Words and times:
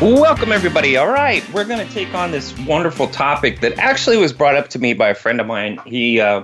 Welcome, 0.00 0.50
everybody. 0.50 0.96
All 0.96 1.08
right, 1.08 1.48
we're 1.52 1.64
going 1.64 1.86
to 1.86 1.94
take 1.94 2.12
on 2.14 2.32
this 2.32 2.58
wonderful 2.60 3.06
topic 3.06 3.60
that 3.60 3.78
actually 3.78 4.16
was 4.16 4.32
brought 4.32 4.56
up 4.56 4.68
to 4.70 4.78
me 4.80 4.92
by 4.92 5.10
a 5.10 5.14
friend 5.14 5.40
of 5.40 5.46
mine. 5.46 5.78
He 5.86 6.20
uh, 6.20 6.42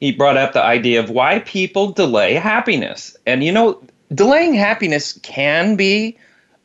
he 0.00 0.12
brought 0.12 0.38
up 0.38 0.54
the 0.54 0.62
idea 0.62 1.00
of 1.00 1.10
why 1.10 1.40
people 1.40 1.92
delay 1.92 2.34
happiness, 2.34 3.14
and 3.26 3.44
you 3.44 3.52
know, 3.52 3.82
delaying 4.14 4.54
happiness 4.54 5.18
can 5.22 5.76
be 5.76 6.16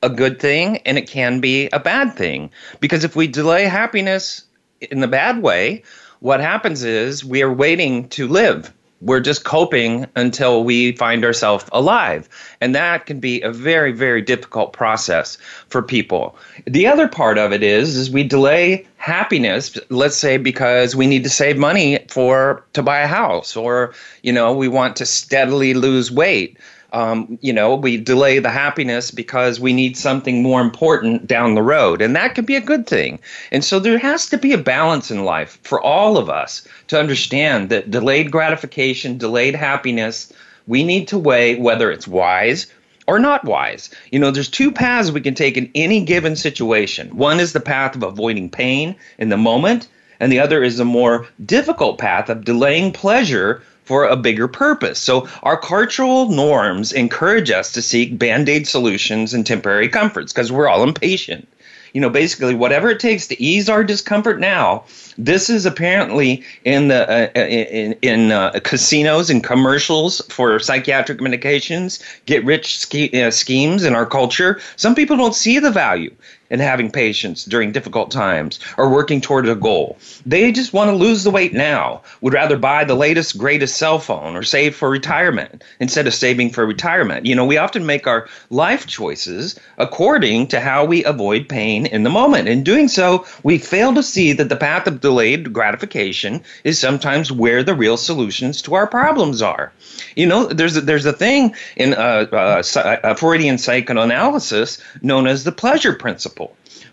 a 0.01 0.09
good 0.09 0.39
thing 0.39 0.77
and 0.79 0.97
it 0.97 1.07
can 1.07 1.41
be 1.41 1.67
a 1.73 1.79
bad 1.79 2.13
thing 2.13 2.49
because 2.79 3.03
if 3.03 3.15
we 3.15 3.27
delay 3.27 3.65
happiness 3.65 4.45
in 4.79 5.01
the 5.01 5.07
bad 5.07 5.41
way, 5.43 5.83
what 6.21 6.39
happens 6.39 6.83
is 6.83 7.25
we 7.25 7.43
are 7.43 7.53
waiting 7.53 8.07
to 8.09 8.27
live. 8.27 8.73
We're 9.01 9.19
just 9.19 9.43
coping 9.43 10.05
until 10.15 10.63
we 10.63 10.93
find 10.93 11.25
ourselves 11.25 11.65
alive. 11.71 12.29
And 12.61 12.75
that 12.75 13.05
can 13.05 13.19
be 13.19 13.41
a 13.41 13.51
very, 13.51 13.91
very 13.91 14.21
difficult 14.21 14.73
process 14.73 15.37
for 15.67 15.81
people. 15.81 16.35
The 16.65 16.87
other 16.87 17.07
part 17.07 17.37
of 17.37 17.51
it 17.51 17.63
is, 17.63 17.95
is 17.95 18.11
we 18.11 18.23
delay 18.23 18.87
happiness, 18.97 19.77
let's 19.89 20.17
say 20.17 20.37
because 20.37 20.95
we 20.95 21.07
need 21.07 21.23
to 21.23 21.29
save 21.29 21.57
money 21.57 21.99
for 22.07 22.63
to 22.73 22.83
buy 22.83 22.99
a 22.99 23.07
house 23.07 23.55
or, 23.55 23.93
you 24.21 24.31
know, 24.31 24.53
we 24.53 24.67
want 24.67 24.95
to 24.97 25.05
steadily 25.05 25.73
lose 25.73 26.11
weight 26.11 26.57
um, 26.93 27.37
you 27.41 27.53
know, 27.53 27.75
we 27.75 27.97
delay 27.97 28.39
the 28.39 28.49
happiness 28.49 29.11
because 29.11 29.59
we 29.59 29.73
need 29.73 29.95
something 29.95 30.43
more 30.43 30.61
important 30.61 31.27
down 31.27 31.55
the 31.55 31.63
road. 31.63 32.01
And 32.01 32.15
that 32.15 32.35
could 32.35 32.45
be 32.45 32.55
a 32.55 32.61
good 32.61 32.87
thing. 32.87 33.19
And 33.51 33.63
so 33.63 33.79
there 33.79 33.97
has 33.97 34.27
to 34.27 34.37
be 34.37 34.53
a 34.53 34.57
balance 34.57 35.09
in 35.09 35.23
life 35.23 35.59
for 35.63 35.81
all 35.81 36.17
of 36.17 36.29
us 36.29 36.67
to 36.87 36.99
understand 36.99 37.69
that 37.69 37.91
delayed 37.91 38.31
gratification, 38.31 39.17
delayed 39.17 39.55
happiness, 39.55 40.33
we 40.67 40.83
need 40.83 41.07
to 41.09 41.17
weigh 41.17 41.55
whether 41.55 41.91
it's 41.91 42.07
wise 42.07 42.67
or 43.07 43.19
not 43.19 43.45
wise. 43.45 43.89
You 44.11 44.19
know, 44.19 44.31
there's 44.31 44.49
two 44.49 44.71
paths 44.71 45.11
we 45.11 45.21
can 45.21 45.35
take 45.35 45.57
in 45.57 45.71
any 45.73 46.03
given 46.03 46.35
situation. 46.35 47.15
One 47.15 47.39
is 47.39 47.53
the 47.53 47.59
path 47.59 47.95
of 47.95 48.03
avoiding 48.03 48.49
pain 48.49 48.95
in 49.17 49.29
the 49.29 49.37
moment, 49.37 49.87
and 50.19 50.31
the 50.31 50.39
other 50.39 50.63
is 50.63 50.79
a 50.79 50.85
more 50.85 51.27
difficult 51.45 51.97
path 51.97 52.29
of 52.29 52.45
delaying 52.45 52.91
pleasure 52.91 53.63
for 53.91 54.05
a 54.05 54.15
bigger 54.15 54.47
purpose. 54.47 54.99
So, 54.99 55.27
our 55.43 55.57
cultural 55.57 56.29
norms 56.29 56.93
encourage 56.93 57.51
us 57.51 57.73
to 57.73 57.81
seek 57.81 58.17
band 58.17 58.47
aid 58.47 58.65
solutions 58.65 59.33
and 59.33 59.45
temporary 59.45 59.89
comforts 59.89 60.31
because 60.31 60.49
we're 60.49 60.69
all 60.69 60.81
impatient. 60.81 61.45
You 61.91 61.99
know, 61.99 62.09
basically, 62.09 62.55
whatever 62.55 62.89
it 62.89 63.01
takes 63.01 63.27
to 63.27 63.43
ease 63.43 63.67
our 63.67 63.83
discomfort 63.83 64.39
now, 64.39 64.85
this 65.17 65.49
is 65.49 65.65
apparently 65.65 66.41
in 66.63 66.87
the 66.87 67.01
uh, 67.03 67.37
uh 67.37 67.45
in, 67.45 67.97
in 68.01 68.31
uh, 68.31 68.57
casinos 68.63 69.29
and 69.29 69.43
commercials 69.43 70.21
for 70.29 70.57
psychiatric 70.57 71.19
medications, 71.19 72.01
get 72.25 72.45
rich 72.45 72.79
ske- 72.79 73.13
uh, 73.13 73.29
schemes 73.29 73.83
in 73.83 73.93
our 73.93 74.05
culture. 74.05 74.61
Some 74.77 74.95
people 74.95 75.17
don't 75.17 75.35
see 75.35 75.59
the 75.59 75.69
value 75.69 76.15
and 76.51 76.61
having 76.61 76.91
patience 76.91 77.45
during 77.45 77.71
difficult 77.71 78.11
times 78.11 78.59
or 78.77 78.89
working 78.89 79.21
toward 79.21 79.47
a 79.47 79.55
goal. 79.55 79.97
They 80.25 80.51
just 80.51 80.73
want 80.73 80.89
to 80.89 80.95
lose 80.95 81.23
the 81.23 81.31
weight 81.31 81.53
now, 81.53 82.01
would 82.19 82.33
rather 82.33 82.57
buy 82.57 82.83
the 82.83 82.93
latest, 82.93 83.37
greatest 83.37 83.77
cell 83.77 83.97
phone 83.97 84.35
or 84.35 84.43
save 84.43 84.75
for 84.75 84.89
retirement 84.89 85.63
instead 85.79 86.05
of 86.05 86.13
saving 86.13 86.51
for 86.51 86.65
retirement. 86.65 87.25
You 87.25 87.35
know, 87.35 87.45
we 87.45 87.57
often 87.57 87.85
make 87.85 88.05
our 88.05 88.27
life 88.49 88.85
choices 88.85 89.57
according 89.77 90.47
to 90.47 90.59
how 90.59 90.85
we 90.85 91.03
avoid 91.05 91.47
pain 91.47 91.85
in 91.85 92.03
the 92.03 92.09
moment. 92.09 92.49
In 92.49 92.63
doing 92.63 92.89
so, 92.89 93.25
we 93.43 93.57
fail 93.57 93.93
to 93.95 94.03
see 94.03 94.33
that 94.33 94.49
the 94.49 94.55
path 94.57 94.87
of 94.87 94.99
delayed 94.99 95.53
gratification 95.53 96.41
is 96.65 96.77
sometimes 96.77 97.31
where 97.31 97.63
the 97.63 97.73
real 97.73 97.97
solutions 97.97 98.61
to 98.63 98.73
our 98.73 98.87
problems 98.87 99.41
are. 99.41 99.71
You 100.15 100.27
know, 100.27 100.47
there's 100.47 100.75
a, 100.75 100.81
there's 100.81 101.05
a 101.05 101.13
thing 101.13 101.55
in 101.77 101.93
uh, 101.93 102.27
uh, 102.31 102.63
uh 102.75 103.13
Freudian 103.13 103.57
psychoanalysis 103.57 104.83
known 105.01 105.27
as 105.27 105.45
the 105.45 105.51
pleasure 105.51 105.93
principle 105.93 106.40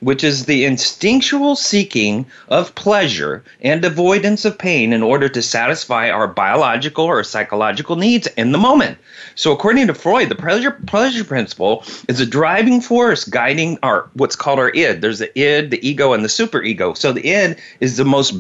which 0.01 0.23
is 0.25 0.45
the 0.45 0.65
instinctual 0.65 1.57
seeking 1.57 2.27
of 2.49 2.75
pleasure 2.75 3.43
and 3.61 3.85
avoidance 3.85 4.45
of 4.45 4.59
pain 4.59 4.93
in 4.93 5.03
order 5.03 5.29
to 5.29 5.43
satisfy 5.43 6.11
our 6.11 6.29
biological 6.29 7.05
or 7.05 7.23
psychological 7.25 7.97
needs 7.97 8.27
in 8.37 8.53
the 8.53 8.59
moment. 8.59 8.99
So, 9.35 9.53
according 9.53 9.87
to 9.87 9.95
Freud, 9.95 10.29
the 10.29 10.35
pleasure 10.35 10.73
pleasure 10.87 11.25
principle 11.25 11.85
is 12.09 12.21
a 12.21 12.27
driving 12.27 12.81
force 12.81 13.25
guiding 13.25 13.79
our 13.83 14.09
what's 14.15 14.37
called 14.37 14.59
our 14.59 14.71
id. 14.71 15.01
There's 15.01 15.19
the 15.19 15.39
id, 15.39 15.71
the 15.71 15.89
ego, 15.89 16.13
and 16.13 16.25
the 16.25 16.29
superego. 16.29 16.97
So, 16.97 17.13
the 17.13 17.29
id 17.29 17.57
is 17.81 17.97
the 17.97 18.05
most 18.05 18.35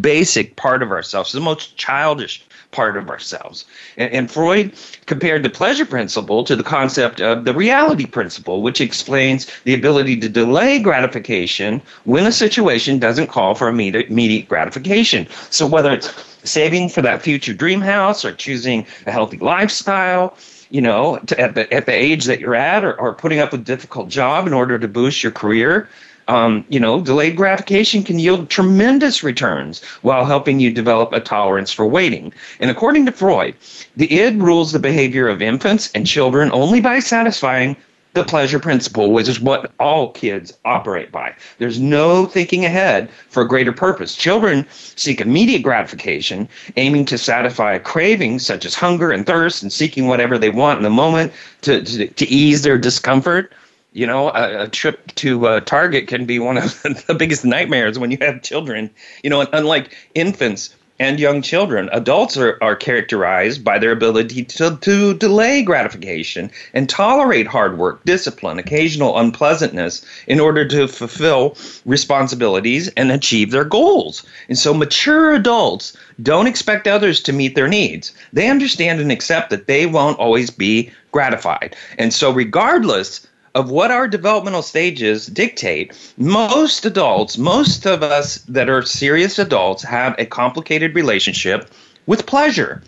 basic 0.00 0.56
part 0.56 0.82
of 0.82 0.90
ourselves, 0.90 1.32
the 1.32 1.40
most 1.40 1.76
childish 1.76 2.44
part 2.74 2.96
of 2.96 3.08
ourselves. 3.08 3.64
And, 3.96 4.12
and, 4.12 4.30
Freud 4.30 4.72
compared 5.06 5.44
the 5.44 5.50
pleasure 5.50 5.86
principle 5.86 6.42
to 6.44 6.56
the 6.56 6.64
concept 6.64 7.20
of 7.20 7.44
the 7.44 7.54
reality 7.54 8.04
principle, 8.04 8.62
which 8.62 8.80
explains 8.80 9.50
the 9.62 9.74
ability 9.74 10.18
to 10.20 10.28
delay 10.28 10.80
gratification 10.80 11.80
when 12.04 12.26
a 12.26 12.32
situation 12.32 12.98
doesn't 12.98 13.28
call 13.28 13.54
for 13.54 13.68
immediate, 13.68 14.08
immediate 14.10 14.48
gratification. 14.48 15.28
So 15.50 15.66
whether 15.66 15.92
it's 15.92 16.12
saving 16.42 16.88
for 16.88 17.02
that 17.02 17.22
future 17.22 17.54
dream 17.54 17.80
house 17.80 18.24
or 18.24 18.32
choosing 18.32 18.86
a 19.06 19.12
healthy 19.12 19.38
lifestyle, 19.38 20.36
you 20.70 20.80
know, 20.80 21.18
to, 21.26 21.40
at, 21.40 21.54
the, 21.54 21.72
at 21.72 21.86
the 21.86 21.92
age 21.92 22.24
that 22.24 22.40
you're 22.40 22.56
at, 22.56 22.84
or, 22.84 22.98
or 23.00 23.14
putting 23.14 23.38
up 23.38 23.52
a 23.52 23.58
difficult 23.58 24.08
job 24.08 24.46
in 24.46 24.52
order 24.52 24.78
to 24.78 24.88
boost 24.88 25.22
your 25.22 25.32
career, 25.32 25.88
um, 26.28 26.64
you 26.68 26.80
know, 26.80 27.00
delayed 27.00 27.36
gratification 27.36 28.02
can 28.02 28.18
yield 28.18 28.48
tremendous 28.48 29.22
returns 29.22 29.82
while 30.02 30.24
helping 30.24 30.60
you 30.60 30.70
develop 30.70 31.12
a 31.12 31.20
tolerance 31.20 31.72
for 31.72 31.86
waiting. 31.86 32.32
And 32.60 32.70
according 32.70 33.06
to 33.06 33.12
Freud, 33.12 33.54
the 33.96 34.20
id 34.20 34.40
rules 34.40 34.72
the 34.72 34.78
behavior 34.78 35.28
of 35.28 35.42
infants 35.42 35.90
and 35.94 36.06
children 36.06 36.50
only 36.52 36.80
by 36.80 37.00
satisfying 37.00 37.76
the 38.14 38.24
pleasure 38.24 38.60
principle, 38.60 39.10
which 39.12 39.28
is 39.28 39.40
what 39.40 39.72
all 39.80 40.12
kids 40.12 40.56
operate 40.64 41.10
by. 41.10 41.34
There's 41.58 41.80
no 41.80 42.26
thinking 42.26 42.64
ahead 42.64 43.10
for 43.28 43.42
a 43.42 43.48
greater 43.48 43.72
purpose. 43.72 44.14
Children 44.14 44.66
seek 44.70 45.20
immediate 45.20 45.62
gratification, 45.62 46.48
aiming 46.76 47.06
to 47.06 47.18
satisfy 47.18 47.76
cravings 47.78 48.46
such 48.46 48.64
as 48.64 48.74
hunger 48.76 49.10
and 49.10 49.26
thirst 49.26 49.62
and 49.62 49.72
seeking 49.72 50.06
whatever 50.06 50.38
they 50.38 50.50
want 50.50 50.78
in 50.78 50.84
the 50.84 50.90
moment 50.90 51.32
to, 51.62 51.82
to, 51.82 52.06
to 52.06 52.28
ease 52.28 52.62
their 52.62 52.78
discomfort 52.78 53.52
you 53.94 54.06
know, 54.08 54.28
a, 54.30 54.64
a 54.64 54.68
trip 54.68 55.14
to 55.14 55.46
uh, 55.46 55.60
Target 55.60 56.08
can 56.08 56.26
be 56.26 56.40
one 56.40 56.58
of 56.58 56.82
the 57.06 57.14
biggest 57.14 57.44
nightmares 57.44 57.98
when 57.98 58.10
you 58.10 58.18
have 58.20 58.42
children. 58.42 58.90
You 59.22 59.30
know, 59.30 59.46
unlike 59.52 59.96
infants 60.14 60.74
and 60.98 61.20
young 61.20 61.42
children, 61.42 61.88
adults 61.92 62.36
are, 62.36 62.58
are 62.60 62.74
characterized 62.74 63.62
by 63.62 63.78
their 63.78 63.92
ability 63.92 64.44
to, 64.44 64.76
to 64.80 65.14
delay 65.14 65.62
gratification 65.62 66.50
and 66.72 66.88
tolerate 66.88 67.46
hard 67.46 67.78
work, 67.78 68.04
discipline, 68.04 68.58
occasional 68.58 69.16
unpleasantness 69.16 70.04
in 70.26 70.40
order 70.40 70.66
to 70.66 70.88
fulfill 70.88 71.56
responsibilities 71.84 72.88
and 72.96 73.12
achieve 73.12 73.52
their 73.52 73.64
goals. 73.64 74.24
And 74.48 74.58
so, 74.58 74.74
mature 74.74 75.34
adults 75.34 75.96
don't 76.20 76.48
expect 76.48 76.88
others 76.88 77.20
to 77.22 77.32
meet 77.32 77.54
their 77.54 77.68
needs. 77.68 78.12
They 78.32 78.50
understand 78.50 79.00
and 79.00 79.12
accept 79.12 79.50
that 79.50 79.68
they 79.68 79.86
won't 79.86 80.18
always 80.18 80.50
be 80.50 80.90
gratified. 81.12 81.76
And 81.96 82.12
so, 82.12 82.32
regardless 82.32 83.26
of 83.54 83.70
what 83.70 83.90
our 83.90 84.08
developmental 84.08 84.62
stages 84.62 85.26
dictate, 85.26 85.92
most 86.16 86.84
adults, 86.84 87.38
most 87.38 87.86
of 87.86 88.02
us 88.02 88.38
that 88.48 88.68
are 88.68 88.82
serious 88.82 89.38
adults, 89.38 89.82
have 89.84 90.14
a 90.18 90.26
complicated 90.26 90.94
relationship 90.94 91.70
with 92.06 92.26
pleasure. 92.26 92.82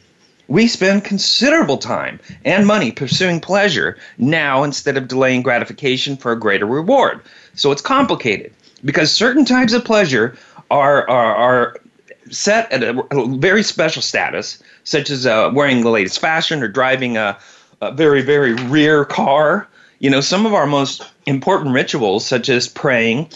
We 0.49 0.67
spend 0.67 1.05
considerable 1.05 1.79
time 1.79 2.21
and 2.45 2.67
money 2.67 2.91
pursuing 2.91 3.41
pleasure 3.41 3.97
now 4.19 4.63
instead 4.65 4.97
of 4.97 5.09
delaying 5.09 5.43
gratification 5.43 6.17
for 6.17 6.33
a 6.33 6.39
greater 6.39 6.67
reward. 6.67 7.21
So 7.55 7.71
it's 7.73 7.83
complicated 7.83 8.53
because 8.85 9.11
certain 9.11 9.45
types 9.45 9.73
of 9.73 9.85
pleasure 9.85 10.37
are, 10.71 11.09
are, 11.09 11.35
are 11.35 11.77
set 12.31 12.71
at 12.73 12.83
a, 12.83 13.05
a, 13.17 13.39
very 13.39 13.63
special 13.63 14.03
status, 14.03 14.63
such 14.85 15.11
as 15.11 15.27
uh, 15.27 15.51
wearing 15.55 15.83
the 15.83 15.91
latest 15.91 16.21
fashion 16.21 16.63
or 16.63 16.69
driving 16.69 17.17
a, 17.17 17.39
a 17.81 17.93
very, 17.93 18.23
very 18.23 18.55
rare 18.55 19.05
car 19.05 19.69
you 19.99 20.11
know, 20.11 20.21
some 20.21 20.47
of 20.47 20.55
our 20.55 20.67
most 20.67 21.03
important 21.27 21.75
rituals, 21.75 22.27
such 22.27 22.49
as 22.49 22.69
praying 22.69 23.31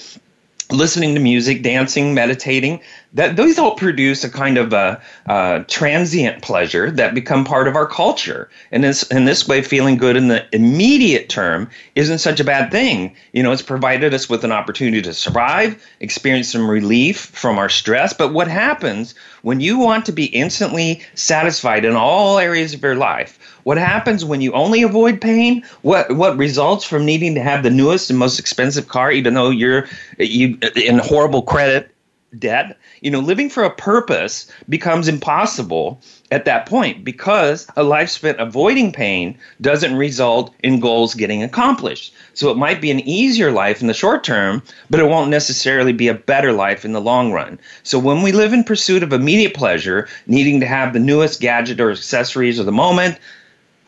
listening 0.72 1.14
to 1.14 1.20
music, 1.20 1.62
dancing, 1.62 2.14
meditating, 2.14 2.80
that 3.12 3.36
those 3.36 3.58
all 3.58 3.74
produce 3.74 4.22
a 4.22 4.30
kind 4.30 4.56
of 4.56 4.72
a, 4.72 5.00
a, 5.26 5.64
transient 5.66 6.42
pleasure 6.42 6.90
that 6.92 7.14
become 7.14 7.44
part 7.44 7.66
of 7.66 7.74
our 7.74 7.86
culture. 7.86 8.48
And 8.70 8.84
this, 8.84 9.02
in 9.04 9.24
this 9.24 9.48
way, 9.48 9.62
feeling 9.62 9.96
good 9.96 10.16
in 10.16 10.28
the 10.28 10.46
immediate 10.54 11.28
term 11.28 11.68
isn't 11.96 12.18
such 12.18 12.38
a 12.38 12.44
bad 12.44 12.70
thing. 12.70 13.16
You 13.32 13.42
know, 13.42 13.50
it's 13.50 13.62
provided 13.62 14.14
us 14.14 14.28
with 14.28 14.44
an 14.44 14.52
opportunity 14.52 15.02
to 15.02 15.12
survive, 15.12 15.84
experience 15.98 16.52
some 16.52 16.70
relief 16.70 17.18
from 17.18 17.58
our 17.58 17.68
stress. 17.68 18.12
But 18.12 18.32
what 18.32 18.48
happens 18.48 19.14
when 19.42 19.60
you 19.60 19.78
want 19.78 20.06
to 20.06 20.12
be 20.12 20.26
instantly 20.26 21.02
satisfied 21.14 21.84
in 21.84 21.96
all 21.96 22.38
areas 22.38 22.74
of 22.74 22.82
your 22.82 22.94
life? 22.94 23.38
What 23.64 23.76
happens 23.76 24.24
when 24.24 24.40
you 24.40 24.52
only 24.52 24.82
avoid 24.82 25.20
pain? 25.20 25.64
What 25.82 26.16
what 26.16 26.36
results 26.36 26.84
from 26.84 27.04
needing 27.04 27.34
to 27.34 27.42
have 27.42 27.62
the 27.62 27.70
newest 27.70 28.08
and 28.08 28.18
most 28.18 28.38
expensive 28.38 28.88
car, 28.88 29.10
even 29.10 29.34
though 29.34 29.50
you're 29.50 29.86
you 30.18 30.58
in 30.76 30.98
horrible 30.98 31.42
credit 31.42 31.89
debt? 32.38 32.78
You 33.00 33.10
know, 33.10 33.20
living 33.20 33.50
for 33.50 33.64
a 33.64 33.74
purpose 33.74 34.50
becomes 34.68 35.08
impossible 35.08 36.00
at 36.30 36.44
that 36.44 36.66
point 36.66 37.04
because 37.04 37.66
a 37.76 37.82
life 37.82 38.10
spent 38.10 38.40
avoiding 38.40 38.92
pain 38.92 39.36
doesn't 39.60 39.96
result 39.96 40.54
in 40.62 40.80
goals 40.80 41.14
getting 41.14 41.42
accomplished. 41.42 42.14
So 42.34 42.50
it 42.50 42.56
might 42.56 42.80
be 42.80 42.90
an 42.90 43.00
easier 43.00 43.50
life 43.50 43.80
in 43.80 43.88
the 43.88 43.94
short 43.94 44.22
term, 44.22 44.62
but 44.88 45.00
it 45.00 45.08
won't 45.08 45.30
necessarily 45.30 45.92
be 45.92 46.08
a 46.08 46.14
better 46.14 46.52
life 46.52 46.84
in 46.84 46.92
the 46.92 47.00
long 47.00 47.32
run. 47.32 47.58
So 47.82 47.98
when 47.98 48.22
we 48.22 48.32
live 48.32 48.52
in 48.52 48.64
pursuit 48.64 49.02
of 49.02 49.12
immediate 49.12 49.54
pleasure, 49.54 50.08
needing 50.26 50.60
to 50.60 50.66
have 50.66 50.92
the 50.92 51.00
newest 51.00 51.40
gadget 51.40 51.80
or 51.80 51.90
accessories 51.90 52.58
of 52.58 52.66
the 52.66 52.72
moment, 52.72 53.18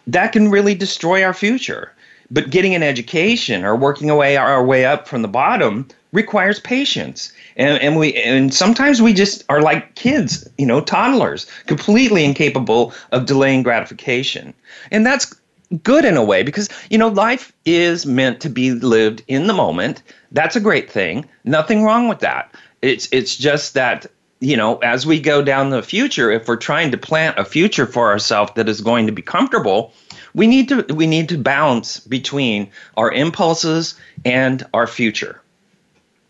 that 0.06 0.32
can 0.32 0.50
really 0.50 0.74
destroy 0.74 1.22
our 1.22 1.34
future. 1.34 1.92
But 2.30 2.50
getting 2.50 2.74
an 2.74 2.82
education 2.82 3.64
or 3.64 3.76
working 3.76 4.10
away 4.10 4.36
our 4.36 4.64
way 4.64 4.84
up 4.86 5.06
from 5.06 5.22
the 5.22 5.28
bottom 5.28 5.86
requires 6.12 6.60
patience. 6.60 7.32
And, 7.56 7.80
and 7.82 7.96
we 7.96 8.14
and 8.14 8.52
sometimes 8.52 9.02
we 9.02 9.12
just 9.12 9.44
are 9.48 9.60
like 9.60 9.94
kids, 9.94 10.48
you 10.58 10.66
know, 10.66 10.80
toddlers, 10.80 11.46
completely 11.66 12.24
incapable 12.24 12.92
of 13.12 13.26
delaying 13.26 13.62
gratification. 13.62 14.54
And 14.90 15.04
that's 15.04 15.34
good 15.82 16.04
in 16.04 16.16
a 16.16 16.24
way 16.24 16.42
because 16.42 16.68
you 16.90 16.98
know 16.98 17.08
life 17.08 17.52
is 17.64 18.04
meant 18.04 18.40
to 18.40 18.48
be 18.48 18.72
lived 18.72 19.22
in 19.28 19.46
the 19.46 19.54
moment. 19.54 20.02
That's 20.30 20.56
a 20.56 20.60
great 20.60 20.90
thing. 20.90 21.28
Nothing 21.44 21.82
wrong 21.82 22.08
with 22.08 22.20
that. 22.20 22.54
It's 22.82 23.08
it's 23.12 23.36
just 23.36 23.74
that 23.74 24.06
you 24.42 24.56
know, 24.56 24.78
as 24.78 25.06
we 25.06 25.20
go 25.20 25.40
down 25.40 25.70
the 25.70 25.84
future, 25.84 26.32
if 26.32 26.48
we're 26.48 26.56
trying 26.56 26.90
to 26.90 26.98
plant 26.98 27.38
a 27.38 27.44
future 27.44 27.86
for 27.86 28.10
ourselves 28.10 28.50
that 28.56 28.68
is 28.68 28.80
going 28.80 29.06
to 29.06 29.12
be 29.12 29.22
comfortable, 29.22 29.92
we 30.34 30.48
need 30.48 30.68
to 30.68 30.82
we 30.94 31.06
need 31.06 31.28
to 31.28 31.38
balance 31.38 32.00
between 32.00 32.68
our 32.96 33.12
impulses 33.12 33.94
and 34.24 34.66
our 34.74 34.88
future. 34.88 35.40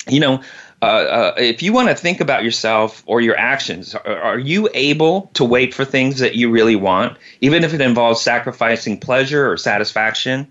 You 0.09 0.21
know, 0.21 0.43
uh, 0.83 0.85
uh, 0.85 1.35
if 1.37 1.63
you 1.63 1.73
want 1.73 1.89
to 1.89 1.95
think 1.95 2.21
about 2.21 2.43
yourself 2.43 3.05
or 3.07 3.21
your 3.21 3.39
actions, 3.39 3.95
are, 3.95 4.21
are, 4.21 4.39
you 4.39 4.69
able 4.75 5.31
to 5.35 5.45
wait 5.45 5.73
for 5.73 5.85
things 5.85 6.19
that 6.19 6.35
you 6.35 6.51
really 6.51 6.75
want, 6.75 7.17
even 7.41 7.63
if 7.63 7.73
it 7.73 7.81
involves 7.81 8.21
sacrificing 8.21 8.99
pleasure 8.99 9.49
or 9.49 9.57
satisfaction? 9.57 10.51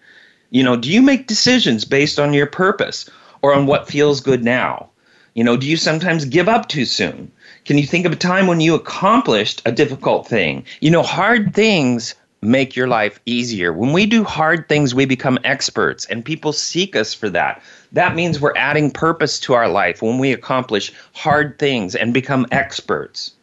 You 0.50 0.64
know, 0.64 0.78
do 0.78 0.90
you 0.90 1.02
make 1.02 1.28
decisions 1.28 1.84
based 1.84 2.18
on 2.18 2.34
your 2.34 2.48
purpose 2.48 3.10
or 3.42 3.54
on 3.54 3.66
what 3.66 3.90
feels 3.90 4.22
good 4.22 4.42
now? 4.42 4.90
You 5.34 5.44
know, 5.44 5.58
do 5.58 5.68
you 5.68 5.76
sometimes 5.76 6.24
give 6.24 6.48
up 6.48 6.70
too 6.70 6.86
soon? 6.86 7.30
Can 7.66 7.78
you 7.78 7.86
think 7.86 8.06
of 8.06 8.14
a 8.14 8.18
time 8.18 8.48
when 8.48 8.62
you 8.62 8.74
accomplished 8.74 9.62
a 9.66 9.72
difficult 9.72 10.28
thing? 10.28 10.64
You 10.80 10.92
know, 10.92 11.04
hard 11.04 11.54
things 11.54 12.16
make 12.42 12.76
your 12.76 12.88
life 12.88 13.20
easier. 13.26 13.72
When 13.72 13.94
we 13.94 14.06
do 14.06 14.24
hard 14.24 14.68
things, 14.68 14.96
we 14.96 15.06
become 15.06 15.40
experts, 15.44 16.06
and 16.06 16.26
people 16.26 16.54
seek 16.54 16.96
us 16.96 17.14
for 17.14 17.30
that. 17.30 17.62
That 17.92 18.16
means 18.16 18.40
we're 18.40 18.56
adding 18.56 18.92
purpose 18.92 19.40
to 19.42 19.54
our 19.54 19.68
life 19.68 20.02
when 20.02 20.18
we 20.18 20.32
accomplish 20.32 20.94
hard 21.14 21.60
things 21.60 21.96
and 21.96 22.14
become 22.14 22.48
experts. 22.52 23.34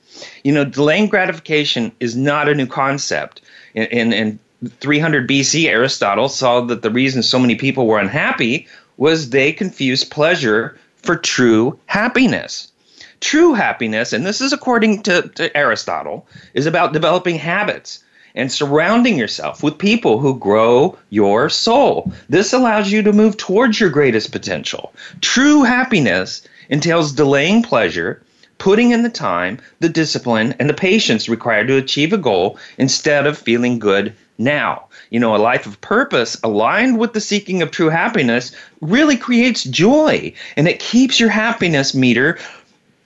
You 0.42 0.52
know, 0.52 0.64
delaying 0.64 1.08
gratification 1.08 1.92
is 2.00 2.16
not 2.16 2.48
a 2.48 2.54
new 2.54 2.66
concept. 2.66 3.42
In, 3.74 3.84
in, 3.86 4.12
in 4.12 4.38
300 4.80 5.28
BC, 5.28 5.66
Aristotle 5.66 6.28
saw 6.28 6.60
that 6.62 6.82
the 6.82 6.90
reason 6.90 7.22
so 7.22 7.38
many 7.38 7.54
people 7.54 7.86
were 7.86 7.98
unhappy 7.98 8.66
was 8.96 9.30
they 9.30 9.52
confused 9.52 10.10
pleasure 10.10 10.76
for 10.96 11.16
true 11.16 11.78
happiness. 11.86 12.72
True 13.20 13.52
happiness, 13.54 14.12
and 14.12 14.24
this 14.24 14.40
is 14.40 14.52
according 14.52 15.02
to, 15.02 15.22
to 15.34 15.56
Aristotle, 15.56 16.26
is 16.54 16.66
about 16.66 16.92
developing 16.92 17.36
habits 17.36 18.02
and 18.34 18.50
surrounding 18.50 19.16
yourself 19.16 19.62
with 19.62 19.78
people 19.78 20.19
who 20.19 20.38
grow 20.38 20.96
your 21.10 21.48
soul. 21.48 22.12
This 22.28 22.52
allows 22.52 22.90
you 22.90 23.02
to 23.02 23.12
move 23.12 23.36
towards 23.36 23.80
your 23.80 23.90
greatest 23.90 24.32
potential. 24.32 24.92
True 25.20 25.62
happiness 25.62 26.42
entails 26.69 27.12
delaying 27.12 27.62
pleasure, 27.62 28.22
putting 28.58 28.90
in 28.90 29.02
the 29.02 29.08
time, 29.08 29.58
the 29.80 29.88
discipline, 29.88 30.54
and 30.58 30.69
the 30.69 30.75
patience 30.75 31.28
required 31.28 31.69
to 31.69 31.76
achieve 31.76 32.12
a 32.12 32.19
goal 32.19 32.58
instead 32.76 33.26
of 33.26 33.38
feeling 33.38 33.78
good 33.78 34.14
now. 34.38 34.84
You 35.10 35.20
know, 35.20 35.34
a 35.34 35.38
life 35.38 35.66
of 35.66 35.80
purpose 35.80 36.38
aligned 36.42 36.98
with 36.98 37.12
the 37.12 37.20
seeking 37.20 37.62
of 37.62 37.70
true 37.70 37.88
happiness 37.88 38.52
really 38.80 39.16
creates 39.16 39.64
joy 39.64 40.32
and 40.56 40.69
it 40.69 40.80
keeps 40.80 41.19
your 41.19 41.30
happiness 41.30 41.94
meter 41.94 42.38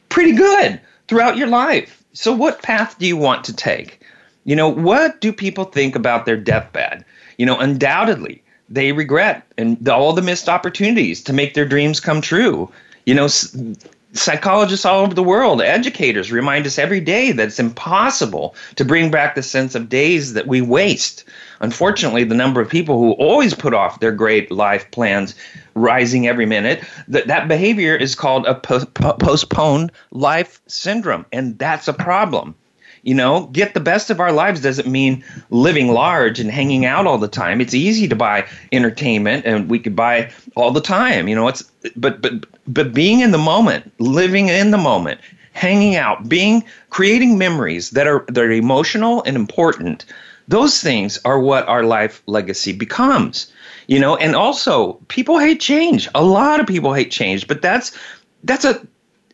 pretty 0.09 0.33
good 0.33 0.81
throughout 1.09 1.37
your 1.37 1.49
life. 1.49 2.03
So, 2.13 2.33
what 2.33 2.63
path 2.63 2.99
do 2.99 3.07
you 3.07 3.17
want 3.17 3.45
to 3.45 3.57
take? 3.57 4.02
You 4.45 4.57
know, 4.57 4.69
what 4.69 5.21
do 5.21 5.33
people 5.33 5.65
think 5.65 5.95
about 5.95 6.27
their 6.27 6.37
deathbed? 6.37 7.05
You 7.39 7.47
know, 7.47 7.59
undoubtedly, 7.59 8.43
they 8.69 8.93
regret 8.93 9.45
and 9.59 9.89
all 9.89 10.13
the 10.13 10.23
missed 10.23 10.49
opportunities 10.49 11.23
to 11.25 11.33
make 11.33 11.55
their 11.55 11.65
dreams 11.67 12.01
come 12.01 12.21
true. 12.21 12.71
You 13.07 13.15
know, 13.15 13.29
psychologists 14.13 14.85
all 14.85 15.01
over 15.01 15.15
the 15.15 15.23
world, 15.23 15.63
educators 15.63 16.33
remind 16.33 16.67
us 16.67 16.79
every 16.79 17.01
day 17.01 17.33
that 17.33 17.49
it's 17.49 17.59
impossible 17.59 18.55
to 18.77 18.85
bring 18.85 19.11
back 19.11 19.35
the 19.35 19.43
sense 19.43 19.75
of 19.75 19.89
days 19.89 20.35
that 20.35 20.47
we 20.47 20.61
waste. 20.61 21.25
Unfortunately, 21.61 22.25
the 22.25 22.35
number 22.35 22.61
of 22.61 22.69
people 22.69 22.99
who 22.99 23.13
always 23.13 23.55
put 23.55 23.75
off 23.75 24.01
their 24.01 24.13
great 24.13 24.51
life 24.51 24.91
plans 24.91 25.35
rising 25.75 26.27
every 26.27 26.47
minute. 26.47 26.85
That 27.09 27.27
that 27.29 27.49
behavior 27.49 27.97
is 27.97 28.15
called 28.15 28.47
a 28.47 28.55
po- 28.55 28.85
postponed 28.87 29.93
life 30.11 30.61
syndrome, 30.67 31.25
and 31.33 31.59
that's 31.59 31.89
a 31.89 31.93
problem. 31.93 32.55
You 33.03 33.15
know, 33.15 33.47
get 33.47 33.75
the 33.75 33.81
best 33.81 34.11
of 34.11 34.21
our 34.21 34.33
lives 34.33 34.61
doesn't 34.61 34.87
mean 34.87 35.25
living 35.51 35.89
large 35.89 36.39
and 36.39 36.51
hanging 36.51 36.85
out 36.85 37.05
all 37.07 37.19
the 37.19 37.27
time. 37.27 37.61
It's 37.61 37.75
easy 37.75 38.07
to 38.07 38.15
buy 38.15 38.47
entertainment 38.71 39.45
and 39.45 39.69
we 39.69 39.81
could 39.81 39.97
buy 39.97 40.31
all 40.55 40.71
the 40.71 40.81
time. 40.81 41.27
You 41.27 41.35
know, 41.35 41.49
it's 41.49 41.65
but 41.97 42.23
but 42.23 42.47
but 42.67 42.95
being 42.95 43.21
in 43.21 43.33
the 43.33 43.39
moment, 43.39 43.93
living 43.99 44.49
in 44.49 44.71
the 44.71 44.79
moment, 44.79 45.21
hanging 45.53 45.97
out, 45.97 46.29
being 46.29 46.65
creating 46.91 47.39
memories 47.39 47.91
that 47.91 48.07
are 48.07 48.25
that 48.29 48.45
are 48.45 48.53
emotional 48.53 49.23
and 49.25 49.37
important. 49.37 50.05
Those 50.47 50.81
things 50.81 51.19
are 51.25 51.41
what 51.41 51.67
our 51.69 51.83
life 51.83 52.23
legacy 52.27 52.73
becomes. 52.73 53.51
You 53.89 53.99
know, 53.99 54.17
and 54.17 54.37
also 54.37 54.95
people 55.09 55.39
hate 55.39 55.61
change. 55.61 56.09
A 56.15 56.23
lot 56.23 56.61
of 56.61 56.69
people 56.69 56.95
hate 56.95 57.11
change, 57.11 57.49
but 57.49 57.63
that's 57.63 57.99
that's 58.45 58.65
a 58.65 58.87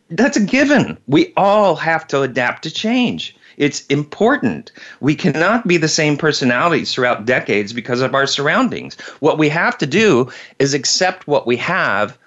that's 0.09 0.37
a 0.37 0.43
given. 0.43 0.97
We 1.07 1.33
all 1.37 1.75
have 1.75 2.07
to 2.07 2.23
adapt 2.23 2.63
to 2.63 2.71
change. 2.71 3.35
It's 3.59 3.85
important. 3.87 4.71
We 5.01 5.15
cannot 5.15 5.67
be 5.67 5.77
the 5.77 5.89
same 5.89 6.17
personalities 6.17 6.93
throughout 6.93 7.25
decades 7.25 7.73
because 7.73 8.01
of 8.01 8.15
our 8.15 8.25
surroundings. 8.25 8.95
What 9.19 9.37
we 9.37 9.49
have 9.49 9.77
to 9.79 9.85
do 9.85 10.31
is 10.57 10.73
accept 10.73 11.27
what 11.27 11.45
we 11.45 11.57
have 11.57 12.17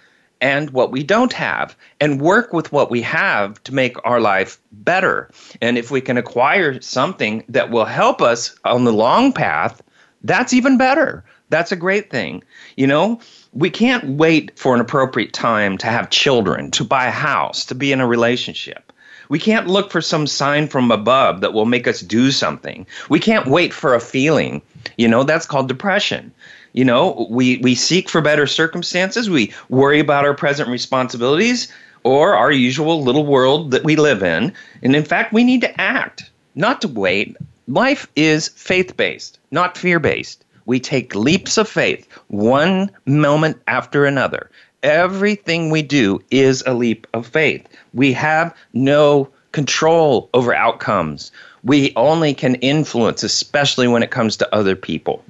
and 0.42 0.70
what 0.70 0.92
we 0.92 1.02
don't 1.02 1.32
have 1.32 1.74
and 2.00 2.20
work 2.20 2.52
with 2.52 2.70
what 2.70 2.90
we 2.90 3.00
have 3.00 3.62
to 3.64 3.72
make 3.72 3.96
our 4.04 4.20
life 4.20 4.60
better. 4.72 5.30
And 5.62 5.78
if 5.78 5.90
we 5.90 6.02
can 6.02 6.18
acquire 6.18 6.80
something 6.82 7.44
that 7.48 7.70
will 7.70 7.86
help 7.86 8.20
us 8.20 8.54
on 8.64 8.84
the 8.84 8.92
long 8.92 9.32
path, 9.32 9.80
that's 10.24 10.52
even 10.52 10.76
better. 10.76 11.24
That's 11.48 11.72
a 11.72 11.76
great 11.76 12.10
thing. 12.10 12.42
You 12.76 12.86
know, 12.86 13.20
we 13.52 13.70
can't 13.70 14.16
wait 14.18 14.58
for 14.58 14.74
an 14.74 14.80
appropriate 14.80 15.32
time 15.32 15.78
to 15.78 15.86
have 15.86 16.10
children, 16.10 16.70
to 16.72 16.84
buy 16.84 17.06
a 17.06 17.10
house, 17.10 17.64
to 17.66 17.74
be 17.74 17.90
in 17.90 18.00
a 18.00 18.06
relationship. 18.06 18.91
We 19.32 19.38
can't 19.38 19.66
look 19.66 19.90
for 19.90 20.02
some 20.02 20.26
sign 20.26 20.68
from 20.68 20.90
above 20.90 21.40
that 21.40 21.54
will 21.54 21.64
make 21.64 21.88
us 21.88 22.00
do 22.00 22.30
something. 22.30 22.86
We 23.08 23.18
can't 23.18 23.46
wait 23.46 23.72
for 23.72 23.94
a 23.94 24.00
feeling. 24.00 24.60
You 24.98 25.08
know, 25.08 25.24
that's 25.24 25.46
called 25.46 25.68
depression. 25.68 26.34
You 26.74 26.84
know, 26.84 27.26
we, 27.30 27.56
we 27.62 27.74
seek 27.74 28.10
for 28.10 28.20
better 28.20 28.46
circumstances. 28.46 29.30
We 29.30 29.50
worry 29.70 30.00
about 30.00 30.26
our 30.26 30.34
present 30.34 30.68
responsibilities 30.68 31.72
or 32.02 32.34
our 32.34 32.52
usual 32.52 33.02
little 33.02 33.24
world 33.24 33.70
that 33.70 33.84
we 33.84 33.96
live 33.96 34.22
in. 34.22 34.52
And 34.82 34.94
in 34.94 35.02
fact, 35.02 35.32
we 35.32 35.44
need 35.44 35.62
to 35.62 35.80
act, 35.80 36.30
not 36.54 36.82
to 36.82 36.88
wait. 36.88 37.34
Life 37.68 38.06
is 38.14 38.48
faith 38.48 38.98
based, 38.98 39.38
not 39.50 39.78
fear 39.78 39.98
based. 39.98 40.44
We 40.66 40.78
take 40.78 41.14
leaps 41.14 41.56
of 41.56 41.70
faith, 41.70 42.06
one 42.28 42.90
moment 43.06 43.62
after 43.66 44.04
another. 44.04 44.50
Everything 44.82 45.70
we 45.70 45.82
do 45.82 46.20
is 46.30 46.62
a 46.66 46.74
leap 46.74 47.06
of 47.14 47.26
faith. 47.26 47.66
We 47.94 48.12
have 48.14 48.54
no 48.72 49.28
control 49.52 50.28
over 50.34 50.54
outcomes. 50.54 51.30
We 51.62 51.92
only 51.94 52.34
can 52.34 52.56
influence, 52.56 53.22
especially 53.22 53.86
when 53.86 54.02
it 54.02 54.10
comes 54.10 54.36
to 54.38 54.54
other 54.54 54.74
people. 54.74 55.24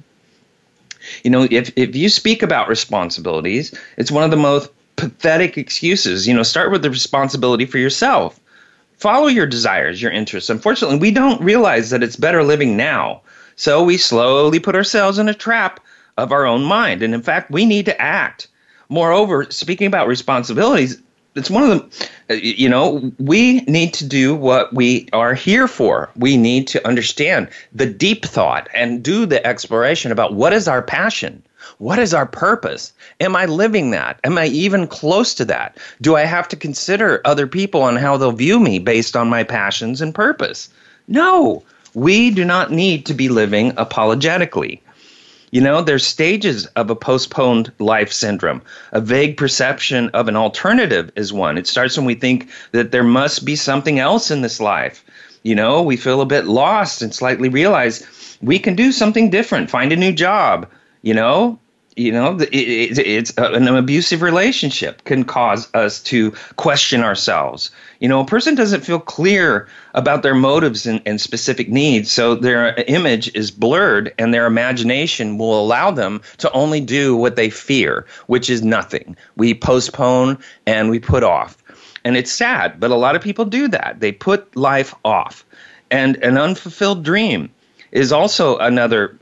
You 1.23 1.31
know, 1.31 1.47
if, 1.51 1.71
if 1.75 1.95
you 1.95 2.09
speak 2.09 2.41
about 2.41 2.69
responsibilities, 2.69 3.77
it's 3.97 4.11
one 4.11 4.23
of 4.23 4.31
the 4.31 4.37
most 4.37 4.71
pathetic 4.95 5.57
excuses. 5.57 6.27
You 6.27 6.33
know, 6.33 6.43
start 6.43 6.71
with 6.71 6.81
the 6.81 6.89
responsibility 6.89 7.65
for 7.65 7.77
yourself. 7.77 8.39
Follow 8.97 9.27
your 9.27 9.45
desires, 9.45 10.01
your 10.01 10.11
interests. 10.11 10.49
Unfortunately, 10.49 10.97
we 10.97 11.11
don't 11.11 11.41
realize 11.41 11.89
that 11.89 12.03
it's 12.03 12.15
better 12.15 12.43
living 12.43 12.77
now. 12.77 13.21
So 13.55 13.83
we 13.83 13.97
slowly 13.97 14.59
put 14.59 14.75
ourselves 14.75 15.19
in 15.19 15.29
a 15.29 15.33
trap 15.33 15.79
of 16.17 16.31
our 16.31 16.45
own 16.45 16.63
mind. 16.63 17.03
And 17.03 17.13
in 17.13 17.21
fact, 17.21 17.51
we 17.51 17.65
need 17.65 17.85
to 17.85 18.01
act. 18.01 18.47
Moreover, 18.89 19.45
speaking 19.49 19.87
about 19.87 20.07
responsibilities, 20.07 21.01
it's 21.35 21.49
one 21.49 21.63
of 21.63 21.69
the 21.69 22.09
uh, 22.29 22.33
you 22.33 22.69
know 22.69 23.11
we 23.17 23.61
need 23.61 23.93
to 23.95 24.05
do 24.05 24.35
what 24.35 24.73
we 24.73 25.07
are 25.13 25.33
here 25.33 25.67
for. 25.67 26.09
We 26.15 26.37
need 26.37 26.67
to 26.67 26.87
understand 26.87 27.49
the 27.73 27.87
deep 27.87 28.25
thought 28.25 28.69
and 28.73 29.03
do 29.03 29.25
the 29.25 29.45
exploration 29.45 30.11
about 30.11 30.33
what 30.33 30.53
is 30.53 30.67
our 30.67 30.81
passion? 30.81 31.41
What 31.77 31.97
is 31.97 32.13
our 32.13 32.25
purpose? 32.25 32.93
Am 33.19 33.35
i 33.35 33.45
living 33.45 33.91
that? 33.91 34.19
Am 34.23 34.37
i 34.37 34.47
even 34.47 34.85
close 34.85 35.33
to 35.35 35.45
that? 35.45 35.77
Do 36.01 36.15
i 36.15 36.21
have 36.21 36.47
to 36.49 36.55
consider 36.55 37.21
other 37.25 37.47
people 37.47 37.87
and 37.87 37.97
how 37.97 38.17
they'll 38.17 38.31
view 38.31 38.59
me 38.59 38.79
based 38.79 39.15
on 39.15 39.29
my 39.29 39.43
passions 39.43 40.01
and 40.01 40.13
purpose? 40.13 40.69
No. 41.07 41.63
We 41.95 42.31
do 42.31 42.43
not 42.43 42.71
need 42.71 43.05
to 43.05 43.13
be 43.13 43.29
living 43.29 43.73
apologetically 43.77 44.81
you 45.53 45.61
know, 45.61 45.83
there's 45.83 46.03
stages 46.03 46.65
of 46.75 46.89
a 46.89 46.95
postponed 46.95 47.71
life 47.77 48.11
syndrome. 48.11 48.63
A 48.91 48.99
vague 48.99 49.37
perception 49.37 50.09
of 50.09 50.27
an 50.27 50.35
alternative 50.35 51.11
is 51.15 51.31
one. 51.31 51.59
It 51.59 51.67
starts 51.67 51.95
when 51.95 52.07
we 52.07 52.15
think 52.15 52.49
that 52.71 52.91
there 52.91 53.03
must 53.03 53.45
be 53.45 53.55
something 53.55 53.99
else 53.99 54.31
in 54.31 54.41
this 54.41 54.59
life. 54.59 55.05
You 55.43 55.53
know, 55.53 55.83
we 55.83 55.95
feel 55.95 56.21
a 56.21 56.25
bit 56.25 56.47
lost 56.47 57.03
and 57.03 57.13
slightly 57.13 57.49
realize 57.49 58.03
we 58.41 58.57
can 58.57 58.75
do 58.75 58.91
something 58.91 59.29
different, 59.29 59.69
find 59.69 59.91
a 59.91 59.95
new 59.95 60.11
job, 60.11 60.67
you 61.03 61.13
know, 61.13 61.59
you 61.95 62.11
know 62.11 62.37
it, 62.39 62.53
it, 62.53 62.97
it's 62.99 63.33
an 63.37 63.67
abusive 63.67 64.21
relationship 64.21 65.03
can 65.03 65.23
cause 65.23 65.73
us 65.73 66.01
to 66.03 66.31
question 66.55 67.01
ourselves. 67.01 67.71
You 67.99 68.07
know 68.07 68.19
a 68.19 68.25
person 68.25 68.55
doesn't 68.55 68.81
feel 68.81 68.99
clear 68.99 69.67
about 69.93 70.23
their 70.23 70.35
motives 70.35 70.85
and, 70.85 71.01
and 71.05 71.19
specific 71.19 71.69
needs 71.69 72.11
so 72.11 72.35
their 72.35 72.75
image 72.87 73.33
is 73.35 73.51
blurred 73.51 74.13
and 74.17 74.33
their 74.33 74.45
imagination 74.45 75.37
will 75.37 75.59
allow 75.59 75.91
them 75.91 76.21
to 76.37 76.51
only 76.51 76.79
do 76.79 77.15
what 77.15 77.35
they 77.35 77.49
fear 77.49 78.05
which 78.27 78.49
is 78.49 78.63
nothing. 78.63 79.15
We 79.35 79.53
postpone 79.53 80.37
and 80.65 80.89
we 80.89 80.99
put 80.99 81.23
off. 81.23 81.57
And 82.05 82.17
it's 82.17 82.31
sad 82.31 82.79
but 82.79 82.91
a 82.91 82.95
lot 82.95 83.15
of 83.15 83.21
people 83.21 83.45
do 83.45 83.67
that. 83.69 83.99
They 83.99 84.11
put 84.11 84.55
life 84.55 84.93
off. 85.05 85.45
And 85.91 86.15
an 86.23 86.37
unfulfilled 86.37 87.03
dream 87.03 87.51
is 87.91 88.11
also 88.11 88.57
another 88.57 89.15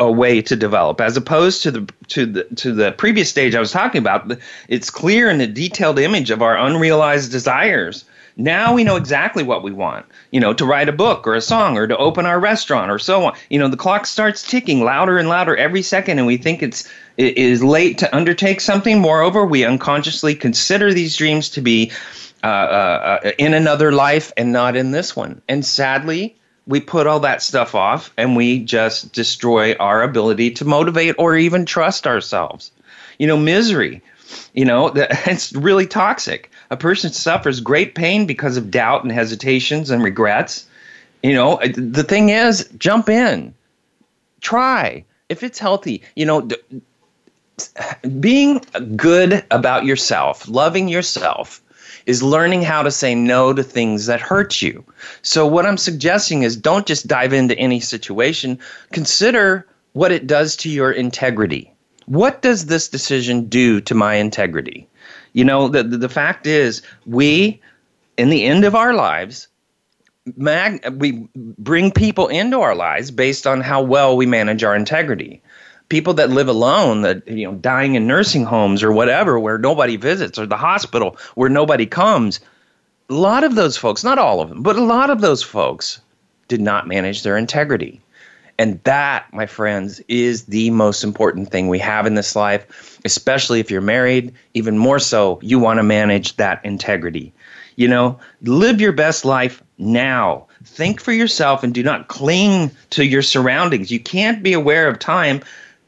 a 0.00 0.10
way 0.10 0.42
to 0.42 0.56
develop. 0.56 1.00
As 1.00 1.16
opposed 1.16 1.62
to 1.62 1.70
the 1.70 1.92
to 2.08 2.26
the 2.26 2.44
to 2.56 2.72
the 2.72 2.92
previous 2.92 3.28
stage 3.28 3.54
I 3.54 3.60
was 3.60 3.72
talking 3.72 3.98
about 3.98 4.32
it's 4.68 4.90
clear 4.90 5.30
in 5.30 5.38
the 5.38 5.46
detailed 5.46 5.98
image 5.98 6.30
of 6.30 6.42
our 6.42 6.56
unrealized 6.56 7.32
desires. 7.32 8.04
Now 8.38 8.74
we 8.74 8.84
know 8.84 8.96
exactly 8.96 9.42
what 9.42 9.62
we 9.62 9.72
want. 9.72 10.06
You 10.30 10.40
know 10.40 10.52
to 10.54 10.66
write 10.66 10.88
a 10.88 10.92
book 10.92 11.26
or 11.26 11.34
a 11.34 11.40
song 11.40 11.76
or 11.76 11.86
to 11.86 11.96
open 11.96 12.26
our 12.26 12.38
restaurant 12.38 12.90
or 12.90 12.98
so 12.98 13.24
on. 13.24 13.36
You 13.48 13.58
know 13.58 13.68
the 13.68 13.76
clock 13.76 14.06
starts 14.06 14.48
ticking 14.48 14.84
louder 14.84 15.18
and 15.18 15.28
louder 15.28 15.56
every 15.56 15.82
second 15.82 16.18
and 16.18 16.26
we 16.26 16.36
think 16.36 16.62
it's 16.62 16.90
it 17.16 17.38
is 17.38 17.64
late 17.64 17.98
to 17.98 18.14
undertake 18.14 18.60
something. 18.60 19.00
Moreover 19.00 19.46
we 19.46 19.64
unconsciously 19.64 20.34
consider 20.34 20.92
these 20.92 21.16
dreams 21.16 21.50
to 21.50 21.60
be 21.60 21.92
uh, 22.44 22.46
uh, 22.46 23.20
uh 23.24 23.30
in 23.38 23.54
another 23.54 23.92
life 23.92 24.32
and 24.36 24.52
not 24.52 24.76
in 24.76 24.90
this 24.90 25.16
one. 25.16 25.40
And 25.48 25.64
sadly 25.64 26.36
we 26.66 26.80
put 26.80 27.06
all 27.06 27.20
that 27.20 27.42
stuff 27.42 27.74
off 27.74 28.12
and 28.16 28.36
we 28.36 28.58
just 28.58 29.12
destroy 29.12 29.74
our 29.74 30.02
ability 30.02 30.50
to 30.52 30.64
motivate 30.64 31.14
or 31.18 31.36
even 31.36 31.64
trust 31.64 32.06
ourselves. 32.06 32.72
You 33.18 33.26
know, 33.26 33.36
misery, 33.36 34.02
you 34.54 34.64
know, 34.64 34.92
it's 34.96 35.52
really 35.52 35.86
toxic. 35.86 36.50
A 36.70 36.76
person 36.76 37.12
suffers 37.12 37.60
great 37.60 37.94
pain 37.94 38.26
because 38.26 38.56
of 38.56 38.70
doubt 38.70 39.04
and 39.04 39.12
hesitations 39.12 39.90
and 39.90 40.02
regrets. 40.02 40.66
You 41.22 41.34
know, 41.34 41.54
uh, 41.54 41.68
the 41.74 42.04
thing 42.04 42.30
is, 42.30 42.68
jump 42.76 43.08
in, 43.08 43.54
try. 44.40 45.04
If 45.28 45.42
it's 45.42 45.58
healthy, 45.58 46.02
you 46.14 46.26
know, 46.26 46.48
being 48.20 48.64
good 48.96 49.44
about 49.50 49.84
yourself, 49.84 50.48
loving 50.48 50.88
yourself, 50.88 51.60
is 52.06 52.22
learning 52.22 52.62
how 52.62 52.82
to 52.82 52.90
say 52.90 53.14
no 53.14 53.52
to 53.52 53.62
things 53.62 54.06
that 54.06 54.20
hurt 54.20 54.62
you. 54.62 54.84
So, 55.22 55.46
what 55.46 55.66
I'm 55.66 55.76
suggesting 55.76 56.42
is 56.42 56.56
don't 56.56 56.86
just 56.86 57.06
dive 57.06 57.32
into 57.32 57.58
any 57.58 57.80
situation, 57.80 58.58
consider 58.92 59.66
what 59.92 60.12
it 60.12 60.26
does 60.26 60.56
to 60.56 60.70
your 60.70 60.92
integrity. 60.92 61.72
What 62.06 62.40
does 62.40 62.66
this 62.66 62.88
decision 62.88 63.48
do 63.48 63.80
to 63.82 63.94
my 63.94 64.14
integrity? 64.14 64.88
You 65.32 65.44
know, 65.44 65.68
the, 65.68 65.82
the, 65.82 66.08
fact 66.08 66.46
is, 66.46 66.82
we, 67.04 67.60
in 68.16 68.30
the 68.30 68.44
end 68.44 68.64
of 68.64 68.74
our 68.74 68.94
lives, 68.94 69.48
mag- 70.36 70.86
we 71.00 71.28
bring 71.34 71.90
people 71.90 72.28
into 72.28 72.60
our 72.60 72.74
lives 72.74 73.10
based 73.10 73.46
on 73.46 73.60
how 73.60 73.82
well 73.82 74.16
we 74.16 74.26
manage 74.26 74.64
our 74.64 74.76
integrity 74.76 75.42
people 75.88 76.14
that 76.14 76.30
live 76.30 76.48
alone 76.48 77.02
that 77.02 77.26
you 77.28 77.44
know 77.44 77.54
dying 77.54 77.94
in 77.94 78.06
nursing 78.06 78.44
homes 78.44 78.82
or 78.82 78.92
whatever 78.92 79.38
where 79.38 79.58
nobody 79.58 79.96
visits 79.96 80.38
or 80.38 80.46
the 80.46 80.56
hospital 80.56 81.16
where 81.34 81.48
nobody 81.48 81.86
comes 81.86 82.40
a 83.08 83.14
lot 83.14 83.44
of 83.44 83.54
those 83.54 83.76
folks 83.76 84.02
not 84.02 84.18
all 84.18 84.40
of 84.40 84.48
them 84.48 84.62
but 84.62 84.76
a 84.76 84.84
lot 84.84 85.10
of 85.10 85.20
those 85.20 85.42
folks 85.42 86.00
did 86.48 86.60
not 86.60 86.86
manage 86.86 87.22
their 87.22 87.36
integrity. 87.36 88.00
And 88.58 88.82
that 88.84 89.26
my 89.34 89.44
friends 89.44 90.00
is 90.08 90.44
the 90.44 90.70
most 90.70 91.04
important 91.04 91.50
thing 91.50 91.68
we 91.68 91.78
have 91.80 92.06
in 92.06 92.14
this 92.14 92.34
life 92.34 93.00
especially 93.04 93.60
if 93.60 93.70
you're 93.70 93.82
married. 93.82 94.32
Even 94.54 94.78
more 94.78 94.98
so 94.98 95.38
you 95.42 95.58
want 95.58 95.78
to 95.78 95.82
manage 95.82 96.36
that 96.36 96.64
integrity. 96.64 97.32
You 97.76 97.88
know 97.88 98.18
live 98.42 98.80
your 98.80 98.92
best 98.92 99.24
life 99.24 99.62
now. 99.76 100.46
Think 100.64 101.00
for 101.00 101.12
yourself 101.12 101.62
and 101.62 101.74
do 101.74 101.82
not 101.82 102.08
cling 102.08 102.70
to 102.90 103.04
your 103.04 103.22
surroundings. 103.22 103.90
You 103.90 104.00
can't 104.00 104.42
be 104.42 104.54
aware 104.54 104.88
of 104.88 104.98
time 104.98 105.42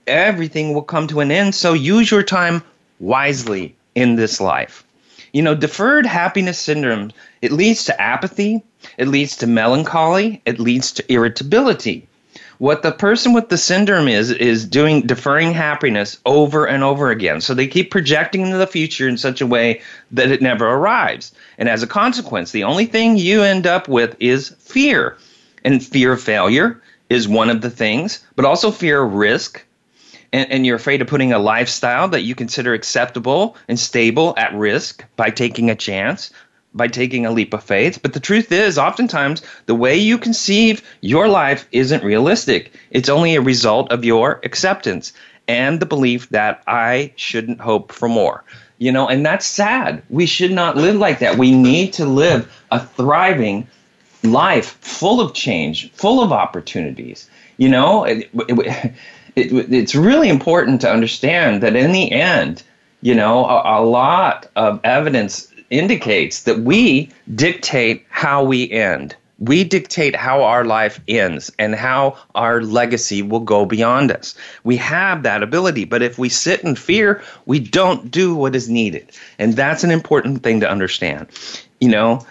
everything 0.09 0.75
will 0.75 0.83
come 0.83 1.07
to 1.09 1.21
an 1.21 1.31
end. 1.31 1.55
So 1.55 1.73
use 1.75 2.11
your 2.11 2.23
time 2.23 2.63
wisely 2.99 3.77
in 3.95 4.17
this 4.17 4.41
life. 4.41 4.85
You 5.33 5.43
know, 5.43 5.55
deferred 5.55 6.07
happiness 6.07 6.59
syndrome, 6.59 7.13
it 7.43 7.53
leads 7.53 7.85
to 7.85 8.01
apathy, 8.01 8.63
it 8.97 9.09
leads 9.09 9.37
to 9.37 9.47
melancholy, 9.47 10.41
it 10.47 10.59
leads 10.59 10.93
to 10.93 11.13
irritability. 11.13 12.09
What 12.59 12.83
the 12.83 12.91
person 12.91 13.35
with 13.35 13.51
the 13.51 13.57
syndrome 13.57 14.09
is 14.09 14.33
is 14.33 14.65
doing 14.65 15.03
deferring 15.03 15.53
happiness 15.53 16.19
over 16.27 16.67
and 16.67 16.83
over 16.83 17.11
again. 17.11 17.41
So 17.41 17.55
they 17.55 17.69
keep 17.69 17.93
projecting 17.93 18.41
into 18.41 18.57
the 18.57 18.67
future 18.67 19.09
in 19.09 19.17
such 19.17 19.41
a 19.41 19.47
way 19.47 19.81
that 20.11 20.33
it 20.33 20.43
never 20.43 20.67
arrives. 20.67 21.33
And 21.57 21.69
as 21.69 21.85
a 21.85 21.87
consequence, 21.87 22.51
the 22.51 22.65
only 22.65 22.87
thing 22.87 23.17
you 23.17 23.43
end 23.43 23.67
up 23.67 23.87
with 23.87 24.17
is 24.19 24.49
fear. 24.59 25.17
And 25.65 25.85
fear 25.85 26.13
of 26.13 26.23
failure 26.23 26.83
is 27.09 27.29
one 27.29 27.49
of 27.49 27.61
the 27.61 27.71
things, 27.71 28.25
but 28.35 28.45
also 28.45 28.71
fear 28.71 29.03
of 29.03 29.15
risk, 29.15 29.65
and, 30.33 30.51
and, 30.51 30.67
you're 30.67 30.77
afraid 30.77 31.01
of 31.01 31.09
putting 31.09 31.33
a 31.33 31.39
lifestyle 31.39 32.09
that 32.09 32.23
you 32.23 32.35
consider 32.35 32.75
acceptable 32.75 33.57
and 33.69 33.79
stable 33.79 34.35
at 34.37 34.55
risk 34.55 35.05
by 35.17 35.31
taking 35.31 35.71
a 35.71 35.75
chance, 35.75 36.31
by 36.75 36.89
taking 36.89 37.25
a 37.25 37.31
leap 37.31 37.55
of 37.55 37.65
faith. 37.65 38.01
But 38.03 38.13
the 38.13 38.21
truth 38.21 38.53
is, 38.53 38.79
oftentimes, 38.79 39.43
the 39.67 39.75
way 39.75 39.97
you 39.97 40.19
conceive 40.19 40.83
your 41.01 41.29
life 41.29 41.67
isn't 41.73 42.05
realistic. 42.05 42.75
It's 42.91 43.09
only 43.09 43.37
a 43.37 43.41
result 43.41 43.91
of 43.91 44.05
your 44.05 44.41
acceptance 44.45 45.13
and 45.49 45.81
the 45.81 45.87
belief 45.87 46.29
that 46.29 46.63
I 46.67 47.13
shouldn't 47.17 47.61
hope 47.61 47.91
for 47.93 48.09
more. 48.09 48.45
You 48.79 48.93
know, 48.93 49.09
and 49.09 49.27
that's 49.27 49.47
sad. 49.47 50.03
We 50.09 50.27
should 50.27 50.53
not 50.53 50.77
live 50.77 50.97
like 50.97 51.19
that. 51.19 51.37
We 51.37 51.51
need 51.51 51.95
to 51.95 52.05
live 52.05 52.53
a 52.71 52.79
thriving 52.79 53.67
life 54.23 54.79
full 54.81 55.21
of 55.21 55.35
change, 55.35 55.91
full 55.93 56.23
of 56.23 56.33
opportunities. 56.33 57.29
You 57.57 57.69
know, 57.71 58.05
it, 58.05 58.31
it, 58.49 58.93
it, 59.39 59.73
it's 59.73 59.95
really 59.95 60.29
important 60.29 60.81
to 60.83 60.91
understand 60.91 61.63
that 61.63 61.77
in 61.77 61.93
the 61.93 62.11
end, 62.13 62.63
you 63.01 63.15
know, 63.15 63.45
a, 63.45 63.81
a 63.81 63.83
lot 63.85 64.51
of 64.57 64.81
evidence 64.85 65.53
indicates 65.71 66.43
that 66.45 66.61
we 66.61 67.11
dictate 67.35 68.05
how 68.09 68.43
we 68.43 68.71
end. 68.71 69.15
We 69.41 69.63
dictate 69.63 70.17
how 70.17 70.43
our 70.43 70.65
life 70.65 71.01
ends 71.07 71.53
and 71.61 71.77
how 71.77 72.17
our 72.35 72.61
legacy 72.63 73.23
will 73.23 73.41
go 73.41 73.65
beyond 73.65 74.11
us. 74.11 74.35
We 74.65 74.77
have 74.79 75.23
that 75.23 75.45
ability, 75.45 75.85
but 75.85 76.03
if 76.03 76.19
we 76.19 76.29
sit 76.29 76.65
in 76.65 76.75
fear, 76.75 77.23
we 77.47 77.61
don't 77.61 78.11
do 78.11 78.35
what 78.35 78.57
is 78.57 78.69
needed. 78.69 79.13
And 79.39 79.55
that's 79.55 79.85
an 79.85 79.93
important 79.93 80.43
thing 80.43 80.59
to 80.61 80.69
understand. 80.69 81.29
You 81.81 81.91
know, 81.91 82.27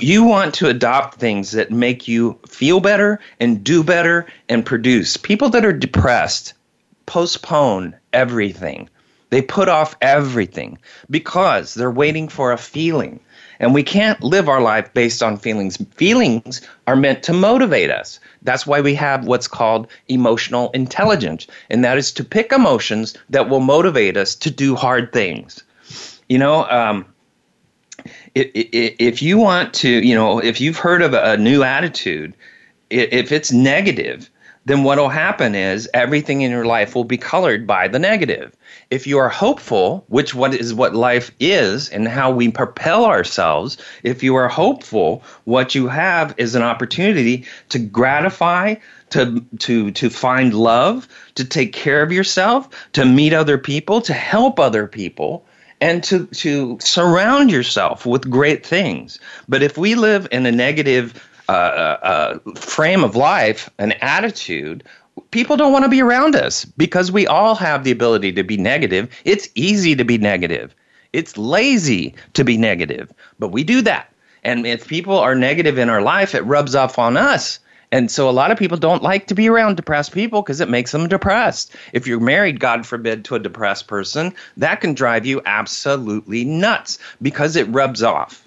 you 0.00 0.24
want 0.24 0.54
to 0.54 0.68
adopt 0.68 1.18
things 1.18 1.52
that 1.52 1.70
make 1.70 2.08
you 2.08 2.38
feel 2.46 2.80
better 2.80 3.20
and 3.40 3.62
do 3.62 3.82
better 3.82 4.26
and 4.48 4.64
produce. 4.64 5.16
People 5.16 5.48
that 5.50 5.64
are 5.64 5.72
depressed 5.72 6.54
postpone 7.06 7.94
everything. 8.12 8.88
They 9.30 9.42
put 9.42 9.68
off 9.68 9.96
everything 10.00 10.78
because 11.10 11.74
they're 11.74 11.90
waiting 11.90 12.28
for 12.28 12.52
a 12.52 12.58
feeling. 12.58 13.20
And 13.60 13.74
we 13.74 13.82
can't 13.82 14.22
live 14.22 14.48
our 14.48 14.60
life 14.60 14.92
based 14.94 15.22
on 15.22 15.36
feelings. 15.36 15.76
Feelings 15.94 16.60
are 16.86 16.96
meant 16.96 17.22
to 17.24 17.32
motivate 17.32 17.90
us. 17.90 18.20
That's 18.42 18.66
why 18.66 18.80
we 18.80 18.94
have 18.94 19.26
what's 19.26 19.48
called 19.48 19.86
emotional 20.08 20.70
intelligence, 20.72 21.46
and 21.70 21.84
that 21.84 21.98
is 21.98 22.12
to 22.12 22.24
pick 22.24 22.52
emotions 22.52 23.16
that 23.30 23.48
will 23.48 23.60
motivate 23.60 24.16
us 24.16 24.34
to 24.36 24.50
do 24.50 24.74
hard 24.74 25.12
things. 25.12 25.62
You 26.28 26.38
know, 26.38 26.68
um, 26.68 27.06
if 28.34 29.22
you 29.22 29.38
want 29.38 29.74
to, 29.74 29.88
you 29.88 30.14
know, 30.14 30.38
if 30.38 30.60
you've 30.60 30.78
heard 30.78 31.02
of 31.02 31.14
a 31.14 31.36
new 31.36 31.62
attitude, 31.62 32.34
if 32.90 33.32
it's 33.32 33.52
negative, 33.52 34.28
then 34.66 34.82
what 34.82 34.98
will 34.98 35.10
happen 35.10 35.54
is 35.54 35.88
everything 35.92 36.40
in 36.40 36.50
your 36.50 36.64
life 36.64 36.94
will 36.94 37.04
be 37.04 37.18
colored 37.18 37.66
by 37.66 37.86
the 37.86 37.98
negative. 37.98 38.56
If 38.90 39.06
you 39.06 39.18
are 39.18 39.28
hopeful, 39.28 40.04
which 40.08 40.34
what 40.34 40.54
is 40.54 40.72
what 40.72 40.94
life 40.94 41.30
is 41.38 41.90
and 41.90 42.08
how 42.08 42.30
we 42.30 42.50
propel 42.50 43.04
ourselves, 43.04 43.76
if 44.02 44.22
you 44.22 44.34
are 44.36 44.48
hopeful, 44.48 45.22
what 45.44 45.74
you 45.74 45.88
have 45.88 46.34
is 46.38 46.54
an 46.54 46.62
opportunity 46.62 47.44
to 47.68 47.78
gratify, 47.78 48.76
to 49.10 49.44
to 49.60 49.90
to 49.92 50.10
find 50.10 50.54
love, 50.54 51.08
to 51.34 51.44
take 51.44 51.72
care 51.72 52.02
of 52.02 52.10
yourself, 52.10 52.68
to 52.94 53.04
meet 53.04 53.32
other 53.32 53.58
people, 53.58 54.00
to 54.00 54.14
help 54.14 54.58
other 54.58 54.86
people 54.86 55.44
and 55.84 56.02
to 56.02 56.26
to 56.28 56.78
surround 56.80 57.50
yourself 57.50 58.06
with 58.06 58.30
great 58.30 58.64
things. 58.64 59.18
But 59.46 59.62
if 59.62 59.76
we 59.76 59.94
live 59.94 60.26
in 60.32 60.46
a 60.46 60.52
negative 60.52 61.22
uh, 61.50 61.52
uh, 61.52 61.98
uh, 62.02 62.52
frame 62.54 63.04
of 63.04 63.16
life, 63.16 63.68
an 63.78 63.92
attitude, 64.00 64.82
people 65.30 65.58
don't 65.58 65.72
want 65.72 65.84
to 65.84 65.90
be 65.90 66.00
around 66.00 66.36
us 66.36 66.64
because 66.64 67.12
we 67.12 67.26
all 67.26 67.54
have 67.54 67.84
the 67.84 67.90
ability 67.90 68.32
to 68.32 68.42
be 68.42 68.56
negative. 68.56 69.10
It's 69.26 69.46
easy 69.54 69.94
to 69.94 70.04
be 70.04 70.16
negative. 70.16 70.74
It's 71.12 71.36
lazy 71.36 72.14
to 72.32 72.44
be 72.44 72.56
negative, 72.56 73.12
but 73.38 73.48
we 73.48 73.62
do 73.62 73.82
that. 73.82 74.10
And 74.42 74.66
if 74.66 74.88
people 74.88 75.18
are 75.18 75.34
negative 75.34 75.76
in 75.76 75.90
our 75.90 76.00
life, 76.00 76.34
it 76.34 76.44
rubs 76.46 76.74
off 76.74 76.98
on 76.98 77.18
us. 77.18 77.58
And 77.94 78.10
so 78.10 78.28
a 78.28 78.32
lot 78.32 78.50
of 78.50 78.58
people 78.58 78.76
don't 78.76 79.04
like 79.04 79.28
to 79.28 79.36
be 79.36 79.48
around 79.48 79.76
depressed 79.76 80.10
people 80.10 80.42
because 80.42 80.60
it 80.60 80.68
makes 80.68 80.90
them 80.90 81.06
depressed. 81.06 81.72
If 81.92 82.08
you're 82.08 82.18
married, 82.18 82.58
God 82.58 82.84
forbid, 82.84 83.24
to 83.26 83.36
a 83.36 83.38
depressed 83.38 83.86
person, 83.86 84.34
that 84.56 84.80
can 84.80 84.94
drive 84.94 85.26
you 85.26 85.40
absolutely 85.46 86.44
nuts 86.44 86.98
because 87.22 87.54
it 87.54 87.68
rubs 87.68 88.02
off. 88.02 88.44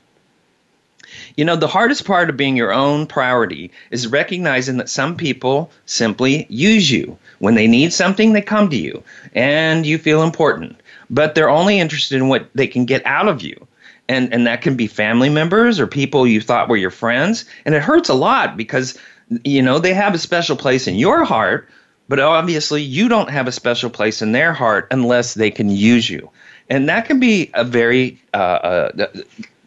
You 1.38 1.46
know, 1.46 1.56
the 1.56 1.66
hardest 1.66 2.04
part 2.04 2.30
of 2.30 2.36
being 2.36 2.58
your 2.58 2.74
own 2.74 3.08
priority 3.08 3.72
is 3.90 4.06
recognizing 4.08 4.76
that 4.80 4.90
some 4.90 5.16
people 5.16 5.72
simply 5.86 6.46
use 6.50 6.92
you. 6.92 7.18
When 7.40 7.56
they 7.56 7.68
need 7.68 7.94
something, 7.94 8.34
they 8.34 8.42
come 8.42 8.70
to 8.70 8.76
you 8.76 9.02
and 9.34 9.86
you 9.86 9.98
feel 9.98 10.24
important, 10.24 10.76
but 11.10 11.36
they're 11.36 11.50
only 11.50 11.80
interested 11.80 12.18
in 12.18 12.28
what 12.28 12.50
they 12.54 12.68
can 12.68 12.84
get 12.84 13.06
out 13.06 13.30
of 13.30 13.42
you. 13.42 13.66
And, 14.10 14.34
and 14.34 14.46
that 14.46 14.62
can 14.62 14.76
be 14.76 14.88
family 14.88 15.30
members 15.30 15.80
or 15.80 15.88
people 15.88 16.28
you 16.28 16.42
thought 16.42 16.68
were 16.68 16.76
your 16.76 16.92
friends. 16.92 17.46
And 17.64 17.76
it 17.76 17.82
hurts 17.82 18.10
a 18.10 18.14
lot 18.14 18.58
because, 18.58 18.98
you 19.44 19.62
know, 19.62 19.80
they 19.80 19.94
have 19.94 20.14
a 20.14 20.20
special 20.20 20.56
place 20.56 20.88
in 20.88 20.96
your 20.96 21.24
heart, 21.26 21.68
but 22.08 22.20
obviously 22.20 22.82
you 22.82 23.10
don't 23.10 23.30
have 23.30 23.48
a 23.48 23.52
special 23.52 23.90
place 23.90 24.22
in 24.22 24.32
their 24.32 24.54
heart 24.54 24.88
unless 24.92 25.34
they 25.34 25.52
can 25.52 25.70
use 25.70 26.10
you. 26.10 26.30
And 26.70 26.88
that 26.90 27.06
can 27.06 27.20
be 27.20 27.50
a 27.54 27.64
very 27.64 28.20
uh, 28.34 28.38
uh, 28.38 29.08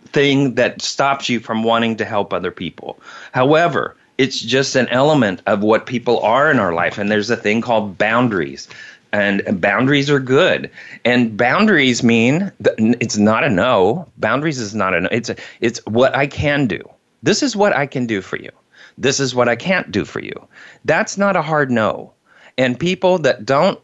thing 0.06 0.54
that 0.54 0.82
stops 0.82 1.28
you 1.28 1.40
from 1.40 1.62
wanting 1.62 1.96
to 1.96 2.04
help 2.04 2.32
other 2.32 2.50
people. 2.50 2.98
However, 3.32 3.96
it's 4.18 4.40
just 4.40 4.76
an 4.76 4.88
element 4.88 5.40
of 5.46 5.62
what 5.62 5.86
people 5.86 6.20
are 6.20 6.50
in 6.50 6.58
our 6.58 6.74
life. 6.74 6.98
And 6.98 7.10
there's 7.10 7.30
a 7.30 7.36
thing 7.36 7.62
called 7.62 7.96
boundaries. 7.96 8.68
And 9.12 9.60
boundaries 9.60 10.10
are 10.10 10.20
good. 10.20 10.70
And 11.04 11.36
boundaries 11.36 12.02
mean 12.02 12.52
it's 12.78 13.16
not 13.16 13.44
a 13.44 13.48
no. 13.48 14.06
Boundaries 14.18 14.58
is 14.58 14.74
not 14.74 14.94
a 14.94 15.00
no. 15.00 15.08
It's 15.10 15.30
a, 15.30 15.36
it's 15.60 15.84
what 15.86 16.14
I 16.14 16.26
can 16.26 16.66
do. 16.66 16.80
This 17.22 17.42
is 17.42 17.56
what 17.56 17.74
I 17.74 17.86
can 17.86 18.06
do 18.06 18.20
for 18.20 18.36
you. 18.36 18.50
This 19.00 19.18
is 19.18 19.34
what 19.34 19.48
I 19.48 19.56
can't 19.56 19.90
do 19.90 20.04
for 20.04 20.20
you. 20.20 20.46
That's 20.84 21.16
not 21.16 21.34
a 21.34 21.40
hard 21.40 21.70
no. 21.70 22.12
And 22.58 22.78
people 22.78 23.18
that 23.20 23.46
don't 23.46 23.80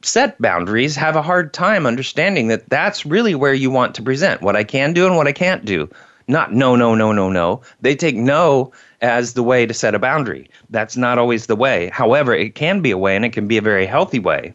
set 0.00 0.40
boundaries 0.40 0.96
have 0.96 1.14
a 1.14 1.20
hard 1.20 1.52
time 1.52 1.84
understanding 1.84 2.48
that 2.48 2.66
that's 2.70 3.04
really 3.04 3.34
where 3.34 3.52
you 3.52 3.70
want 3.70 3.94
to 3.96 4.02
present 4.02 4.40
what 4.40 4.56
I 4.56 4.64
can 4.64 4.94
do 4.94 5.06
and 5.06 5.14
what 5.14 5.26
I 5.26 5.32
can't 5.32 5.66
do. 5.66 5.90
Not 6.26 6.54
no, 6.54 6.74
no, 6.74 6.94
no, 6.94 7.12
no, 7.12 7.28
no. 7.28 7.60
They 7.82 7.94
take 7.94 8.16
no 8.16 8.72
as 9.02 9.34
the 9.34 9.42
way 9.42 9.66
to 9.66 9.74
set 9.74 9.94
a 9.94 9.98
boundary. 9.98 10.48
That's 10.70 10.96
not 10.96 11.18
always 11.18 11.46
the 11.46 11.56
way. 11.56 11.90
However, 11.92 12.34
it 12.34 12.54
can 12.54 12.80
be 12.80 12.90
a 12.90 12.98
way 12.98 13.14
and 13.14 13.26
it 13.26 13.34
can 13.34 13.46
be 13.46 13.58
a 13.58 13.62
very 13.62 13.84
healthy 13.84 14.18
way, 14.18 14.54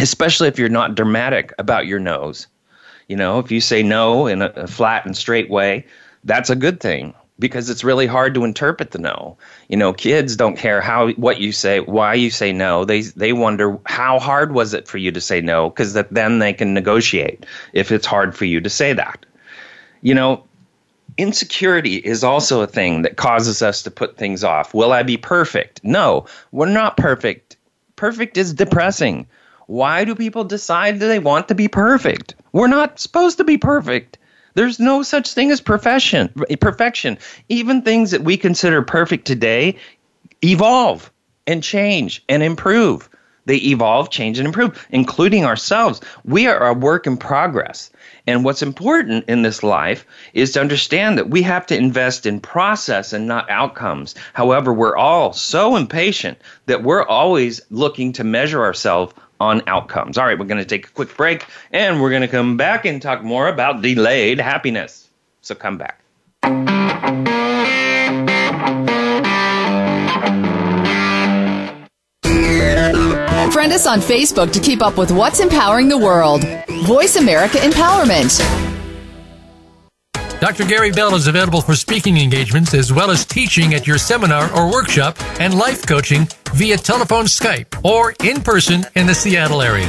especially 0.00 0.48
if 0.48 0.58
you're 0.58 0.68
not 0.68 0.96
dramatic 0.96 1.54
about 1.60 1.86
your 1.86 2.00
no's. 2.00 2.48
You 3.06 3.16
know, 3.16 3.38
if 3.38 3.52
you 3.52 3.60
say 3.60 3.80
no 3.80 4.26
in 4.26 4.42
a, 4.42 4.48
a 4.56 4.66
flat 4.66 5.06
and 5.06 5.16
straight 5.16 5.50
way, 5.50 5.86
that's 6.24 6.50
a 6.50 6.56
good 6.56 6.80
thing 6.80 7.14
because 7.38 7.70
it's 7.70 7.84
really 7.84 8.06
hard 8.06 8.34
to 8.34 8.44
interpret 8.44 8.90
the 8.90 8.98
no. 8.98 9.36
You 9.68 9.76
know, 9.76 9.92
kids 9.92 10.36
don't 10.36 10.56
care 10.56 10.80
how 10.80 11.10
what 11.12 11.40
you 11.40 11.52
say, 11.52 11.80
why 11.80 12.14
you 12.14 12.30
say 12.30 12.52
no. 12.52 12.84
They 12.84 13.02
they 13.02 13.32
wonder 13.32 13.78
how 13.86 14.18
hard 14.18 14.52
was 14.52 14.74
it 14.74 14.88
for 14.88 14.98
you 14.98 15.12
to 15.12 15.20
say 15.20 15.40
no 15.40 15.70
because 15.70 15.92
that 15.92 16.12
then 16.12 16.38
they 16.38 16.52
can 16.52 16.74
negotiate 16.74 17.46
if 17.72 17.92
it's 17.92 18.06
hard 18.06 18.36
for 18.36 18.44
you 18.44 18.60
to 18.60 18.70
say 18.70 18.92
that. 18.92 19.24
You 20.02 20.14
know, 20.14 20.44
insecurity 21.16 21.96
is 21.96 22.24
also 22.24 22.60
a 22.60 22.66
thing 22.66 23.02
that 23.02 23.16
causes 23.16 23.62
us 23.62 23.82
to 23.82 23.90
put 23.90 24.16
things 24.16 24.44
off. 24.44 24.74
Will 24.74 24.92
I 24.92 25.02
be 25.02 25.16
perfect? 25.16 25.80
No, 25.82 26.26
we're 26.52 26.66
not 26.66 26.96
perfect. 26.96 27.56
Perfect 27.96 28.36
is 28.36 28.54
depressing. 28.54 29.26
Why 29.66 30.04
do 30.04 30.14
people 30.14 30.44
decide 30.44 31.00
that 31.00 31.08
they 31.08 31.18
want 31.18 31.48
to 31.48 31.54
be 31.54 31.68
perfect? 31.68 32.34
We're 32.52 32.68
not 32.68 32.98
supposed 32.98 33.36
to 33.38 33.44
be 33.44 33.58
perfect. 33.58 34.16
There's 34.58 34.80
no 34.80 35.04
such 35.04 35.34
thing 35.34 35.52
as 35.52 35.60
perfection. 35.60 36.30
Perfection. 36.60 37.16
Even 37.48 37.80
things 37.80 38.10
that 38.10 38.24
we 38.24 38.36
consider 38.36 38.82
perfect 38.82 39.24
today 39.24 39.76
evolve 40.42 41.12
and 41.46 41.62
change 41.62 42.24
and 42.28 42.42
improve. 42.42 43.08
They 43.44 43.58
evolve, 43.58 44.10
change, 44.10 44.40
and 44.40 44.46
improve, 44.48 44.84
including 44.90 45.44
ourselves. 45.44 46.00
We 46.24 46.48
are 46.48 46.66
a 46.66 46.74
work 46.74 47.06
in 47.06 47.18
progress. 47.18 47.90
And 48.26 48.44
what's 48.44 48.60
important 48.60 49.26
in 49.28 49.42
this 49.42 49.62
life 49.62 50.04
is 50.34 50.50
to 50.52 50.60
understand 50.60 51.18
that 51.18 51.30
we 51.30 51.42
have 51.42 51.64
to 51.66 51.76
invest 51.76 52.26
in 52.26 52.40
process 52.40 53.12
and 53.12 53.28
not 53.28 53.48
outcomes. 53.48 54.16
However, 54.32 54.72
we're 54.72 54.96
all 54.96 55.32
so 55.32 55.76
impatient 55.76 56.36
that 56.66 56.82
we're 56.82 57.06
always 57.06 57.60
looking 57.70 58.12
to 58.14 58.24
measure 58.24 58.64
ourselves 58.64 59.14
on 59.40 59.62
outcomes. 59.66 60.18
All 60.18 60.26
right, 60.26 60.38
we're 60.38 60.46
going 60.46 60.58
to 60.58 60.64
take 60.64 60.86
a 60.86 60.90
quick 60.90 61.16
break 61.16 61.46
and 61.72 62.00
we're 62.00 62.10
going 62.10 62.22
to 62.22 62.28
come 62.28 62.56
back 62.56 62.84
and 62.84 63.00
talk 63.00 63.22
more 63.22 63.48
about 63.48 63.82
delayed 63.82 64.40
happiness. 64.40 65.08
So 65.42 65.54
come 65.54 65.78
back. 65.78 66.00
Friend 73.52 73.72
us 73.72 73.86
on 73.86 74.00
Facebook 74.00 74.52
to 74.52 74.60
keep 74.60 74.82
up 74.82 74.96
with 74.96 75.10
what's 75.10 75.40
empowering 75.40 75.88
the 75.88 75.98
world. 75.98 76.44
Voice 76.86 77.16
America 77.16 77.58
Empowerment. 77.58 78.67
Dr. 80.40 80.66
Gary 80.66 80.92
Bell 80.92 81.16
is 81.16 81.26
available 81.26 81.60
for 81.60 81.74
speaking 81.74 82.16
engagements 82.16 82.72
as 82.72 82.92
well 82.92 83.10
as 83.10 83.24
teaching 83.24 83.74
at 83.74 83.88
your 83.88 83.98
seminar 83.98 84.54
or 84.54 84.70
workshop 84.70 85.16
and 85.40 85.58
life 85.58 85.84
coaching 85.84 86.28
via 86.54 86.76
telephone, 86.76 87.24
Skype, 87.24 87.84
or 87.84 88.14
in 88.22 88.40
person 88.40 88.86
in 88.94 89.08
the 89.08 89.14
Seattle 89.14 89.62
area. 89.62 89.88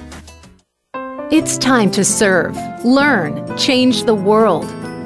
It's 1.31 1.57
time 1.57 1.89
to 1.91 2.03
serve, 2.03 2.57
learn, 2.83 3.57
change 3.57 4.03
the 4.03 4.13
world. 4.13 4.65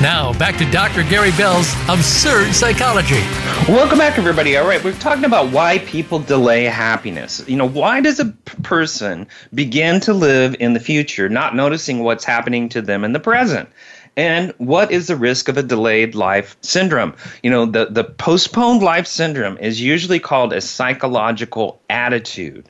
Now, 0.00 0.32
back 0.38 0.56
to 0.56 0.70
Dr. 0.70 1.02
Gary 1.02 1.30
Bell's 1.32 1.74
Absurd 1.86 2.54
Psychology. 2.54 3.20
Welcome 3.68 3.98
back, 3.98 4.16
everybody. 4.16 4.56
All 4.56 4.66
right, 4.66 4.82
we're 4.82 4.94
talking 4.94 5.26
about 5.26 5.52
why 5.52 5.76
people 5.80 6.18
delay 6.18 6.64
happiness. 6.64 7.46
You 7.46 7.56
know, 7.56 7.68
why 7.68 8.00
does 8.00 8.18
a 8.18 8.24
person 8.62 9.26
begin 9.52 10.00
to 10.00 10.14
live 10.14 10.56
in 10.58 10.72
the 10.72 10.80
future 10.80 11.28
not 11.28 11.54
noticing 11.54 11.98
what's 11.98 12.24
happening 12.24 12.70
to 12.70 12.80
them 12.80 13.04
in 13.04 13.12
the 13.12 13.20
present? 13.20 13.68
And 14.16 14.54
what 14.56 14.90
is 14.90 15.08
the 15.08 15.16
risk 15.16 15.50
of 15.50 15.58
a 15.58 15.62
delayed 15.62 16.14
life 16.14 16.56
syndrome? 16.62 17.14
You 17.42 17.50
know, 17.50 17.66
the, 17.66 17.84
the 17.84 18.04
postponed 18.04 18.82
life 18.82 19.06
syndrome 19.06 19.58
is 19.58 19.82
usually 19.82 20.18
called 20.18 20.54
a 20.54 20.62
psychological 20.62 21.78
attitude 21.90 22.66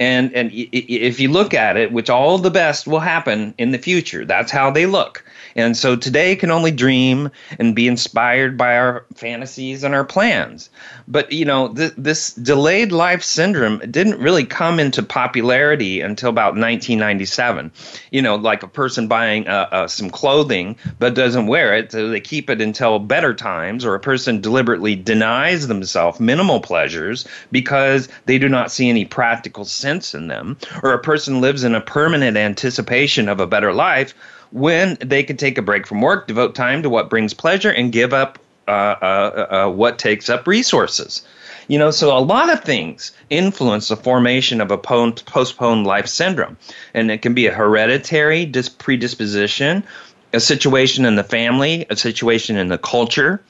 and 0.00 0.34
and 0.34 0.50
if 0.52 1.20
you 1.20 1.30
look 1.30 1.52
at 1.52 1.76
it 1.76 1.92
which 1.92 2.08
all 2.10 2.38
the 2.38 2.50
best 2.50 2.86
will 2.86 3.00
happen 3.00 3.54
in 3.58 3.70
the 3.70 3.78
future 3.78 4.24
that's 4.24 4.50
how 4.50 4.70
they 4.70 4.86
look 4.86 5.22
and 5.60 5.76
so 5.76 5.96
today 5.96 6.34
can 6.34 6.50
only 6.50 6.70
dream 6.70 7.30
and 7.58 7.74
be 7.74 7.86
inspired 7.86 8.56
by 8.56 8.76
our 8.76 9.04
fantasies 9.14 9.84
and 9.84 9.94
our 9.94 10.04
plans. 10.04 10.70
But, 11.06 11.32
you 11.32 11.44
know, 11.44 11.68
th- 11.74 11.92
this 11.96 12.32
delayed 12.34 12.92
life 12.92 13.22
syndrome 13.22 13.78
didn't 13.90 14.20
really 14.20 14.44
come 14.44 14.80
into 14.80 15.02
popularity 15.02 16.00
until 16.00 16.30
about 16.30 16.54
1997. 16.54 17.70
You 18.10 18.22
know, 18.22 18.36
like 18.36 18.62
a 18.62 18.68
person 18.68 19.08
buying 19.08 19.46
uh, 19.48 19.68
uh, 19.70 19.88
some 19.88 20.10
clothing 20.10 20.76
but 20.98 21.14
doesn't 21.14 21.46
wear 21.46 21.76
it, 21.76 21.92
so 21.92 22.08
they 22.08 22.20
keep 22.20 22.48
it 22.50 22.60
until 22.60 22.98
better 22.98 23.34
times, 23.34 23.84
or 23.84 23.94
a 23.94 24.00
person 24.00 24.40
deliberately 24.40 24.96
denies 24.96 25.68
themselves 25.68 26.20
minimal 26.20 26.60
pleasures 26.60 27.26
because 27.52 28.08
they 28.26 28.38
do 28.38 28.48
not 28.48 28.72
see 28.72 28.88
any 28.88 29.04
practical 29.04 29.64
sense 29.64 30.14
in 30.14 30.28
them, 30.28 30.56
or 30.82 30.92
a 30.92 30.98
person 30.98 31.40
lives 31.40 31.64
in 31.64 31.74
a 31.74 31.80
permanent 31.80 32.36
anticipation 32.36 33.28
of 33.28 33.40
a 33.40 33.46
better 33.46 33.72
life 33.72 34.14
when 34.52 34.96
they 35.00 35.22
can 35.22 35.36
take 35.36 35.58
a 35.58 35.62
break 35.62 35.86
from 35.86 36.00
work, 36.00 36.26
devote 36.26 36.54
time 36.54 36.82
to 36.82 36.90
what 36.90 37.10
brings 37.10 37.34
pleasure, 37.34 37.70
and 37.70 37.92
give 37.92 38.12
up 38.12 38.38
uh, 38.68 38.70
uh, 38.70 39.46
uh, 39.66 39.70
what 39.70 39.98
takes 39.98 40.28
up 40.28 40.46
resources. 40.46 41.26
You 41.66 41.78
know, 41.78 41.90
so 41.90 42.16
a 42.16 42.20
lot 42.20 42.52
of 42.52 42.62
things 42.62 43.12
influence 43.28 43.88
the 43.88 43.96
formation 43.96 44.60
of 44.60 44.70
a 44.70 44.78
postponed 44.78 45.86
life 45.86 46.06
syndrome. 46.06 46.56
And 46.94 47.10
it 47.10 47.22
can 47.22 47.34
be 47.34 47.46
a 47.46 47.52
hereditary 47.52 48.44
dis- 48.44 48.68
predisposition, 48.68 49.84
a 50.32 50.40
situation 50.40 51.04
in 51.04 51.16
the 51.16 51.24
family, 51.24 51.86
a 51.90 51.96
situation 51.96 52.56
in 52.56 52.68
the 52.68 52.78
culture, 52.78 53.42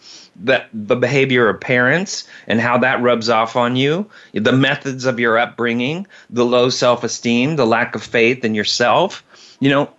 the, 0.43 0.65
the 0.73 0.97
behavior 0.97 1.49
of 1.49 1.61
parents 1.61 2.27
and 2.47 2.61
how 2.61 2.79
that 2.79 3.03
rubs 3.03 3.29
off 3.29 3.57
on 3.57 3.77
you, 3.77 4.07
the 4.33 4.53
methods 4.53 5.05
of 5.05 5.21
your 5.21 5.39
upbringing, 5.39 6.07
the 6.31 6.45
low 6.45 6.71
self 6.71 7.05
esteem, 7.05 7.57
the 7.57 7.67
lack 7.67 7.95
of 7.95 8.03
faith 8.03 8.45
in 8.45 8.55
yourself. 8.55 9.25
You 9.61 9.71
know, 9.71 9.91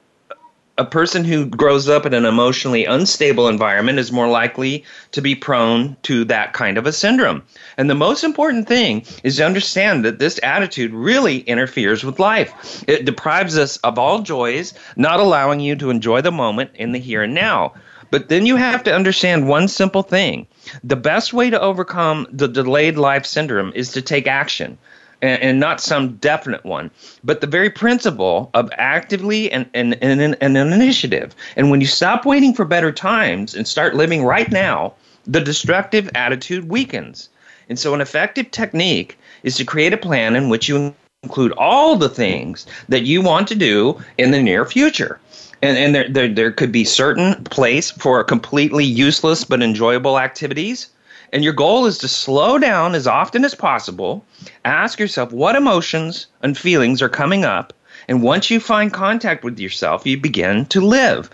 a 0.77 0.85
person 0.85 1.23
who 1.23 1.45
grows 1.45 1.89
up 1.89 2.05
in 2.05 2.13
an 2.13 2.25
emotionally 2.25 2.85
unstable 2.85 3.47
environment 3.47 3.99
is 3.99 4.11
more 4.11 4.27
likely 4.27 4.85
to 5.11 5.21
be 5.21 5.35
prone 5.35 5.97
to 6.03 6.23
that 6.25 6.53
kind 6.53 6.77
of 6.77 6.85
a 6.85 6.93
syndrome. 6.93 7.43
And 7.77 7.89
the 7.89 7.95
most 7.95 8.23
important 8.23 8.67
thing 8.67 9.05
is 9.23 9.37
to 9.37 9.45
understand 9.45 10.05
that 10.05 10.19
this 10.19 10.39
attitude 10.41 10.93
really 10.93 11.39
interferes 11.39 12.03
with 12.03 12.19
life. 12.19 12.83
It 12.87 13.05
deprives 13.05 13.57
us 13.57 13.77
of 13.77 13.99
all 13.99 14.21
joys, 14.21 14.73
not 14.95 15.19
allowing 15.19 15.59
you 15.59 15.75
to 15.75 15.89
enjoy 15.89 16.21
the 16.21 16.31
moment 16.31 16.71
in 16.75 16.93
the 16.93 16.99
here 16.99 17.23
and 17.23 17.33
now. 17.33 17.73
But 18.09 18.27
then 18.27 18.45
you 18.45 18.57
have 18.57 18.83
to 18.83 18.93
understand 18.93 19.47
one 19.47 19.67
simple 19.67 20.03
thing. 20.03 20.47
The 20.83 20.97
best 20.97 21.33
way 21.33 21.49
to 21.49 21.61
overcome 21.61 22.27
the 22.31 22.47
delayed 22.47 22.97
life 22.97 23.25
syndrome 23.25 23.71
is 23.73 23.91
to 23.93 24.01
take 24.01 24.27
action 24.27 24.77
and, 25.21 25.41
and, 25.41 25.59
not 25.59 25.81
some 25.81 26.15
definite 26.17 26.63
one, 26.65 26.89
but 27.23 27.41
the 27.41 27.47
very 27.47 27.69
principle 27.69 28.49
of 28.53 28.69
actively 28.77 29.51
and, 29.51 29.69
and, 29.73 29.97
and, 30.01 30.21
and 30.21 30.57
an 30.57 30.73
initiative. 30.73 31.35
And 31.55 31.69
when 31.69 31.81
you 31.81 31.87
stop 31.87 32.25
waiting 32.25 32.53
for 32.53 32.65
better 32.65 32.91
times 32.91 33.53
and 33.53 33.67
start 33.67 33.95
living 33.95 34.23
right 34.23 34.51
now, 34.51 34.93
the 35.25 35.41
destructive 35.41 36.09
attitude 36.15 36.69
weakens. 36.69 37.29
And 37.69 37.79
so, 37.79 37.93
an 37.93 38.01
effective 38.01 38.51
technique 38.51 39.17
is 39.43 39.55
to 39.57 39.65
create 39.65 39.93
a 39.93 39.97
plan 39.97 40.35
in 40.35 40.49
which 40.49 40.67
you 40.67 40.93
include 41.23 41.51
all 41.53 41.95
the 41.95 42.09
things 42.09 42.65
that 42.89 43.03
you 43.03 43.21
want 43.21 43.47
to 43.47 43.55
do 43.55 44.01
in 44.17 44.31
the 44.31 44.41
near 44.41 44.65
future. 44.65 45.19
And, 45.61 45.77
and 45.77 45.93
there, 45.93 46.09
there, 46.09 46.27
there 46.27 46.51
could 46.51 46.71
be 46.71 46.83
certain 46.83 47.43
place 47.45 47.91
for 47.91 48.23
completely 48.23 48.83
useless 48.83 49.43
but 49.43 49.61
enjoyable 49.61 50.17
activities 50.17 50.89
and 51.31 51.43
your 51.43 51.53
goal 51.53 51.85
is 51.85 51.97
to 51.99 52.07
slow 52.07 52.57
down 52.57 52.93
as 52.93 53.07
often 53.07 53.45
as 53.45 53.55
possible. 53.55 54.25
Ask 54.65 54.99
yourself 54.99 55.31
what 55.31 55.55
emotions 55.55 56.27
and 56.41 56.57
feelings 56.57 57.01
are 57.01 57.09
coming 57.09 57.45
up. 57.45 57.73
And 58.07 58.21
once 58.21 58.49
you 58.49 58.59
find 58.59 58.91
contact 58.91 59.43
with 59.43 59.59
yourself, 59.59 60.05
you 60.05 60.17
begin 60.17 60.65
to 60.67 60.81
live. 60.81 61.29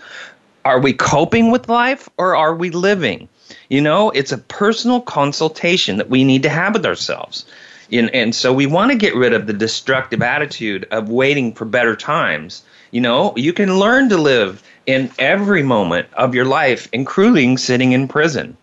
Are 0.64 0.78
we 0.78 0.92
coping 0.92 1.50
with 1.50 1.68
life 1.68 2.08
or 2.18 2.36
are 2.36 2.54
we 2.54 2.70
living? 2.70 3.28
You 3.68 3.80
know, 3.80 4.10
it's 4.10 4.32
a 4.32 4.38
personal 4.38 5.00
consultation 5.00 5.96
that 5.96 6.10
we 6.10 6.22
need 6.22 6.42
to 6.42 6.50
have 6.50 6.74
with 6.74 6.86
ourselves. 6.86 7.46
And, 7.90 8.14
and 8.14 8.34
so 8.34 8.52
we 8.52 8.66
want 8.66 8.92
to 8.92 8.98
get 8.98 9.14
rid 9.14 9.32
of 9.32 9.46
the 9.46 9.52
destructive 9.52 10.22
attitude 10.22 10.86
of 10.90 11.08
waiting 11.08 11.54
for 11.54 11.64
better 11.64 11.96
times. 11.96 12.62
You 12.90 13.00
know, 13.00 13.32
you 13.36 13.52
can 13.52 13.78
learn 13.78 14.10
to 14.10 14.18
live 14.18 14.62
in 14.86 15.10
every 15.18 15.62
moment 15.62 16.08
of 16.14 16.34
your 16.34 16.44
life, 16.44 16.88
including 16.92 17.58
sitting 17.58 17.92
in 17.92 18.08
prison. 18.08 18.56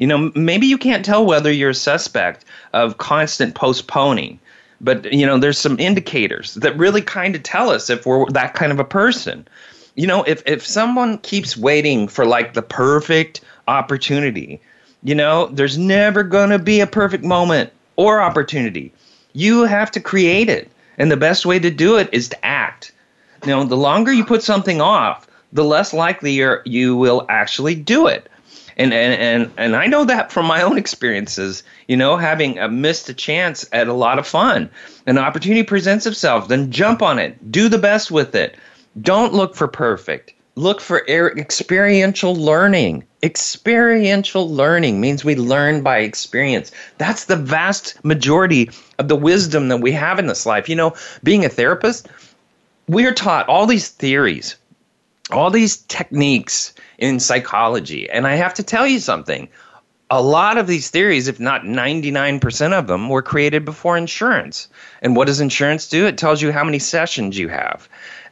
You 0.00 0.06
know, 0.06 0.32
maybe 0.34 0.66
you 0.66 0.78
can't 0.78 1.04
tell 1.04 1.26
whether 1.26 1.52
you're 1.52 1.70
a 1.70 1.74
suspect 1.74 2.46
of 2.72 2.96
constant 2.96 3.54
postponing, 3.54 4.40
but 4.80 5.12
you 5.12 5.26
know, 5.26 5.36
there's 5.36 5.58
some 5.58 5.78
indicators 5.78 6.54
that 6.54 6.74
really 6.78 7.02
kind 7.02 7.36
of 7.36 7.42
tell 7.42 7.68
us 7.68 7.90
if 7.90 8.06
we're 8.06 8.24
that 8.30 8.54
kind 8.54 8.72
of 8.72 8.78
a 8.78 8.84
person. 8.84 9.46
You 9.96 10.06
know, 10.06 10.22
if 10.22 10.42
if 10.46 10.66
someone 10.66 11.18
keeps 11.18 11.54
waiting 11.54 12.08
for 12.08 12.24
like 12.24 12.54
the 12.54 12.62
perfect 12.62 13.42
opportunity, 13.68 14.58
you 15.02 15.14
know, 15.14 15.48
there's 15.48 15.76
never 15.76 16.22
going 16.22 16.48
to 16.48 16.58
be 16.58 16.80
a 16.80 16.86
perfect 16.86 17.22
moment 17.22 17.70
or 17.96 18.22
opportunity. 18.22 18.94
You 19.34 19.64
have 19.64 19.90
to 19.90 20.00
create 20.00 20.48
it. 20.48 20.70
And 20.96 21.10
the 21.10 21.18
best 21.18 21.44
way 21.44 21.58
to 21.58 21.70
do 21.70 21.98
it 21.98 22.08
is 22.10 22.30
to 22.30 22.42
act. 22.42 22.92
You 23.44 23.50
know, 23.50 23.64
the 23.64 23.76
longer 23.76 24.14
you 24.14 24.24
put 24.24 24.42
something 24.42 24.80
off, 24.80 25.26
the 25.52 25.64
less 25.64 25.92
likely 25.92 26.32
you 26.64 26.96
will 26.96 27.26
actually 27.28 27.74
do 27.74 28.06
it 28.06 28.29
and 28.80 28.94
and 28.94 29.14
and 29.14 29.52
and 29.58 29.76
I 29.76 29.86
know 29.86 30.04
that 30.06 30.32
from 30.32 30.46
my 30.46 30.62
own 30.62 30.78
experiences. 30.78 31.62
You 31.86 31.98
know, 31.98 32.16
having 32.16 32.58
a 32.58 32.68
missed 32.68 33.08
a 33.10 33.14
chance 33.14 33.68
at 33.72 33.88
a 33.88 33.92
lot 33.92 34.18
of 34.18 34.26
fun, 34.26 34.70
an 35.06 35.18
opportunity 35.18 35.62
presents 35.62 36.06
itself, 36.06 36.48
then 36.48 36.72
jump 36.72 37.02
on 37.02 37.18
it, 37.18 37.52
do 37.52 37.68
the 37.68 37.78
best 37.78 38.10
with 38.10 38.34
it. 38.34 38.56
Don't 39.00 39.34
look 39.34 39.54
for 39.54 39.68
perfect. 39.68 40.32
Look 40.56 40.80
for 40.80 41.06
experiential 41.06 42.34
learning. 42.34 43.04
Experiential 43.22 44.50
learning 44.50 45.00
means 45.00 45.24
we 45.24 45.36
learn 45.36 45.82
by 45.82 45.98
experience. 45.98 46.72
That's 46.98 47.26
the 47.26 47.36
vast 47.36 48.02
majority 48.02 48.70
of 48.98 49.08
the 49.08 49.16
wisdom 49.16 49.68
that 49.68 49.80
we 49.80 49.92
have 49.92 50.18
in 50.18 50.26
this 50.26 50.46
life. 50.46 50.68
You 50.68 50.76
know, 50.76 50.94
being 51.22 51.44
a 51.44 51.48
therapist, 51.50 52.08
we 52.88 53.06
are 53.06 53.14
taught 53.14 53.48
all 53.48 53.66
these 53.66 53.88
theories, 53.88 54.56
all 55.30 55.50
these 55.50 55.76
techniques 55.76 56.72
in 57.00 57.18
psychology. 57.18 58.08
And 58.08 58.26
I 58.26 58.36
have 58.36 58.54
to 58.54 58.62
tell 58.62 58.86
you 58.86 59.00
something. 59.00 59.48
A 60.10 60.22
lot 60.22 60.58
of 60.58 60.66
these 60.66 60.90
theories, 60.90 61.28
if 61.28 61.40
not 61.40 61.62
99% 61.62 62.72
of 62.72 62.86
them, 62.86 63.08
were 63.08 63.22
created 63.22 63.64
before 63.64 63.96
insurance. 63.96 64.68
And 65.02 65.16
what 65.16 65.26
does 65.26 65.40
insurance 65.40 65.88
do? 65.88 66.06
It 66.06 66.18
tells 66.18 66.42
you 66.42 66.52
how 66.52 66.64
many 66.64 66.80
sessions 66.80 67.38
you 67.38 67.48
have, 67.48 67.88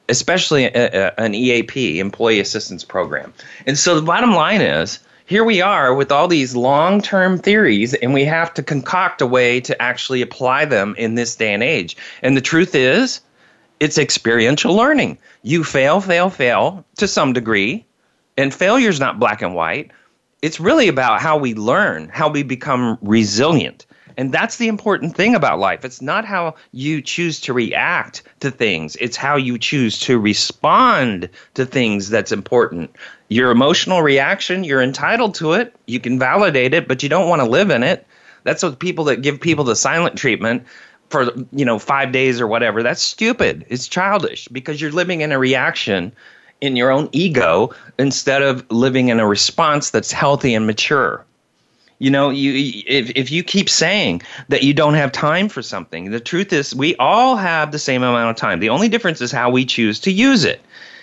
especially 0.08 0.66
uh, 0.66 0.80
uh, 0.80 0.90
a, 0.92 1.22
a, 1.22 1.24
an 1.24 1.34
EAP, 1.34 2.00
Employee 2.00 2.40
Assistance 2.40 2.84
Program. 2.84 3.32
And 3.66 3.78
so 3.78 3.94
the 3.94 4.02
bottom 4.02 4.32
line 4.32 4.60
is 4.60 4.98
here 5.28 5.44
we 5.44 5.60
are 5.60 5.94
with 5.94 6.10
all 6.10 6.26
these 6.26 6.56
long 6.56 7.02
term 7.02 7.38
theories, 7.38 7.92
and 7.92 8.14
we 8.14 8.24
have 8.24 8.54
to 8.54 8.62
concoct 8.62 9.20
a 9.20 9.26
way 9.26 9.60
to 9.60 9.80
actually 9.80 10.22
apply 10.22 10.64
them 10.64 10.94
in 10.96 11.16
this 11.16 11.36
day 11.36 11.52
and 11.52 11.62
age. 11.62 11.96
And 12.22 12.34
the 12.34 12.40
truth 12.40 12.74
is, 12.74 13.20
it's 13.78 13.98
experiential 13.98 14.74
learning. 14.74 15.18
You 15.42 15.64
fail, 15.64 16.00
fail, 16.00 16.30
fail 16.30 16.84
to 16.96 17.06
some 17.06 17.34
degree, 17.34 17.84
and 18.38 18.54
failure 18.54 18.88
is 18.88 19.00
not 19.00 19.18
black 19.18 19.42
and 19.42 19.54
white. 19.54 19.90
It's 20.40 20.60
really 20.60 20.86
about 20.88 21.20
how 21.20 21.36
we 21.36 21.54
learn, 21.54 22.08
how 22.08 22.30
we 22.30 22.44
become 22.44 22.96
resilient. 23.02 23.84
And 24.16 24.32
that's 24.32 24.56
the 24.56 24.68
important 24.68 25.16
thing 25.16 25.34
about 25.34 25.58
life. 25.58 25.84
It's 25.84 26.00
not 26.00 26.24
how 26.24 26.54
you 26.72 27.02
choose 27.02 27.40
to 27.42 27.52
react 27.52 28.22
to 28.40 28.50
things, 28.50 28.96
it's 28.96 29.16
how 29.16 29.36
you 29.36 29.58
choose 29.58 29.98
to 30.00 30.18
respond 30.18 31.28
to 31.54 31.66
things 31.66 32.08
that's 32.08 32.32
important. 32.32 32.94
Your 33.28 33.50
emotional 33.50 34.02
reaction, 34.02 34.64
you're 34.64 34.82
entitled 34.82 35.34
to 35.36 35.52
it. 35.52 35.74
You 35.86 36.00
can 36.00 36.18
validate 36.18 36.74
it, 36.74 36.88
but 36.88 37.02
you 37.02 37.08
don't 37.08 37.28
want 37.28 37.42
to 37.42 37.48
live 37.48 37.70
in 37.70 37.82
it. 37.82 38.06
That's 38.44 38.62
what 38.62 38.78
people 38.78 39.04
that 39.04 39.22
give 39.22 39.40
people 39.40 39.64
the 39.64 39.76
silent 39.76 40.16
treatment 40.16 40.64
for 41.10 41.32
you 41.52 41.64
know 41.64 41.78
5 41.78 42.12
days 42.12 42.40
or 42.40 42.46
whatever. 42.46 42.82
That's 42.82 43.02
stupid. 43.02 43.66
It's 43.68 43.88
childish 43.88 44.48
because 44.48 44.80
you're 44.80 44.92
living 44.92 45.22
in 45.22 45.32
a 45.32 45.38
reaction 45.38 46.12
in 46.60 46.76
your 46.76 46.90
own 46.90 47.08
ego 47.12 47.74
instead 47.98 48.42
of 48.42 48.68
living 48.70 49.08
in 49.08 49.20
a 49.20 49.26
response 49.26 49.90
that's 49.90 50.12
healthy 50.12 50.54
and 50.54 50.66
mature. 50.66 51.24
You 51.98 52.10
know, 52.10 52.30
you 52.30 52.82
if 52.86 53.10
if 53.16 53.32
you 53.32 53.42
keep 53.42 53.68
saying 53.68 54.22
that 54.48 54.62
you 54.62 54.72
don't 54.72 54.94
have 54.94 55.10
time 55.10 55.48
for 55.48 55.62
something, 55.62 56.10
the 56.10 56.20
truth 56.20 56.52
is 56.52 56.74
we 56.74 56.94
all 56.96 57.36
have 57.36 57.72
the 57.72 57.78
same 57.78 58.04
amount 58.04 58.30
of 58.30 58.36
time. 58.36 58.60
The 58.60 58.68
only 58.68 58.88
difference 58.88 59.20
is 59.20 59.32
how 59.32 59.50
we 59.50 59.64
choose 59.64 59.98
to 60.00 60.12
use 60.12 60.44
it. 60.44 60.60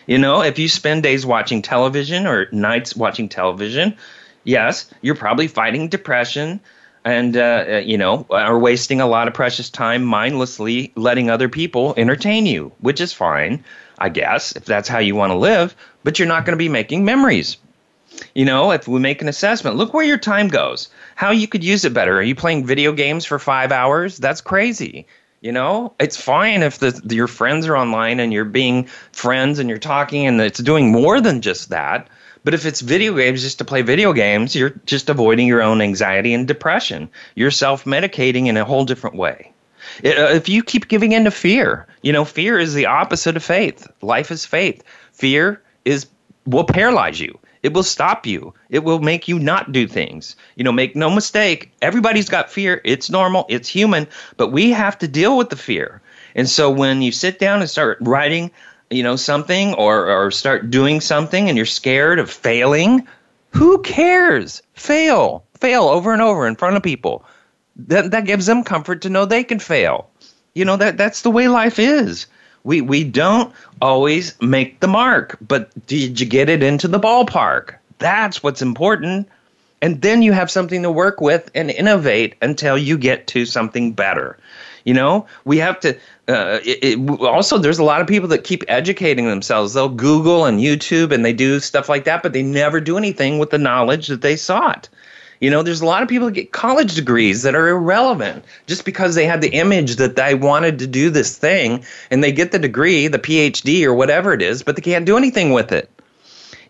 You 0.08 0.18
know, 0.18 0.42
if 0.42 0.58
you 0.58 0.70
spend 0.70 1.04
days 1.04 1.26
watching 1.26 1.62
television 1.62 2.26
or 2.28 2.48
nights 2.52 2.96
watching 2.96 3.28
television, 3.28 3.98
yes, 4.46 4.90
you're 5.02 5.16
probably 5.16 5.48
fighting 5.48 5.90
depression 5.90 6.62
and 7.04 7.36
uh, 7.36 7.66
uh 7.68 7.78
you 7.78 7.98
know 7.98 8.26
are 8.30 8.58
wasting 8.58 9.02
a 9.02 9.08
lot 9.08 9.28
of 9.28 9.34
precious 9.34 9.70
time 9.70 10.04
mindlessly 10.04 10.94
letting 10.96 11.30
other 11.30 11.50
people 11.50 11.94
entertain 11.98 12.46
you, 12.46 12.72
which 12.80 13.02
is 13.02 13.12
fine, 13.12 13.66
I 13.98 14.10
guess, 14.10 14.56
if 14.56 14.66
that's 14.66 14.90
how 14.90 15.00
you 15.00 15.16
want 15.16 15.32
to 15.32 15.38
live. 15.38 15.76
But 16.04 16.20
you're 16.20 16.28
not 16.28 16.46
going 16.46 16.54
to 16.54 16.64
be 16.64 16.70
making 16.70 17.06
memories 17.06 17.58
you 18.34 18.46
know, 18.46 18.72
if 18.72 18.88
we 18.88 19.00
make 19.00 19.22
an 19.22 19.28
assessment, 19.28 19.76
look 19.76 19.94
where 19.94 20.06
your 20.06 20.18
time 20.18 20.48
goes, 20.48 20.90
how 21.16 21.32
you 21.32 21.48
could 21.48 21.64
use 21.64 21.86
it 21.86 21.94
better. 21.94 22.18
Are 22.18 22.24
you 22.24 22.36
playing 22.36 22.66
video 22.66 22.92
games 22.92 23.26
for 23.26 23.40
five 23.40 23.72
hours? 23.72 24.18
That's 24.18 24.42
crazy. 24.42 25.08
You 25.42 25.52
know, 25.52 25.94
it's 26.00 26.18
fine 26.18 26.64
if 26.64 26.80
the, 26.80 27.00
your 27.10 27.28
friends 27.28 27.68
are 27.68 27.78
online 27.78 28.20
and 28.20 28.34
you're 28.34 28.46
being 28.46 28.86
friends 29.12 29.60
and 29.60 29.70
you're 29.70 29.78
talking 29.78 30.26
and 30.26 30.42
it's 30.42 30.60
doing 30.60 30.92
more 30.92 31.22
than 31.22 31.42
just 31.42 31.70
that. 31.70 32.08
But 32.44 32.54
if 32.54 32.66
it's 32.66 32.82
video 32.82 33.16
games 33.16 33.42
just 33.42 33.58
to 33.58 33.66
play 33.66 33.82
video 33.82 34.14
games, 34.14 34.56
you're 34.56 34.72
just 34.86 35.10
avoiding 35.10 35.48
your 35.48 35.62
own 35.62 35.82
anxiety 35.82 36.34
and 36.34 36.48
depression. 36.48 37.10
You're 37.36 37.52
self 37.52 37.86
medicating 37.86 38.48
in 38.48 38.58
a 38.58 38.66
whole 38.66 38.86
different 38.86 39.16
way. 39.16 39.52
Uh, 40.04 40.34
if 40.34 40.50
you 40.50 40.64
keep 40.64 40.88
giving 40.88 41.12
in 41.12 41.26
to 41.26 41.32
fear, 41.32 41.88
you 42.06 42.14
know, 42.14 42.24
fear 42.24 42.60
is 42.60 42.76
the 42.76 42.86
opposite 42.86 43.36
of 43.36 43.44
faith. 43.44 43.88
Life 44.04 44.30
is 44.30 44.46
faith. 44.46 44.84
Fear 45.12 45.60
is 45.86 46.06
will 46.46 46.64
paralyze 46.64 47.20
you. 47.20 47.40
It 47.64 47.74
will 47.74 47.82
stop 47.82 48.28
you. 48.28 48.54
It 48.70 48.84
will 48.84 49.00
make 49.00 49.28
you 49.28 49.40
not 49.40 49.72
do 49.72 49.88
things. 49.88 50.36
You 50.56 50.64
know, 50.64 50.72
make 50.72 50.96
no 50.96 51.10
mistake, 51.10 51.72
everybody's 51.82 52.30
got 52.30 52.52
fear. 52.52 52.80
It's 52.86 53.10
normal, 53.10 53.48
it's 53.50 53.68
human, 53.68 54.06
but 54.38 54.52
we 54.52 54.70
have 54.70 55.00
to 55.00 55.08
deal 55.08 55.36
with 55.36 55.50
the 55.50 55.56
fear. 55.56 56.00
And 56.36 56.48
so 56.48 56.70
when 56.70 57.02
you 57.02 57.12
sit 57.12 57.40
down 57.40 57.62
and 57.62 57.70
start 57.70 57.98
writing, 58.02 58.52
you 58.92 59.02
know, 59.02 59.16
something 59.16 59.74
or, 59.74 60.08
or 60.08 60.30
start 60.30 60.70
doing 60.70 61.02
something 61.02 61.50
and 61.50 61.58
you're 61.58 61.66
scared 61.66 62.20
of 62.20 62.30
failing, 62.30 63.08
who 63.50 63.82
cares? 63.82 64.62
Fail. 64.76 65.44
Fail 65.60 65.86
over 65.86 66.14
and 66.14 66.22
over 66.22 66.46
in 66.46 66.56
front 66.56 66.78
of 66.78 66.84
people. 66.84 67.26
That 67.78 68.12
that 68.12 68.26
gives 68.26 68.46
them 68.46 68.64
comfort 68.64 69.02
to 69.02 69.10
know 69.10 69.26
they 69.26 69.44
can 69.44 69.60
fail. 69.60 70.12
You 70.56 70.66
know, 70.66 70.78
that 70.78 70.98
that's 70.98 71.22
the 71.22 71.32
way 71.32 71.48
life 71.48 71.78
is 71.78 72.28
we 72.66 72.82
we 72.82 73.04
don't 73.04 73.54
always 73.82 74.40
make 74.42 74.82
the 74.82 74.88
mark, 74.88 75.38
but 75.40 75.70
did 75.88 76.20
you 76.20 76.26
get 76.26 76.50
it 76.50 76.62
into 76.62 76.88
the 76.88 77.00
ballpark? 77.00 77.76
That's 78.00 78.44
what's 78.44 78.62
important. 78.62 79.30
And 79.82 80.02
then 80.02 80.22
you 80.24 80.34
have 80.34 80.50
something 80.50 80.82
to 80.82 80.92
work 80.92 81.22
with 81.22 81.52
and 81.54 81.70
innovate 81.70 82.36
until 82.42 82.78
you 82.78 82.98
get 82.98 83.28
to 83.28 83.46
something 83.46 83.92
better. 83.92 84.38
You 84.84 84.96
know, 84.96 85.28
we 85.46 85.58
have 85.60 85.80
to. 85.82 85.96
Uh, 86.28 86.60
it, 86.66 86.98
it, 86.98 87.20
also, 87.22 87.60
there's 87.60 87.78
a 87.78 87.84
lot 87.84 88.02
of 88.02 88.08
people 88.08 88.28
that 88.30 88.44
keep 88.44 88.64
educating 88.68 89.28
themselves. 89.28 89.74
They'll 89.74 89.90
Google 89.90 90.46
and 90.46 90.60
YouTube 90.60 91.12
and 91.12 91.24
they 91.24 91.34
do 91.34 91.60
stuff 91.60 91.88
like 91.88 92.04
that, 92.06 92.24
but 92.24 92.34
they 92.34 92.42
never 92.42 92.82
do 92.82 92.98
anything 92.98 93.38
with 93.38 93.52
the 93.52 93.60
knowledge 93.60 94.08
that 94.08 94.22
they 94.22 94.36
sought. 94.36 94.90
You 95.46 95.52
know, 95.52 95.62
there's 95.62 95.82
a 95.82 95.86
lot 95.86 96.02
of 96.02 96.10
people 96.10 96.26
that 96.26 96.34
get 96.34 96.54
college 96.54 96.96
degrees 96.96 97.44
that 97.44 97.54
are 97.54 97.68
irrelevant 97.68 98.44
just 98.66 98.84
because 98.84 99.14
they 99.14 99.28
had 99.28 99.42
the 99.42 99.54
image 99.54 99.98
that 99.98 100.16
they 100.16 100.34
wanted 100.34 100.80
to 100.80 100.88
do 100.88 101.12
this 101.12 101.38
thing 101.38 101.86
and 102.10 102.24
they 102.24 102.32
get 102.32 102.52
the 102.52 102.58
degree, 102.58 103.08
the 103.08 103.20
PhD 103.20 103.86
or 103.86 103.94
whatever 103.94 104.34
it 104.34 104.42
is, 104.42 104.64
but 104.64 104.76
they 104.76 104.82
can't 104.82 105.06
do 105.06 105.18
anything 105.18 105.54
with 105.54 105.72
it. 105.72 105.88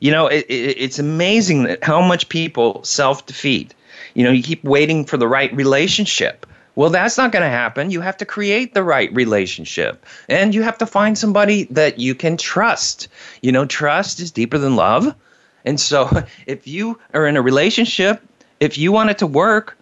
You 0.02 0.12
know, 0.12 0.28
it, 0.28 0.46
it, 0.50 0.78
it's 0.78 1.00
amazing 1.00 1.64
that 1.64 1.86
how 1.86 2.02
much 2.02 2.28
people 2.28 2.84
self 2.84 3.26
defeat. 3.26 3.74
You 4.14 4.26
know, 4.26 4.32
you 4.32 4.44
keep 4.44 4.62
waiting 4.66 5.06
for 5.06 5.16
the 5.16 5.26
right 5.30 5.56
relationship. 5.56 6.46
Well, 6.76 6.90
that's 6.90 7.18
not 7.18 7.32
going 7.32 7.44
to 7.44 7.50
happen. 7.50 7.92
You 7.92 8.02
have 8.02 8.18
to 8.18 8.26
create 8.26 8.74
the 8.74 8.84
right 8.84 9.10
relationship. 9.14 10.06
And 10.28 10.54
you 10.54 10.64
have 10.64 10.80
to 10.80 10.86
find 10.86 11.18
somebody 11.18 11.64
that 11.72 11.98
you 11.98 12.14
can 12.14 12.36
trust. 12.36 13.08
You 13.42 13.54
know, 13.54 13.66
trust 13.66 14.20
is 14.20 14.32
deeper 14.32 14.58
than 14.58 14.76
love. 14.76 15.16
And 15.64 15.80
so 15.80 16.10
if 16.46 16.68
you 16.68 17.00
are 17.14 17.26
in 17.26 17.38
a 17.38 17.42
relationship 17.42 18.22
if 18.60 18.78
you 18.78 18.92
want 18.92 19.10
it 19.10 19.18
to 19.20 19.28
work, 19.28 19.78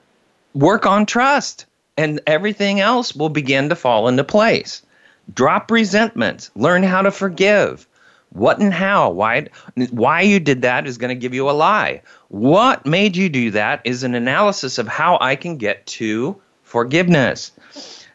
work 0.54 0.86
on 0.86 1.06
trust, 1.06 1.66
and 1.98 2.20
everything 2.28 2.80
else 2.80 3.16
will 3.16 3.30
begin 3.30 3.70
to 3.70 3.76
fall 3.76 4.08
into 4.08 4.24
place. 4.24 4.82
Drop 5.34 5.72
resentment, 5.72 6.50
learn 6.56 6.84
how 6.84 7.02
to 7.02 7.12
forgive. 7.12 7.88
What 8.32 8.60
and 8.60 8.74
how, 8.74 9.12
why, 9.12 9.48
why 9.92 10.22
you 10.22 10.40
did 10.40 10.64
that 10.64 10.88
is 10.88 10.98
going 10.98 11.10
to 11.10 11.20
give 11.20 11.36
you 11.36 11.50
a 11.50 11.52
lie. 11.52 12.02
What 12.30 12.86
made 12.86 13.16
you 13.16 13.30
do 13.30 13.52
that 13.52 13.82
is 13.84 14.04
an 14.04 14.16
analysis 14.16 14.80
of 14.80 14.88
how 14.88 15.20
I 15.22 15.36
can 15.36 15.58
get 15.58 15.86
to 15.86 16.42
forgiveness. 16.64 17.52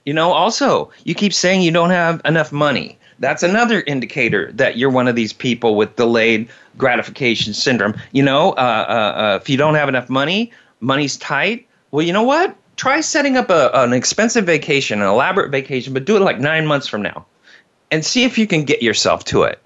You 0.05 0.15
know, 0.15 0.33
also, 0.33 0.91
you 1.05 1.15
keep 1.15 1.33
saying 1.33 1.63
you 1.63 1.71
don't 1.71 1.91
have 1.91 2.21
enough 2.25 2.51
money. 2.51 2.98
That's 3.21 3.43
another 3.43 3.83
indicator 3.87 4.53
that 4.53 4.77
you're 4.77 4.91
one 4.91 5.09
of 5.09 5.17
these 5.17 5.33
people 5.33 5.75
with 5.75 5.97
delayed 5.97 6.49
gratification 6.77 7.53
syndrome. 7.53 7.95
You 8.13 8.23
know, 8.23 8.53
uh, 8.53 8.55
uh, 8.89 9.21
uh, 9.21 9.39
if 9.41 9.49
you 9.49 9.57
don't 9.57 9.75
have 9.75 9.89
enough 9.89 10.09
money, 10.09 10.53
money's 10.81 11.17
tight. 11.17 11.67
Well, 11.91 12.07
you 12.07 12.13
know 12.13 12.23
what? 12.23 12.57
Try 12.77 13.01
setting 13.01 13.37
up 13.37 13.51
a, 13.51 13.71
an 13.75 13.93
expensive 13.93 14.47
vacation, 14.47 15.01
an 15.01 15.09
elaborate 15.09 15.51
vacation, 15.51 15.93
but 15.93 16.05
do 16.05 16.17
it 16.17 16.21
like 16.21 16.39
nine 16.39 16.65
months 16.65 16.87
from 16.87 17.03
now, 17.03 17.27
and 17.91 18.05
see 18.05 18.23
if 18.23 18.39
you 18.39 18.47
can 18.47 18.63
get 18.63 18.83
yourself 18.83 19.25
to 19.25 19.43
it, 19.43 19.61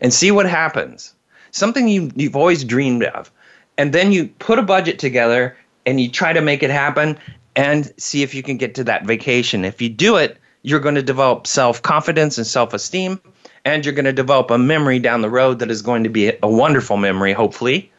and 0.00 0.12
see 0.12 0.32
what 0.32 0.46
happens. 0.46 1.14
Something 1.52 1.86
you 1.86 2.10
you've 2.16 2.34
always 2.34 2.64
dreamed 2.64 3.04
of, 3.04 3.30
and 3.78 3.92
then 3.92 4.10
you 4.10 4.26
put 4.40 4.58
a 4.58 4.62
budget 4.62 4.98
together 4.98 5.56
and 5.86 6.00
you 6.00 6.10
try 6.10 6.32
to 6.32 6.40
make 6.40 6.64
it 6.64 6.70
happen, 6.70 7.16
and 7.54 7.92
see 7.96 8.24
if 8.24 8.34
you 8.34 8.42
can 8.42 8.56
get 8.56 8.74
to 8.74 8.84
that 8.84 9.06
vacation. 9.06 9.64
If 9.64 9.80
you 9.80 9.88
do 9.88 10.16
it, 10.16 10.36
you're 10.62 10.80
going 10.80 10.94
to 10.94 11.02
develop 11.02 11.46
self 11.46 11.82
confidence 11.82 12.38
and 12.38 12.46
self 12.46 12.74
esteem, 12.74 13.20
and 13.64 13.84
you're 13.84 13.94
going 13.94 14.04
to 14.04 14.12
develop 14.12 14.50
a 14.50 14.58
memory 14.58 14.98
down 14.98 15.22
the 15.22 15.30
road 15.30 15.58
that 15.58 15.70
is 15.70 15.82
going 15.82 16.04
to 16.04 16.10
be 16.10 16.32
a 16.42 16.48
wonderful 16.48 16.96
memory, 16.96 17.32
hopefully. 17.32 17.90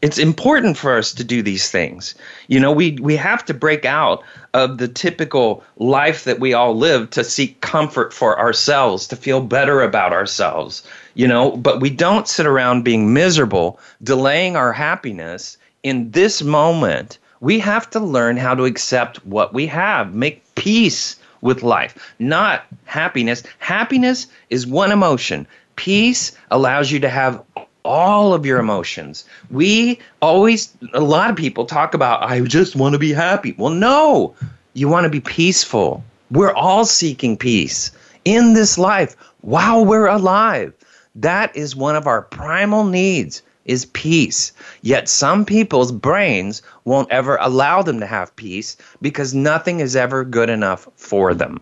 It's 0.00 0.18
important 0.18 0.78
for 0.78 0.96
us 0.96 1.12
to 1.12 1.24
do 1.24 1.42
these 1.42 1.70
things. 1.70 2.14
You 2.48 2.58
know, 2.58 2.72
we, 2.72 2.92
we 3.02 3.16
have 3.16 3.44
to 3.44 3.54
break 3.54 3.84
out 3.84 4.22
of 4.54 4.78
the 4.78 4.88
typical 4.88 5.62
life 5.76 6.24
that 6.24 6.40
we 6.40 6.54
all 6.54 6.74
live 6.74 7.10
to 7.10 7.24
seek 7.24 7.60
comfort 7.60 8.12
for 8.12 8.38
ourselves, 8.38 9.06
to 9.08 9.16
feel 9.16 9.42
better 9.42 9.82
about 9.82 10.12
ourselves, 10.12 10.82
you 11.14 11.28
know, 11.28 11.56
but 11.56 11.80
we 11.80 11.90
don't 11.90 12.28
sit 12.28 12.46
around 12.46 12.82
being 12.82 13.12
miserable, 13.12 13.78
delaying 14.02 14.56
our 14.56 14.72
happiness 14.72 15.58
in 15.82 16.10
this 16.12 16.42
moment. 16.42 17.18
We 17.40 17.58
have 17.58 17.90
to 17.90 18.00
learn 18.00 18.38
how 18.38 18.54
to 18.54 18.64
accept 18.64 19.24
what 19.26 19.52
we 19.52 19.66
have, 19.66 20.14
make 20.14 20.42
peace 20.54 21.16
with 21.44 21.62
life, 21.62 22.14
not 22.18 22.64
happiness. 22.86 23.44
Happiness 23.58 24.26
is 24.48 24.66
one 24.66 24.90
emotion. 24.90 25.46
Peace 25.76 26.32
allows 26.50 26.90
you 26.90 26.98
to 27.00 27.08
have 27.08 27.44
all 27.84 28.32
of 28.32 28.46
your 28.46 28.58
emotions. 28.58 29.26
We 29.50 30.00
always, 30.22 30.74
a 30.94 31.00
lot 31.00 31.28
of 31.28 31.36
people 31.36 31.66
talk 31.66 31.92
about, 31.92 32.22
I 32.22 32.40
just 32.40 32.74
want 32.74 32.94
to 32.94 32.98
be 32.98 33.12
happy. 33.12 33.54
Well, 33.58 33.74
no, 33.74 34.34
you 34.72 34.88
want 34.88 35.04
to 35.04 35.10
be 35.10 35.20
peaceful. 35.20 36.02
We're 36.30 36.54
all 36.54 36.86
seeking 36.86 37.36
peace 37.36 37.92
in 38.24 38.54
this 38.54 38.78
life 38.78 39.14
while 39.42 39.84
we're 39.84 40.06
alive. 40.06 40.72
That 41.14 41.54
is 41.54 41.76
one 41.76 41.94
of 41.94 42.06
our 42.06 42.22
primal 42.22 42.84
needs 42.84 43.42
is 43.64 43.86
peace. 43.86 44.52
Yet 44.82 45.08
some 45.08 45.44
people's 45.44 45.92
brains 45.92 46.62
won't 46.84 47.10
ever 47.10 47.36
allow 47.40 47.82
them 47.82 48.00
to 48.00 48.06
have 48.06 48.36
peace 48.36 48.76
because 49.00 49.34
nothing 49.34 49.80
is 49.80 49.96
ever 49.96 50.24
good 50.24 50.50
enough 50.50 50.88
for 50.96 51.34
them. 51.34 51.60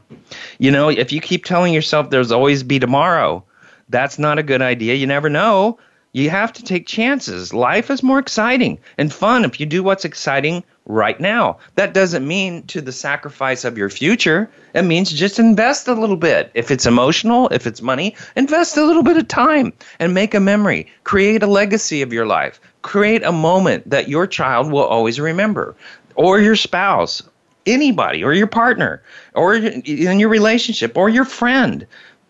You 0.58 0.70
know, 0.70 0.88
if 0.88 1.12
you 1.12 1.20
keep 1.20 1.44
telling 1.44 1.72
yourself 1.72 2.10
there's 2.10 2.32
always 2.32 2.62
be 2.62 2.78
tomorrow, 2.78 3.44
that's 3.88 4.18
not 4.18 4.38
a 4.38 4.42
good 4.42 4.62
idea. 4.62 4.94
You 4.94 5.06
never 5.06 5.28
know. 5.28 5.78
You 6.12 6.28
have 6.28 6.52
to 6.54 6.62
take 6.62 6.86
chances. 6.86 7.54
Life 7.54 7.90
is 7.90 8.02
more 8.02 8.18
exciting 8.18 8.78
and 8.98 9.12
fun 9.12 9.44
if 9.44 9.58
you 9.58 9.66
do 9.66 9.82
what's 9.82 10.04
exciting 10.04 10.62
right 10.86 11.20
now. 11.20 11.58
That 11.76 11.94
doesn't 11.94 12.26
mean 12.26 12.64
to 12.64 12.80
the 12.80 12.92
sacrifice 12.92 13.64
of 13.64 13.78
your 13.78 13.88
future. 13.88 14.50
It 14.74 14.82
means 14.82 15.12
just 15.12 15.38
invest 15.38 15.86
a 15.88 15.94
little 15.94 16.16
bit. 16.16 16.50
If 16.54 16.70
it's 16.70 16.86
emotional, 16.86 17.48
if 17.48 17.66
it's 17.66 17.82
money, 17.82 18.16
invest 18.36 18.76
a 18.76 18.84
little 18.84 19.02
bit 19.02 19.16
of 19.16 19.28
time 19.28 19.72
and 19.98 20.14
make 20.14 20.34
a 20.34 20.40
memory. 20.40 20.88
Create 21.04 21.42
a 21.42 21.46
legacy 21.46 22.02
of 22.02 22.12
your 22.12 22.26
life. 22.26 22.60
Create 22.82 23.22
a 23.22 23.32
moment 23.32 23.88
that 23.88 24.08
your 24.08 24.26
child 24.26 24.72
will 24.72 24.84
always 24.84 25.20
remember, 25.20 25.76
or 26.16 26.40
your 26.40 26.56
spouse, 26.56 27.22
anybody 27.66 28.24
or 28.24 28.32
your 28.32 28.46
partner 28.46 29.02
or 29.34 29.54
in 29.54 30.18
your 30.18 30.28
relationship 30.28 30.96
or 30.96 31.08
your 31.08 31.24
friend. 31.24 31.86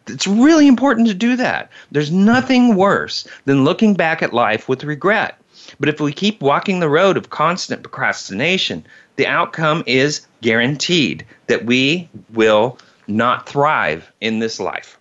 It's 0.08 0.26
really 0.26 0.66
important 0.66 1.06
to 1.08 1.14
do 1.14 1.36
that. 1.36 1.70
There's 1.90 2.10
nothing 2.10 2.74
worse 2.74 3.26
than 3.44 3.64
looking 3.64 3.94
back 3.94 4.22
at 4.22 4.32
life 4.32 4.68
with 4.68 4.84
regret. 4.84 5.38
But 5.78 5.88
if 5.88 6.00
we 6.00 6.12
keep 6.12 6.40
walking 6.40 6.80
the 6.80 6.88
road 6.88 7.16
of 7.16 7.30
constant 7.30 7.82
procrastination, 7.82 8.84
the 9.16 9.26
outcome 9.26 9.84
is 9.86 10.26
guaranteed 10.40 11.24
that 11.46 11.64
we 11.64 12.08
will 12.32 12.78
not 13.06 13.48
thrive 13.48 14.10
in 14.20 14.38
this 14.38 14.58
life. 14.58 14.98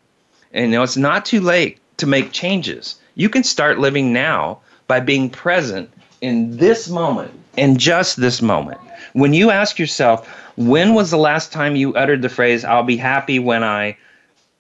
And 0.54 0.66
you 0.66 0.72
know, 0.72 0.84
it's 0.84 0.98
not 0.98 1.26
too 1.26 1.42
late 1.42 1.80
to 1.98 2.08
make 2.08 2.32
changes. 2.32 2.96
You 3.16 3.30
can 3.30 3.44
start 3.44 3.80
living 3.80 4.12
now 4.12 4.60
by 4.88 5.00
being 5.00 5.30
present 5.30 5.90
in 6.22 6.58
this 6.58 6.90
moment, 6.90 7.32
in 7.58 7.78
just 7.78 8.18
this 8.18 8.42
moment. 8.42 8.80
When 9.14 9.34
you 9.34 9.50
ask 9.50 9.80
yourself, 9.80 10.28
when 10.56 10.94
was 10.94 11.12
the 11.12 11.18
last 11.18 11.52
time 11.52 11.76
you 11.76 11.94
uttered 11.96 12.22
the 12.22 12.30
phrase, 12.30 12.64
I'll 12.64 12.84
be 12.84 12.98
happy 12.98 13.40
when 13.40 13.64
I, 13.64 13.98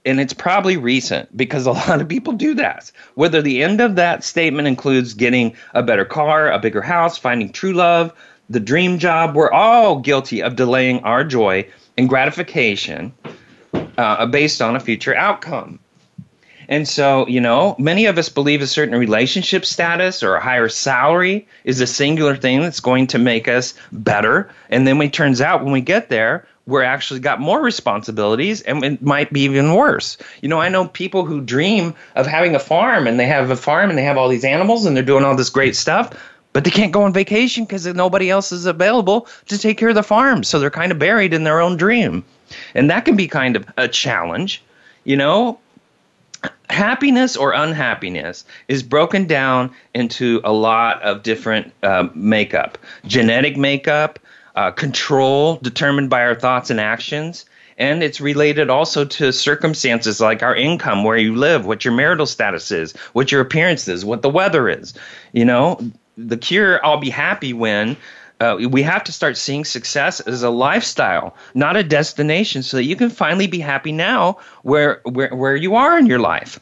and 0.06 0.20
it's 0.20 0.34
probably 0.34 0.78
recent 0.78 1.36
because 1.36 1.66
a 1.66 1.72
lot 1.88 2.02
of 2.02 2.08
people 2.08 2.34
do 2.34 2.54
that. 2.56 2.92
Whether 3.16 3.42
the 3.42 3.64
end 3.64 3.82
of 3.82 3.96
that 3.96 4.24
statement 4.24 4.68
includes 4.68 5.14
getting 5.14 5.56
a 5.74 5.84
better 5.84 6.06
car, 6.06 6.52
a 6.52 6.60
bigger 6.60 6.82
house, 6.82 7.18
finding 7.18 7.52
true 7.52 7.74
love, 7.74 8.14
the 8.50 8.60
dream 8.60 9.00
job, 9.00 9.36
we're 9.36 9.52
all 9.52 10.00
guilty 10.00 10.42
of 10.42 10.56
delaying 10.56 11.00
our 11.02 11.24
joy 11.24 11.68
and 11.98 12.10
gratification 12.10 13.14
uh, 13.98 14.26
based 14.26 14.62
on 14.62 14.76
a 14.76 14.80
future 14.80 15.16
outcome. 15.16 15.80
And 16.68 16.88
so, 16.88 17.28
you 17.28 17.42
know, 17.42 17.76
many 17.78 18.06
of 18.06 18.18
us 18.18 18.30
believe 18.30 18.62
a 18.62 18.68
certain 18.68 18.98
relationship 18.98 19.66
status 19.66 20.24
or 20.24 20.36
a 20.36 20.42
higher 20.42 20.70
salary 20.70 21.46
is 21.66 21.82
a 21.82 21.88
singular 21.88 22.36
thing 22.36 22.62
that's 22.62 22.80
going 22.80 23.08
to 23.08 23.20
make 23.20 23.50
us 23.50 23.74
better. 23.92 24.50
And 24.70 24.88
then 24.88 25.02
it 25.02 25.12
turns 25.12 25.42
out 25.42 25.64
when 25.64 25.74
we 25.74 25.82
get 25.82 26.08
there, 26.08 26.48
we're 26.68 26.84
actually 26.84 27.20
got 27.20 27.40
more 27.40 27.62
responsibilities 27.62 28.62
and 28.62 28.84
it 28.84 29.02
might 29.02 29.34
be 29.34 29.42
even 29.42 29.74
worse. 29.74 30.18
You 30.42 30.50
know, 30.50 30.62
I 30.62 30.70
know 30.70 30.88
people 30.88 31.26
who 31.26 31.42
dream 31.42 31.96
of 32.16 32.28
having 32.28 32.56
a 32.56 32.60
farm 32.60 33.08
and 33.08 33.20
they 33.20 33.26
have 33.26 33.50
a 33.50 33.56
farm 33.56 33.90
and 33.90 33.98
they 33.98 34.04
have 34.04 34.18
all 34.18 34.30
these 34.30 34.46
animals 34.46 34.86
and 34.86 34.96
they're 34.96 35.04
doing 35.04 35.24
all 35.24 35.36
this 35.36 35.50
great 35.50 35.76
stuff, 35.76 36.12
but 36.54 36.64
they 36.64 36.70
can't 36.70 36.92
go 36.92 37.04
on 37.04 37.14
vacation 37.14 37.66
because 37.66 37.86
nobody 37.88 38.30
else 38.30 38.52
is 38.52 38.66
available 38.66 39.28
to 39.48 39.58
take 39.58 39.78
care 39.78 39.90
of 39.90 39.96
the 39.96 40.04
farm. 40.04 40.44
So 40.44 40.60
they're 40.60 40.70
kind 40.70 40.92
of 40.92 41.00
buried 41.00 41.34
in 41.34 41.44
their 41.44 41.62
own 41.62 41.78
dream. 41.78 42.24
And 42.76 42.90
that 42.90 43.06
can 43.06 43.16
be 43.16 43.28
kind 43.28 43.56
of 43.56 43.66
a 43.78 43.88
challenge. 43.88 44.62
You 45.04 45.18
know, 45.18 45.60
happiness 46.70 47.36
or 47.36 47.54
unhappiness 47.54 48.46
is 48.68 48.84
broken 48.84 49.26
down 49.26 49.72
into 49.94 50.42
a 50.44 50.52
lot 50.52 51.02
of 51.02 51.24
different 51.24 51.72
uh, 51.84 52.08
makeup 52.14 52.78
genetic 53.06 53.58
makeup, 53.58 54.20
uh, 54.56 54.72
control 54.72 55.58
determined 55.58 56.10
by 56.10 56.22
our 56.22 56.36
thoughts 56.36 56.70
and 56.70 56.80
actions. 56.80 57.46
And 57.78 58.04
it's 58.04 58.22
related 58.22 58.70
also 58.70 59.06
to 59.06 59.34
circumstances 59.34 60.22
like 60.22 60.44
our 60.44 60.56
income, 60.56 61.04
where 61.04 61.18
you 61.18 61.36
live, 61.36 61.66
what 61.66 61.84
your 61.84 61.94
marital 61.94 62.26
status 62.26 62.72
is, 62.72 62.94
what 63.14 63.32
your 63.32 63.42
appearance 63.42 63.88
is, 63.88 64.06
what 64.06 64.22
the 64.22 64.30
weather 64.30 64.70
is. 64.70 64.94
You 65.32 65.46
know, 65.46 65.80
the 66.16 66.38
cure, 66.38 66.86
I'll 66.86 67.00
be 67.00 67.10
happy 67.10 67.54
when 67.54 67.98
uh, 68.40 68.58
we 68.70 68.84
have 68.84 69.04
to 69.06 69.12
start 69.12 69.38
seeing 69.38 69.66
success 69.66 70.20
as 70.20 70.44
a 70.44 70.50
lifestyle, 70.50 71.36
not 71.54 71.76
a 71.76 71.84
destination, 71.84 72.64
so 72.64 72.78
that 72.78 72.84
you 72.84 72.96
can 72.96 73.10
finally 73.10 73.48
be 73.48 73.60
happy 73.60 73.92
now 73.92 74.38
where 74.64 75.02
where 75.04 75.34
where 75.34 75.56
you 75.56 75.76
are 75.76 75.98
in 75.98 76.08
your 76.08 76.20
life. 76.20 76.60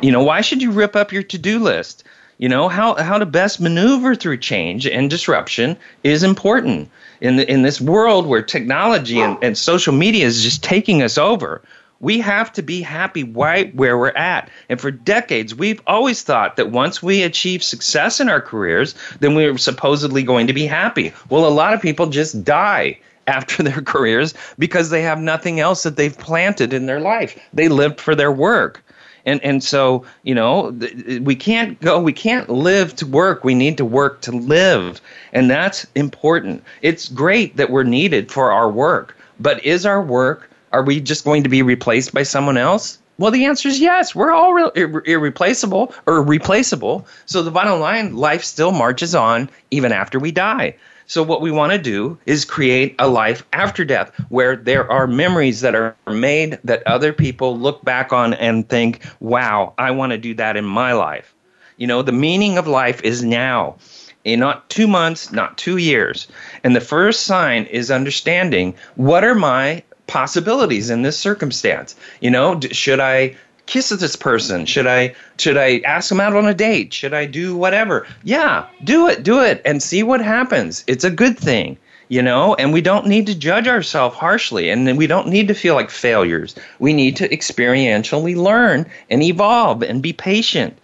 You 0.00 0.12
know, 0.12 0.22
why 0.22 0.40
should 0.40 0.62
you 0.62 0.70
rip 0.70 0.94
up 0.94 1.12
your 1.12 1.24
to-do 1.24 1.58
list? 1.58 2.04
You 2.38 2.48
know, 2.48 2.68
how 2.68 2.94
how 2.94 3.18
to 3.18 3.26
best 3.26 3.60
maneuver 3.60 4.14
through 4.14 4.38
change 4.38 4.86
and 4.86 5.10
disruption 5.10 5.76
is 6.04 6.22
important 6.22 6.88
in 7.20 7.36
the, 7.36 7.50
in 7.50 7.62
this 7.62 7.80
world 7.80 8.26
where 8.26 8.42
technology 8.42 9.20
and, 9.20 9.36
and 9.42 9.58
social 9.58 9.92
media 9.92 10.24
is 10.24 10.42
just 10.42 10.62
taking 10.62 11.02
us 11.02 11.18
over. 11.18 11.62
We 12.00 12.20
have 12.20 12.52
to 12.52 12.62
be 12.62 12.80
happy 12.80 13.24
right 13.24 13.74
where 13.74 13.98
we're 13.98 14.10
at. 14.10 14.50
And 14.68 14.80
for 14.80 14.92
decades, 14.92 15.52
we've 15.52 15.82
always 15.84 16.22
thought 16.22 16.54
that 16.56 16.70
once 16.70 17.02
we 17.02 17.24
achieve 17.24 17.64
success 17.64 18.20
in 18.20 18.28
our 18.28 18.40
careers, 18.40 18.94
then 19.18 19.34
we're 19.34 19.58
supposedly 19.58 20.22
going 20.22 20.46
to 20.46 20.52
be 20.52 20.66
happy. 20.66 21.12
Well, 21.28 21.44
a 21.44 21.50
lot 21.50 21.74
of 21.74 21.82
people 21.82 22.06
just 22.06 22.44
die 22.44 23.00
after 23.26 23.62
their 23.64 23.82
careers 23.82 24.34
because 24.60 24.90
they 24.90 25.02
have 25.02 25.20
nothing 25.20 25.58
else 25.58 25.82
that 25.82 25.96
they've 25.96 26.16
planted 26.16 26.72
in 26.72 26.86
their 26.86 27.00
life. 27.00 27.36
They 27.52 27.68
lived 27.68 28.00
for 28.00 28.14
their 28.14 28.30
work. 28.30 28.84
And, 29.28 29.44
and 29.44 29.62
so, 29.62 30.04
you 30.22 30.34
know, 30.34 30.74
we 31.20 31.36
can't 31.36 31.78
go, 31.80 32.00
we 32.00 32.14
can't 32.14 32.48
live 32.48 32.96
to 32.96 33.06
work. 33.06 33.44
We 33.44 33.54
need 33.54 33.76
to 33.76 33.84
work 33.84 34.22
to 34.22 34.32
live. 34.32 35.00
And 35.34 35.50
that's 35.50 35.86
important. 35.94 36.64
It's 36.80 37.08
great 37.08 37.56
that 37.58 37.70
we're 37.70 37.84
needed 37.84 38.32
for 38.32 38.50
our 38.50 38.70
work, 38.70 39.16
but 39.38 39.62
is 39.64 39.84
our 39.84 40.02
work 40.02 40.48
are 40.72 40.82
we 40.82 41.00
just 41.00 41.24
going 41.24 41.42
to 41.42 41.48
be 41.48 41.62
replaced 41.62 42.12
by 42.12 42.22
someone 42.22 42.56
else? 42.56 42.98
Well, 43.18 43.30
the 43.30 43.46
answer 43.46 43.68
is 43.68 43.80
yes. 43.80 44.14
We're 44.14 44.32
all 44.32 44.52
re- 44.52 44.70
ir- 44.76 45.02
irreplaceable 45.06 45.94
or 46.06 46.22
replaceable. 46.22 47.06
So 47.26 47.42
the 47.42 47.50
bottom 47.50 47.80
line, 47.80 48.14
life 48.14 48.44
still 48.44 48.72
marches 48.72 49.14
on 49.14 49.50
even 49.70 49.92
after 49.92 50.18
we 50.18 50.30
die. 50.30 50.76
So 51.08 51.22
what 51.22 51.40
we 51.40 51.50
want 51.50 51.72
to 51.72 51.78
do 51.78 52.18
is 52.26 52.44
create 52.44 52.94
a 52.98 53.08
life 53.08 53.42
after 53.54 53.82
death 53.82 54.12
where 54.28 54.56
there 54.56 54.90
are 54.92 55.06
memories 55.06 55.62
that 55.62 55.74
are 55.74 55.96
made 56.06 56.58
that 56.64 56.86
other 56.86 57.14
people 57.14 57.58
look 57.58 57.82
back 57.82 58.12
on 58.12 58.34
and 58.34 58.68
think, 58.68 59.00
"Wow, 59.18 59.72
I 59.78 59.90
want 59.92 60.12
to 60.12 60.18
do 60.18 60.34
that 60.34 60.58
in 60.58 60.66
my 60.66 60.92
life." 60.92 61.34
You 61.78 61.86
know, 61.86 62.02
the 62.02 62.12
meaning 62.12 62.58
of 62.58 62.68
life 62.68 63.00
is 63.02 63.24
now. 63.24 63.76
In 64.24 64.40
not 64.40 64.68
two 64.68 64.86
months, 64.86 65.32
not 65.32 65.56
two 65.56 65.78
years. 65.78 66.28
And 66.62 66.76
the 66.76 66.80
first 66.82 67.24
sign 67.24 67.64
is 67.64 67.90
understanding 67.90 68.74
what 68.96 69.24
are 69.24 69.34
my 69.34 69.82
possibilities 70.06 70.90
in 70.90 71.02
this 71.02 71.18
circumstance. 71.18 71.96
You 72.20 72.30
know, 72.30 72.60
should 72.72 73.00
I 73.00 73.36
kiss 73.68 73.90
this 73.90 74.16
person? 74.16 74.66
Should 74.66 74.86
I 74.86 75.14
should 75.36 75.56
I 75.56 75.80
ask 75.84 76.08
them 76.08 76.20
out 76.20 76.34
on 76.34 76.46
a 76.46 76.54
date? 76.54 76.92
Should 76.92 77.14
I 77.14 77.26
do 77.26 77.54
whatever? 77.54 78.06
Yeah, 78.24 78.66
do 78.82 79.06
it, 79.06 79.22
do 79.22 79.40
it 79.40 79.62
and 79.64 79.82
see 79.82 80.02
what 80.02 80.20
happens. 80.20 80.82
It's 80.86 81.04
a 81.04 81.10
good 81.10 81.38
thing, 81.38 81.76
you 82.08 82.22
know, 82.22 82.54
and 82.54 82.72
we 82.72 82.80
don't 82.80 83.06
need 83.06 83.26
to 83.26 83.38
judge 83.38 83.68
ourselves 83.68 84.16
harshly 84.16 84.70
and 84.70 84.96
we 84.98 85.06
don't 85.06 85.28
need 85.28 85.46
to 85.48 85.54
feel 85.54 85.74
like 85.74 85.90
failures. 85.90 86.56
We 86.78 86.92
need 86.92 87.14
to 87.16 87.28
experientially 87.28 88.34
learn 88.34 88.86
and 89.10 89.22
evolve 89.22 89.82
and 89.82 90.02
be 90.02 90.12
patient. 90.12 90.76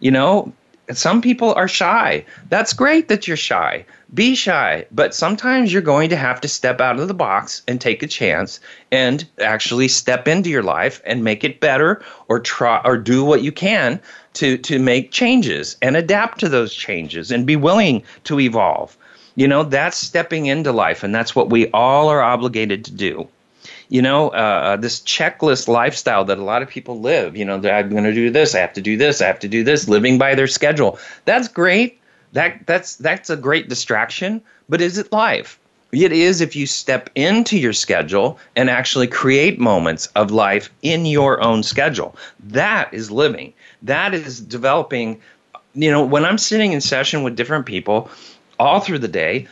You 0.00 0.10
know, 0.10 0.52
some 0.96 1.20
people 1.20 1.54
are 1.54 1.68
shy. 1.68 2.24
That's 2.48 2.72
great 2.72 3.08
that 3.08 3.26
you're 3.26 3.36
shy 3.36 3.84
be 4.14 4.34
shy, 4.34 4.84
but 4.90 5.14
sometimes 5.14 5.72
you're 5.72 5.80
going 5.80 6.10
to 6.10 6.16
have 6.16 6.40
to 6.42 6.48
step 6.48 6.80
out 6.80 7.00
of 7.00 7.08
the 7.08 7.14
box 7.14 7.62
and 7.66 7.80
take 7.80 8.02
a 8.02 8.06
chance 8.06 8.60
and 8.90 9.26
actually 9.40 9.88
step 9.88 10.28
into 10.28 10.50
your 10.50 10.62
life 10.62 11.00
and 11.06 11.24
make 11.24 11.44
it 11.44 11.60
better 11.60 12.02
or 12.28 12.38
try 12.38 12.80
or 12.84 12.98
do 12.98 13.24
what 13.24 13.42
you 13.42 13.52
can 13.52 14.00
to 14.34 14.58
to 14.58 14.78
make 14.78 15.12
changes 15.12 15.76
and 15.80 15.96
adapt 15.96 16.40
to 16.40 16.48
those 16.48 16.74
changes 16.74 17.30
and 17.30 17.46
be 17.46 17.56
willing 17.56 18.02
to 18.24 18.38
evolve. 18.38 18.96
You 19.34 19.48
know, 19.48 19.62
that's 19.62 19.96
stepping 19.96 20.44
into 20.44 20.72
life 20.72 21.02
and 21.02 21.14
that's 21.14 21.34
what 21.34 21.48
we 21.48 21.68
all 21.68 22.08
are 22.08 22.22
obligated 22.22 22.84
to 22.84 22.92
do. 22.92 23.28
You 23.92 24.00
know, 24.00 24.30
uh, 24.30 24.60
uh 24.64 24.76
this 24.76 25.00
checklist 25.00 25.68
lifestyle 25.68 26.24
that 26.24 26.38
a 26.38 26.44
lot 26.44 26.62
of 26.62 26.68
people 26.68 27.00
live, 27.00 27.36
you 27.36 27.44
know, 27.44 27.56
I'm 27.56 27.90
going 27.90 28.04
to 28.04 28.14
do 28.14 28.30
this, 28.30 28.54
I 28.54 28.60
have 28.60 28.72
to 28.72 28.80
do 28.80 28.96
this, 28.96 29.20
I 29.20 29.26
have 29.26 29.40
to 29.40 29.48
do 29.48 29.62
this, 29.62 29.86
living 29.86 30.16
by 30.16 30.34
their 30.34 30.46
schedule. 30.46 30.98
That's 31.26 31.48
great 31.48 32.00
that 32.32 32.66
that's 32.66 32.96
that's 32.96 33.30
a 33.30 33.36
great 33.36 33.68
distraction, 33.68 34.42
but 34.68 34.80
is 34.80 34.98
it 34.98 35.12
life? 35.12 35.58
It 35.92 36.12
is 36.12 36.40
if 36.40 36.56
you 36.56 36.66
step 36.66 37.10
into 37.14 37.58
your 37.58 37.74
schedule 37.74 38.38
and 38.56 38.70
actually 38.70 39.08
create 39.08 39.60
moments 39.60 40.06
of 40.16 40.30
life 40.30 40.70
in 40.80 41.04
your 41.04 41.42
own 41.42 41.62
schedule. 41.62 42.16
That 42.44 42.92
is 42.94 43.10
living. 43.10 43.52
That 43.82 44.14
is 44.14 44.40
developing. 44.40 45.20
You 45.74 45.90
know, 45.90 46.02
when 46.02 46.24
I'm 46.24 46.38
sitting 46.38 46.72
in 46.72 46.80
session 46.80 47.22
with 47.22 47.36
different 47.36 47.66
people 47.66 48.10
all 48.58 48.80
through 48.80 49.00
the 49.00 49.08
day, 49.08 49.46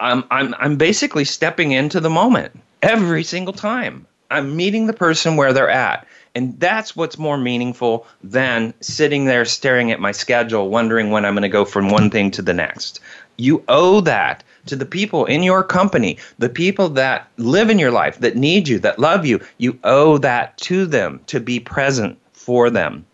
I'm 0.00 0.24
I'm 0.32 0.54
I'm 0.58 0.76
basically 0.76 1.24
stepping 1.24 1.70
into 1.70 2.00
the 2.00 2.10
moment 2.10 2.60
every 2.84 3.24
single 3.24 3.54
time. 3.54 4.06
I'm 4.30 4.56
meeting 4.56 4.86
the 4.86 4.92
person 4.92 5.36
where 5.36 5.52
they're 5.52 5.70
at. 5.70 6.06
And 6.34 6.58
that's 6.58 6.96
what's 6.96 7.18
more 7.18 7.38
meaningful 7.38 8.06
than 8.22 8.74
sitting 8.80 9.24
there 9.24 9.44
staring 9.44 9.92
at 9.92 10.00
my 10.00 10.12
schedule, 10.12 10.68
wondering 10.68 11.10
when 11.10 11.24
I'm 11.24 11.34
going 11.34 11.42
to 11.42 11.48
go 11.48 11.64
from 11.64 11.90
one 11.90 12.10
thing 12.10 12.30
to 12.32 12.42
the 12.42 12.54
next. 12.54 13.00
You 13.36 13.62
owe 13.68 14.00
that 14.00 14.42
to 14.66 14.76
the 14.76 14.86
people 14.86 15.26
in 15.26 15.42
your 15.42 15.62
company, 15.62 16.18
the 16.38 16.48
people 16.48 16.88
that 16.90 17.28
live 17.36 17.70
in 17.70 17.78
your 17.78 17.92
life, 17.92 18.18
that 18.18 18.36
need 18.36 18.66
you, 18.66 18.78
that 18.80 18.98
love 18.98 19.24
you. 19.24 19.40
You 19.58 19.78
owe 19.84 20.18
that 20.18 20.56
to 20.58 20.86
them 20.86 21.20
to 21.26 21.38
be 21.38 21.60
present 21.60 22.18
for 22.32 22.70
them. 22.70 23.06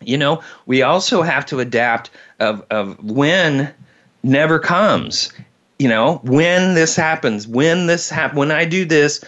You 0.00 0.16
know, 0.16 0.42
we 0.66 0.82
also 0.82 1.22
have 1.22 1.44
to 1.46 1.58
adapt 1.58 2.10
of, 2.38 2.64
of 2.70 3.02
when 3.02 3.74
never 4.22 4.58
comes 4.58 5.32
you 5.78 5.88
know 5.88 6.20
when 6.24 6.74
this 6.74 6.96
happens 6.96 7.46
when 7.46 7.86
this 7.86 8.10
happen 8.10 8.38
when 8.38 8.50
i 8.50 8.64
do 8.64 8.84
this 8.84 9.24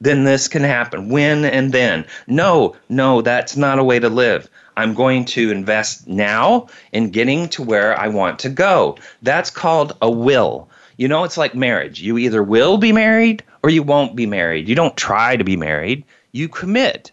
then 0.00 0.24
this 0.24 0.48
can 0.48 0.62
happen. 0.62 1.08
When 1.08 1.44
and 1.44 1.72
then. 1.72 2.04
No, 2.26 2.76
no, 2.88 3.20
that's 3.20 3.56
not 3.56 3.78
a 3.78 3.84
way 3.84 3.98
to 3.98 4.08
live. 4.08 4.48
I'm 4.76 4.94
going 4.94 5.24
to 5.26 5.50
invest 5.50 6.06
now 6.06 6.68
in 6.92 7.10
getting 7.10 7.48
to 7.50 7.62
where 7.62 7.98
I 7.98 8.08
want 8.08 8.38
to 8.40 8.48
go. 8.48 8.96
That's 9.22 9.50
called 9.50 9.96
a 10.00 10.10
will. 10.10 10.68
You 10.96 11.08
know, 11.08 11.24
it's 11.24 11.36
like 11.36 11.54
marriage. 11.54 12.00
You 12.00 12.18
either 12.18 12.42
will 12.42 12.78
be 12.78 12.92
married 12.92 13.42
or 13.62 13.70
you 13.70 13.82
won't 13.82 14.14
be 14.14 14.26
married. 14.26 14.68
You 14.68 14.76
don't 14.76 14.96
try 14.96 15.36
to 15.36 15.44
be 15.44 15.56
married, 15.56 16.04
you 16.32 16.48
commit. 16.48 17.10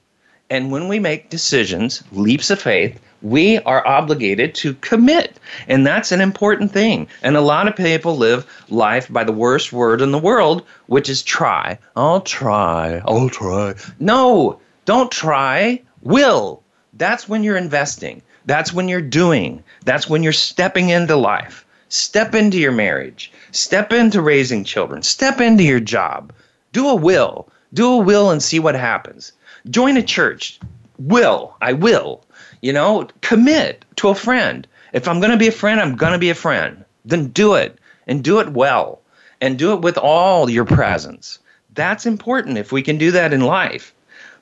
And 0.50 0.72
when 0.72 0.88
we 0.88 1.00
make 1.00 1.32
decisions, 1.32 2.04
leaps 2.12 2.52
of 2.52 2.62
faith, 2.62 3.00
we 3.22 3.60
are 3.60 3.86
obligated 3.86 4.56
to 4.56 4.74
commit. 4.76 5.38
And 5.68 5.86
that's 5.86 6.12
an 6.12 6.22
important 6.22 6.72
thing. 6.72 7.08
And 7.22 7.36
a 7.36 7.42
lot 7.42 7.68
of 7.68 7.76
people 7.76 8.18
live 8.18 8.46
life 8.70 9.12
by 9.12 9.24
the 9.24 9.32
worst 9.32 9.74
word 9.74 10.02
in 10.02 10.12
the 10.12 10.20
world, 10.20 10.64
which 10.88 11.10
is 11.10 11.24
try. 11.24 11.80
I'll 11.96 12.22
try. 12.22 13.02
I'll 13.06 13.30
try. 13.30 13.76
No, 14.00 14.60
don't 14.86 15.12
try. 15.12 15.82
Will. 16.02 16.62
That's 16.94 17.28
when 17.28 17.44
you're 17.44 17.58
investing. 17.58 18.22
That's 18.46 18.72
when 18.72 18.88
you're 18.88 19.02
doing. 19.02 19.64
That's 19.86 20.10
when 20.10 20.24
you're 20.24 20.34
stepping 20.34 20.90
into 20.90 21.16
life. 21.16 21.66
Step 21.90 22.36
into 22.36 22.60
your 22.60 22.72
marriage. 22.72 23.32
Step 23.52 23.92
into 23.94 24.22
raising 24.22 24.64
children. 24.64 25.02
Step 25.02 25.40
into 25.40 25.64
your 25.64 25.80
job. 25.80 26.34
Do 26.72 26.90
a 26.90 26.96
will. 26.96 27.48
Do 27.74 27.94
a 27.94 27.98
will 27.98 28.32
and 28.32 28.42
see 28.42 28.60
what 28.60 28.76
happens. 28.76 29.32
Join 29.70 29.98
a 29.98 30.04
church. 30.04 30.60
Will. 31.00 31.56
I 31.62 31.74
will. 31.74 32.25
You 32.66 32.74
know, 32.74 33.08
commit 33.22 33.86
to 33.98 34.10
a 34.10 34.16
friend. 34.16 34.68
If 34.92 35.08
I'm 35.08 35.20
going 35.20 35.30
to 35.30 35.38
be 35.38 35.50
a 35.50 35.52
friend, 35.52 35.80
I'm 35.80 35.96
going 35.96 36.14
to 36.14 36.18
be 36.18 36.32
a 36.32 36.34
friend. 36.34 36.84
Then 37.06 37.28
do 37.28 37.54
it 37.54 37.78
and 38.08 38.24
do 38.24 38.40
it 38.40 38.54
well 38.54 39.02
and 39.40 39.60
do 39.60 39.74
it 39.74 39.82
with 39.82 40.00
all 40.00 40.50
your 40.50 40.66
presence. 40.66 41.38
That's 41.76 42.08
important 42.08 42.58
if 42.58 42.72
we 42.72 42.82
can 42.82 42.98
do 42.98 43.12
that 43.12 43.34
in 43.34 43.42
life. 43.42 43.94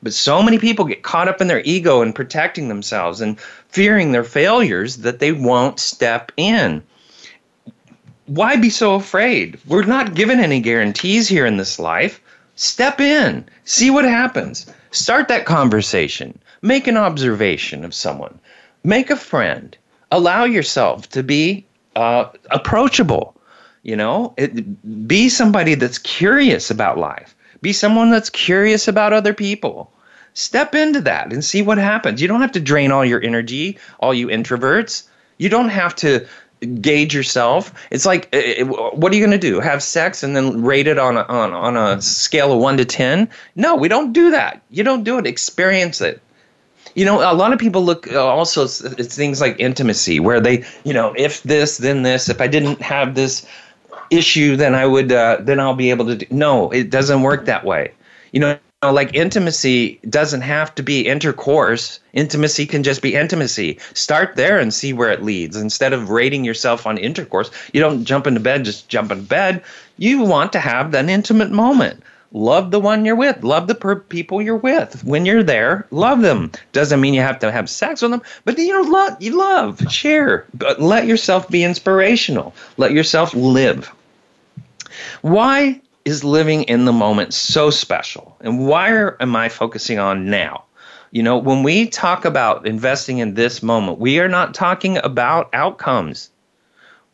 But 0.02 0.14
so 0.14 0.42
many 0.42 0.58
people 0.58 0.86
get 0.86 1.04
caught 1.04 1.28
up 1.28 1.42
in 1.42 1.48
their 1.48 1.64
ego 1.66 2.02
and 2.02 2.16
protecting 2.16 2.70
themselves 2.70 3.20
and 3.20 3.38
fearing 3.68 4.14
their 4.14 4.24
failures 4.24 4.96
that 5.00 5.20
they 5.20 5.34
won't 5.34 5.82
step 5.82 6.32
in. 6.38 6.82
Why 8.28 8.56
be 8.56 8.70
so 8.70 8.96
afraid? 8.96 9.60
We're 9.68 9.84
not 9.84 10.16
given 10.16 10.40
any 10.40 10.62
guarantees 10.62 11.28
here 11.28 11.46
in 11.46 11.58
this 11.58 11.78
life. 11.78 12.22
Step 12.56 13.02
in, 13.02 13.50
see 13.66 13.90
what 13.90 14.06
happens. 14.06 14.66
Start 14.92 15.28
that 15.28 15.46
conversation. 15.46 16.40
Make 16.64 16.88
an 16.88 16.96
observation 16.96 17.84
of 17.84 17.94
someone. 17.94 18.40
Make 18.86 19.10
a 19.10 19.18
friend. 19.18 19.76
Allow 20.12 20.46
yourself 20.46 21.10
to 21.10 21.22
be 21.22 21.66
uh, 21.94 22.30
approachable. 22.52 23.36
You 23.82 23.98
know, 23.98 24.34
it, 24.38 25.06
be 25.06 25.28
somebody 25.28 25.76
that's 25.76 25.98
curious 25.98 26.72
about 26.72 26.98
life. 26.98 27.36
Be 27.62 27.74
someone 27.74 28.12
that's 28.12 28.30
curious 28.30 28.88
about 28.88 29.12
other 29.12 29.34
people. 29.34 29.92
Step 30.36 30.74
into 30.74 31.02
that 31.02 31.34
and 31.34 31.44
see 31.44 31.62
what 31.62 31.78
happens. 31.78 32.22
You 32.22 32.30
don't 32.30 32.40
have 32.40 32.54
to 32.54 32.62
drain 32.62 32.94
all 32.94 33.04
your 33.04 33.22
energy, 33.22 33.78
all 34.00 34.14
you 34.14 34.28
introverts. 34.28 35.04
You 35.40 35.50
don't 35.50 35.68
have 35.68 35.94
to 35.98 36.26
gauge 36.80 37.14
yourself. 37.14 37.74
It's 37.92 38.06
like, 38.06 38.30
eh, 38.32 38.60
eh, 38.60 38.64
what 38.64 39.12
are 39.12 39.16
you 39.16 39.22
going 39.22 39.38
to 39.38 39.50
do? 39.52 39.60
Have 39.60 39.84
sex 39.84 40.24
and 40.24 40.34
then 40.34 40.64
rate 40.64 40.88
it 40.88 40.98
on 40.98 41.18
a, 41.18 41.24
on 41.24 41.52
on 41.52 41.76
a 41.76 42.02
scale 42.02 42.54
of 42.54 42.60
one 42.60 42.78
to 42.78 42.86
ten? 42.86 43.28
No, 43.58 43.76
we 43.76 43.90
don't 43.90 44.14
do 44.14 44.32
that. 44.32 44.62
You 44.70 44.86
don't 44.86 45.04
do 45.04 45.18
it. 45.18 45.28
Experience 45.28 46.00
it 46.00 46.22
you 46.96 47.06
know, 47.06 47.20
a 47.20 47.34
lot 47.34 47.54
of 47.54 47.60
people 47.60 47.84
look 47.84 48.12
uh, 48.12 48.24
also 48.24 48.64
it's 48.64 49.16
things 49.16 49.42
like 49.42 49.60
intimacy, 49.60 50.20
where 50.20 50.40
they, 50.40 50.64
you 50.84 50.94
know, 50.94 51.14
if 51.18 51.44
this, 51.44 51.78
then 51.78 52.04
this. 52.04 52.30
If 52.30 52.42
I 52.42 52.48
didn't 52.48 52.82
have 52.82 53.16
this 53.16 53.46
issue, 54.10 54.56
then 54.56 54.76
I 54.76 54.86
would, 54.86 55.12
uh, 55.12 55.38
then 55.42 55.60
I'll 55.60 55.76
be 55.76 55.90
able 55.90 56.06
to. 56.08 56.16
Do. 56.16 56.26
No, 56.30 56.70
it 56.72 56.90
doesn't 56.90 57.22
work 57.22 57.46
that 57.46 57.66
way. 57.66 57.92
You 58.32 58.40
know, 58.40 58.60
like 58.82 59.14
intimacy 59.16 60.00
doesn't 60.10 60.42
have 60.42 60.76
to 60.76 60.84
be 60.84 61.08
intercourse. 61.08 62.00
Intimacy 62.14 62.66
can 62.66 62.84
just 62.84 63.02
be 63.02 63.16
intimacy. 63.16 63.80
Start 63.94 64.36
there 64.36 64.60
and 64.60 64.74
see 64.74 64.94
where 64.94 65.12
it 65.12 65.24
leads. 65.24 65.56
Instead 65.56 65.94
of 65.94 66.10
rating 66.10 66.44
yourself 66.44 66.86
on 66.86 66.98
intercourse, 66.98 67.50
you 67.74 67.80
don't 67.80 68.06
jump 68.06 68.28
into 68.28 68.40
bed, 68.40 68.66
just 68.66 68.90
jump 68.90 69.12
into 69.12 69.24
bed. 69.24 69.64
You 69.98 70.24
want 70.24 70.52
to 70.54 70.60
have 70.60 70.92
that 70.92 71.10
intimate 71.10 71.52
moment 71.52 72.04
love 72.34 72.72
the 72.72 72.80
one 72.80 73.06
you're 73.06 73.16
with. 73.16 73.44
Love 73.44 73.68
the 73.68 73.76
per- 73.76 73.96
people 73.96 74.42
you're 74.42 74.58
with. 74.58 75.04
When 75.04 75.26
you're 75.26 75.44
there 75.44 75.88
love 75.92 76.22
them. 76.22 76.52
Doesn't 76.74 77.00
mean 77.00 77.14
you 77.14 77.22
have 77.22 77.40
to 77.40 77.52
have 77.52 77.70
sex 77.70 78.02
with 78.02 78.12
them 78.12 78.22
but 78.44 78.58
you 78.58 78.74
know 78.74 78.90
love 78.90 79.22
you 79.22 79.38
love 79.38 79.80
share. 79.92 80.46
But 80.54 80.82
let 80.82 81.06
yourself 81.06 81.48
be 81.48 81.64
inspirational. 81.64 82.54
Let 82.78 82.92
yourself 82.92 83.34
live. 83.34 83.92
Why 85.22 85.80
is 86.06 86.24
living 86.24 86.64
in 86.64 86.86
the 86.86 86.92
moment 86.92 87.34
so 87.34 87.70
special? 87.70 88.36
And 88.42 88.68
why 88.68 88.92
are, 88.92 89.16
am 89.22 89.36
i 89.36 89.48
focusing 89.48 90.00
on 90.00 90.30
now? 90.30 90.66
You 91.12 91.22
know 91.22 91.38
when 91.38 91.62
we 91.62 91.88
talk 91.88 92.26
about 92.26 92.66
investing 92.66 93.20
in 93.20 93.36
this 93.36 93.62
moment 93.62 94.00
we 94.00 94.20
are 94.20 94.28
not 94.28 94.56
talking 94.56 94.98
about 94.98 95.50
outcomes. 95.54 96.32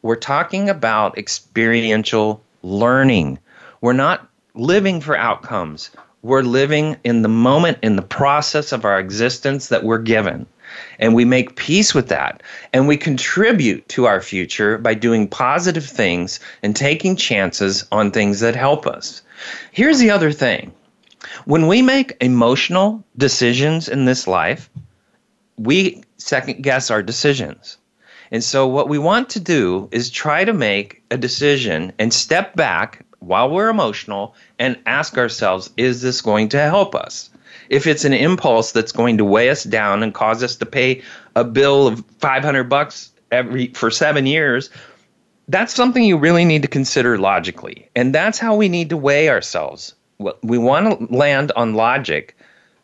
We're 0.02 0.16
talking 0.16 0.70
about 0.70 1.18
experiential 1.18 2.42
learning. 2.64 3.40
We're 3.82 3.92
not 3.92 4.29
living 4.60 5.02
for 5.02 5.16
outcomes. 5.16 5.90
We're 6.22 6.42
living 6.42 6.98
in 7.04 7.22
the 7.22 7.30
moment, 7.30 7.78
in 7.82 7.96
the 7.96 8.02
process 8.02 8.72
of 8.72 8.86
our 8.86 9.00
existence 9.00 9.70
that 9.70 9.84
we're 9.84 10.00
given. 10.00 10.46
And 11.00 11.16
we 11.16 11.26
make 11.26 11.56
peace 11.56 11.96
with 11.96 12.10
that. 12.10 12.44
And 12.74 12.88
we 12.88 12.98
contribute 12.98 13.88
to 13.90 14.06
our 14.06 14.22
future 14.22 14.78
by 14.78 14.94
doing 14.94 15.28
positive 15.28 15.86
things 15.86 16.40
and 16.62 16.76
taking 16.76 17.16
chances 17.16 17.86
on 17.92 18.12
things 18.12 18.42
that 18.42 18.56
help 18.56 18.86
us. 18.86 19.22
Here's 19.72 20.00
the 20.00 20.12
other 20.12 20.32
thing 20.32 20.74
when 21.46 21.68
we 21.68 21.82
make 21.82 22.18
emotional 22.22 23.04
decisions 23.18 23.90
in 23.90 24.06
this 24.06 24.28
life, 24.28 24.70
we 25.58 26.04
second 26.18 26.62
guess 26.64 26.92
our 26.92 27.02
decisions. 27.02 27.78
And 28.32 28.44
so, 28.44 28.68
what 28.68 28.90
we 28.90 29.00
want 29.00 29.30
to 29.30 29.40
do 29.40 29.90
is 29.92 30.10
try 30.10 30.46
to 30.46 30.54
make 30.54 31.02
a 31.10 31.18
decision 31.18 31.92
and 31.98 32.14
step 32.14 32.56
back 32.56 33.06
while 33.20 33.50
we're 33.50 33.70
emotional 33.70 34.36
and 34.58 34.78
ask 34.86 35.18
ourselves, 35.18 35.70
is 35.78 36.02
this 36.02 36.22
going 36.22 36.50
to 36.50 36.60
help 36.60 36.96
us? 36.96 37.30
If 37.70 37.86
it's 37.86 38.06
an 38.06 38.14
impulse 38.14 38.72
that's 38.72 38.92
going 38.92 39.18
to 39.18 39.26
weigh 39.26 39.50
us 39.50 39.64
down 39.64 40.04
and 40.04 40.14
cause 40.14 40.42
us 40.42 40.56
to 40.58 40.66
pay 40.66 41.04
a 41.36 41.44
bill 41.44 41.88
of 41.88 42.04
500 42.20 42.64
bucks 42.64 43.12
every 43.32 43.68
for 43.68 43.92
7 43.92 44.26
years, 44.26 44.70
that's 45.48 45.74
something 45.74 46.04
you 46.04 46.18
really 46.18 46.46
need 46.46 46.62
to 46.62 46.68
consider 46.68 47.18
logically. 47.18 47.90
And 47.96 48.14
that's 48.14 48.40
how 48.40 48.56
we 48.56 48.70
need 48.70 48.90
to 48.90 48.98
weigh 48.98 49.30
ourselves. 49.30 49.94
We 50.42 50.58
want 50.58 51.00
to 51.00 51.16
land 51.16 51.52
on 51.56 51.74
logic, 51.74 52.36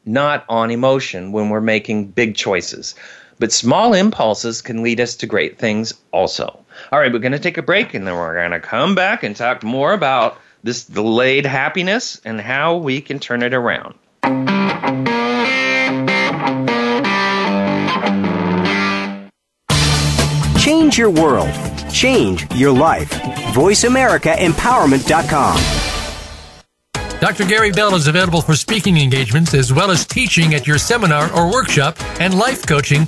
not 0.05 0.45
on 0.49 0.71
emotion 0.71 1.31
when 1.31 1.49
we're 1.49 1.61
making 1.61 2.07
big 2.07 2.35
choices. 2.35 2.95
But 3.37 3.51
small 3.51 3.93
impulses 3.93 4.61
can 4.61 4.81
lead 4.81 4.99
us 4.99 5.15
to 5.17 5.27
great 5.27 5.57
things 5.57 5.93
also. 6.11 6.64
All 6.91 6.99
right, 6.99 7.11
we're 7.11 7.19
going 7.19 7.31
to 7.31 7.39
take 7.39 7.57
a 7.57 7.63
break 7.63 7.93
and 7.93 8.07
then 8.07 8.15
we're 8.15 8.35
going 8.35 8.51
to 8.51 8.59
come 8.59 8.95
back 8.95 9.23
and 9.23 9.35
talk 9.35 9.63
more 9.63 9.93
about 9.93 10.39
this 10.63 10.85
delayed 10.85 11.45
happiness 11.45 12.19
and 12.25 12.41
how 12.41 12.77
we 12.77 13.01
can 13.01 13.19
turn 13.19 13.43
it 13.43 13.53
around. 13.53 13.95
Change 20.59 20.97
your 20.97 21.11
world. 21.11 21.49
Change 21.91 22.51
your 22.55 22.71
life. 22.71 23.09
VoiceAmericaEmpowerment.com. 23.53 25.61
Dr. 27.19 27.45
Gary 27.45 27.71
Bell 27.71 27.95
is 27.95 28.07
available 28.07 28.41
for 28.41 28.55
speaking 28.55 28.97
engagements 28.97 29.53
as 29.53 29.71
well 29.71 29.89
as 29.89 30.05
teaching 30.05 30.53
at 30.53 30.67
your 30.67 30.77
seminar 30.77 31.31
or 31.33 31.49
workshop 31.51 31.95
and 32.19 32.37
life 32.37 32.67
coaching 32.67 33.07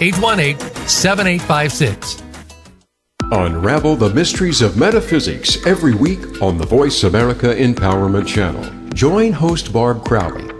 818 0.00 0.58
7856. 0.88 2.22
Unravel 3.32 3.96
the 3.96 4.12
mysteries 4.12 4.60
of 4.60 4.76
metaphysics 4.76 5.64
every 5.66 5.94
week 5.94 6.42
on 6.42 6.58
the 6.58 6.66
Voice 6.66 7.04
America 7.04 7.54
Empowerment 7.54 8.26
Channel. 8.26 8.64
Join 8.94 9.32
host 9.32 9.72
Barb 9.72 10.04
Crowley 10.04 10.59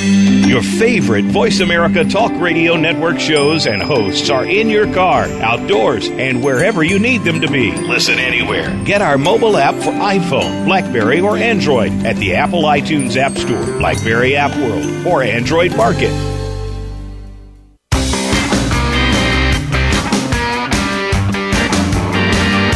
Your 0.00 0.62
favorite 0.62 1.24
Voice 1.24 1.58
America 1.58 2.04
Talk 2.04 2.30
Radio 2.40 2.76
Network 2.76 3.18
shows 3.18 3.66
and 3.66 3.82
hosts 3.82 4.30
are 4.30 4.44
in 4.44 4.68
your 4.68 4.92
car, 4.94 5.24
outdoors, 5.42 6.08
and 6.08 6.44
wherever 6.44 6.84
you 6.84 7.00
need 7.00 7.24
them 7.24 7.40
to 7.40 7.50
be. 7.50 7.72
Listen 7.72 8.20
anywhere. 8.20 8.80
Get 8.84 9.02
our 9.02 9.18
mobile 9.18 9.56
app 9.56 9.74
for 9.74 9.90
iPhone, 9.90 10.66
Blackberry, 10.66 11.20
or 11.20 11.36
Android 11.36 11.90
at 12.06 12.14
the 12.16 12.36
Apple 12.36 12.62
iTunes 12.62 13.16
App 13.16 13.36
Store, 13.36 13.64
Blackberry 13.78 14.36
App 14.36 14.56
World, 14.56 15.04
or 15.04 15.24
Android 15.24 15.76
Market. 15.76 16.12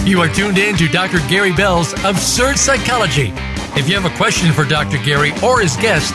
You 0.04 0.20
are 0.20 0.28
tuned 0.28 0.58
in 0.58 0.76
to 0.76 0.88
Dr. 0.88 1.20
Gary 1.28 1.52
Bell's 1.52 1.92
Absurd 2.04 2.58
Psychology. 2.58 3.32
If 3.74 3.88
you 3.88 3.98
have 3.98 4.04
a 4.04 4.16
question 4.16 4.52
for 4.52 4.64
Dr. 4.64 4.98
Gary 4.98 5.32
or 5.42 5.60
his 5.60 5.76
guest, 5.76 6.14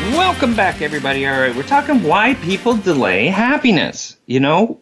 Welcome 0.00 0.54
back, 0.54 0.80
everybody. 0.80 1.26
All 1.26 1.40
right, 1.40 1.54
we're 1.54 1.64
talking 1.64 2.02
why 2.04 2.34
people 2.34 2.76
delay 2.76 3.26
happiness. 3.26 4.16
You 4.26 4.38
know, 4.38 4.78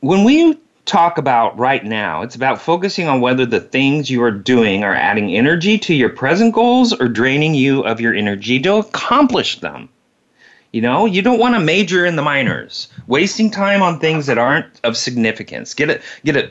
when 0.00 0.22
we 0.22 0.56
talk 0.84 1.18
about 1.18 1.58
right 1.58 1.84
now, 1.84 2.22
it's 2.22 2.36
about 2.36 2.60
focusing 2.60 3.08
on 3.08 3.20
whether 3.20 3.44
the 3.44 3.60
things 3.60 4.08
you 4.08 4.22
are 4.22 4.30
doing 4.30 4.84
are 4.84 4.94
adding 4.94 5.34
energy 5.34 5.76
to 5.78 5.94
your 5.94 6.08
present 6.08 6.54
goals 6.54 6.92
or 6.92 7.08
draining 7.08 7.54
you 7.54 7.82
of 7.82 8.00
your 8.00 8.14
energy 8.14 8.60
to 8.60 8.76
accomplish 8.76 9.58
them. 9.60 9.88
You 10.72 10.82
know, 10.82 11.06
you 11.06 11.22
don't 11.22 11.40
want 11.40 11.54
to 11.54 11.60
major 11.60 12.06
in 12.06 12.16
the 12.16 12.22
minors, 12.22 12.88
wasting 13.06 13.50
time 13.50 13.82
on 13.82 13.98
things 13.98 14.26
that 14.26 14.38
aren't 14.38 14.66
of 14.84 14.96
significance. 14.96 15.74
Get 15.74 15.90
a 15.90 16.00
get 16.24 16.36
a 16.36 16.50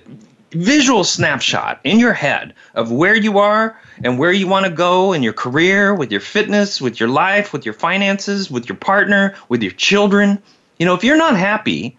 visual 0.52 1.04
snapshot 1.04 1.80
in 1.84 2.00
your 2.00 2.14
head 2.14 2.54
of 2.74 2.91
where 2.91 3.16
you 3.16 3.38
are 3.39 3.80
and 4.04 4.18
where 4.18 4.32
you 4.32 4.48
want 4.48 4.66
to 4.66 4.72
go 4.72 5.14
in 5.14 5.24
your 5.24 5.34
career, 5.34 5.93
with 5.93 6.12
your 6.12 6.22
fitness, 6.22 6.80
with 6.82 7.00
your 7.00 7.10
life, 7.10 7.52
with 7.54 7.66
your 7.66 7.74
finances, 7.74 8.50
with 8.50 8.70
your 8.70 8.78
partner, 8.78 9.36
with 9.50 9.62
your 9.62 9.74
children. 9.74 10.41
You 10.80 10.86
know, 10.86 10.93
if 10.93 11.04
you're 11.04 11.18
not 11.18 11.38
happy 11.38 11.98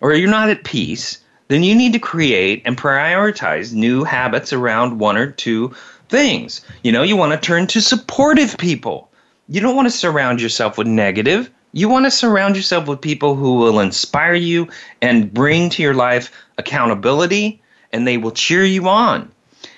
or 0.00 0.14
you're 0.14 0.30
not 0.30 0.50
at 0.50 0.64
peace, 0.64 1.18
then 1.48 1.62
you 1.62 1.74
need 1.74 1.92
to 1.94 1.98
create 1.98 2.62
and 2.64 2.76
prioritize 2.76 3.72
new 3.72 4.04
habits 4.04 4.52
around 4.52 4.98
one 4.98 5.16
or 5.16 5.30
two 5.30 5.74
things. 6.08 6.60
You 6.84 6.92
know, 6.92 7.02
you 7.02 7.16
want 7.16 7.32
to 7.32 7.46
turn 7.46 7.66
to 7.68 7.80
supportive 7.80 8.56
people. 8.58 9.10
You 9.48 9.60
don't 9.60 9.76
want 9.76 9.86
to 9.86 9.96
surround 9.96 10.40
yourself 10.40 10.76
with 10.76 10.86
negative. 10.86 11.50
You 11.72 11.88
want 11.88 12.04
to 12.04 12.10
surround 12.10 12.56
yourself 12.56 12.86
with 12.86 13.00
people 13.00 13.34
who 13.34 13.54
will 13.54 13.80
inspire 13.80 14.34
you 14.34 14.68
and 15.00 15.32
bring 15.32 15.70
to 15.70 15.82
your 15.82 15.94
life 15.94 16.30
accountability, 16.58 17.62
and 17.92 18.06
they 18.06 18.16
will 18.16 18.32
cheer 18.32 18.64
you 18.64 18.88
on. 18.88 19.30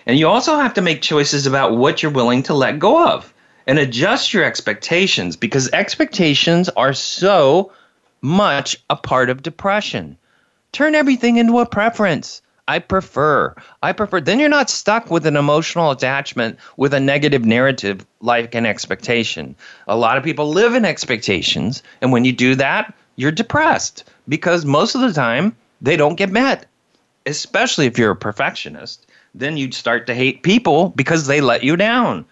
And 0.07 0.19
you 0.19 0.29
also 0.29 0.57
have 0.57 0.75
to 0.75 0.83
make 0.83 1.03
choices 1.03 1.47
about 1.47 1.77
what 1.77 2.03
you're 2.03 2.13
willing 2.13 2.43
to 2.45 2.55
let 2.55 2.79
go 2.79 3.07
of 3.07 3.33
and 3.67 3.79
adjust 3.79 4.35
your 4.35 4.45
expectations 4.45 5.37
because 5.37 5.71
expectations 5.73 6.69
are 6.71 6.93
so 6.93 7.73
much 8.23 8.77
a 8.91 8.97
part 8.97 9.31
of 9.31 9.43
depression. 9.43 10.17
Turn 10.73 10.95
everything 10.95 11.37
into 11.37 11.59
a 11.59 11.67
preference. 11.67 12.43
I 12.69 12.79
prefer. 12.79 13.55
I 13.83 13.93
prefer. 13.93 14.21
Then 14.21 14.39
you're 14.39 14.49
not 14.49 14.71
stuck 14.71 15.11
with 15.11 15.27
an 15.27 15.37
emotional 15.37 15.91
attachment 15.91 16.59
with 16.77 16.95
a 16.95 17.01
negative 17.01 17.45
narrative 17.45 18.07
like 18.21 18.55
an 18.55 18.65
expectation. 18.65 19.57
A 19.89 19.97
lot 19.97 20.17
of 20.17 20.23
people 20.23 20.51
live 20.51 20.75
in 20.75 20.85
expectations, 20.85 21.83
and 22.01 22.13
when 22.13 22.25
you 22.25 22.33
do 22.33 22.55
that, 22.55 22.95
you're 23.17 23.33
depressed 23.33 24.05
because 24.29 24.65
most 24.65 24.95
of 24.95 25.01
the 25.01 25.13
time 25.13 25.57
they 25.81 25.97
don't 25.97 26.15
get 26.15 26.31
met. 26.31 26.67
Especially 27.27 27.87
if 27.87 27.99
you're 27.99 28.13
a 28.13 28.17
perfectionist, 28.17 29.07
then 29.35 29.57
you'd 29.57 29.75
start 29.75 30.07
to 30.07 30.15
hate 30.15 30.43
people 30.43 30.91
because 30.91 31.27
they 31.27 31.41
let 31.41 31.63
you 31.63 31.77
down. 31.77 32.25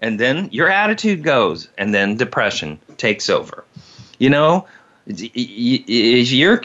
And 0.00 0.18
then 0.18 0.48
your 0.50 0.68
attitude 0.68 1.22
goes, 1.22 1.68
and 1.78 1.94
then 1.94 2.16
depression 2.16 2.78
takes 2.96 3.30
over. 3.30 3.64
You 4.18 4.30
know, 4.30 4.66
if 5.06 6.32
you're 6.32 6.64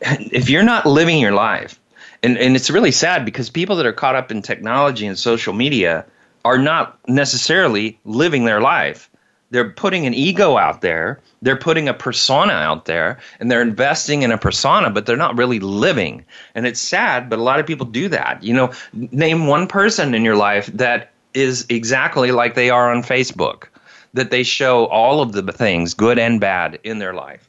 if 0.00 0.50
you're 0.50 0.62
not 0.62 0.86
living 0.86 1.18
your 1.18 1.32
life 1.32 1.80
and, 2.24 2.38
and 2.38 2.56
it's 2.56 2.70
really 2.70 2.90
sad 2.90 3.26
because 3.26 3.50
people 3.50 3.76
that 3.76 3.84
are 3.84 3.92
caught 3.92 4.16
up 4.16 4.30
in 4.30 4.40
technology 4.40 5.06
and 5.06 5.18
social 5.18 5.52
media 5.52 6.06
are 6.42 6.56
not 6.56 6.98
necessarily 7.06 7.98
living 8.06 8.46
their 8.46 8.62
life. 8.62 9.10
They're 9.54 9.70
putting 9.70 10.04
an 10.04 10.14
ego 10.14 10.56
out 10.56 10.80
there, 10.80 11.20
they're 11.40 11.54
putting 11.54 11.88
a 11.88 11.94
persona 11.94 12.54
out 12.54 12.86
there, 12.86 13.20
and 13.38 13.52
they're 13.52 13.62
investing 13.62 14.22
in 14.22 14.32
a 14.32 14.36
persona, 14.36 14.90
but 14.90 15.06
they're 15.06 15.16
not 15.16 15.38
really 15.38 15.60
living. 15.60 16.24
And 16.56 16.66
it's 16.66 16.80
sad, 16.80 17.30
but 17.30 17.38
a 17.38 17.42
lot 17.42 17.60
of 17.60 17.66
people 17.66 17.86
do 17.86 18.08
that. 18.08 18.42
You 18.42 18.52
know, 18.52 18.72
name 18.92 19.46
one 19.46 19.68
person 19.68 20.12
in 20.12 20.24
your 20.24 20.34
life 20.34 20.66
that 20.74 21.12
is 21.34 21.66
exactly 21.68 22.32
like 22.32 22.56
they 22.56 22.68
are 22.68 22.92
on 22.92 23.04
Facebook, 23.04 23.68
that 24.12 24.32
they 24.32 24.42
show 24.42 24.86
all 24.86 25.20
of 25.20 25.34
the 25.34 25.52
things, 25.52 25.94
good 25.94 26.18
and 26.18 26.40
bad, 26.40 26.80
in 26.82 26.98
their 26.98 27.14
life. 27.14 27.48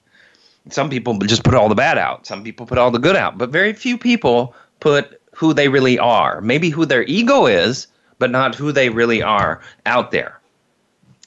Some 0.69 0.91
people 0.91 1.17
just 1.17 1.43
put 1.43 1.55
all 1.55 1.69
the 1.69 1.73
bad 1.73 1.97
out, 1.97 2.27
some 2.27 2.43
people 2.43 2.67
put 2.67 2.77
all 2.77 2.91
the 2.91 2.99
good 2.99 3.15
out, 3.15 3.39
but 3.39 3.49
very 3.49 3.73
few 3.73 3.97
people 3.97 4.53
put 4.79 5.19
who 5.33 5.55
they 5.55 5.69
really 5.69 5.97
are, 5.97 6.39
maybe 6.39 6.69
who 6.69 6.85
their 6.85 7.01
ego 7.05 7.47
is, 7.47 7.87
but 8.19 8.29
not 8.29 8.53
who 8.53 8.71
they 8.71 8.89
really 8.89 9.23
are 9.23 9.59
out 9.87 10.11
there. 10.11 10.39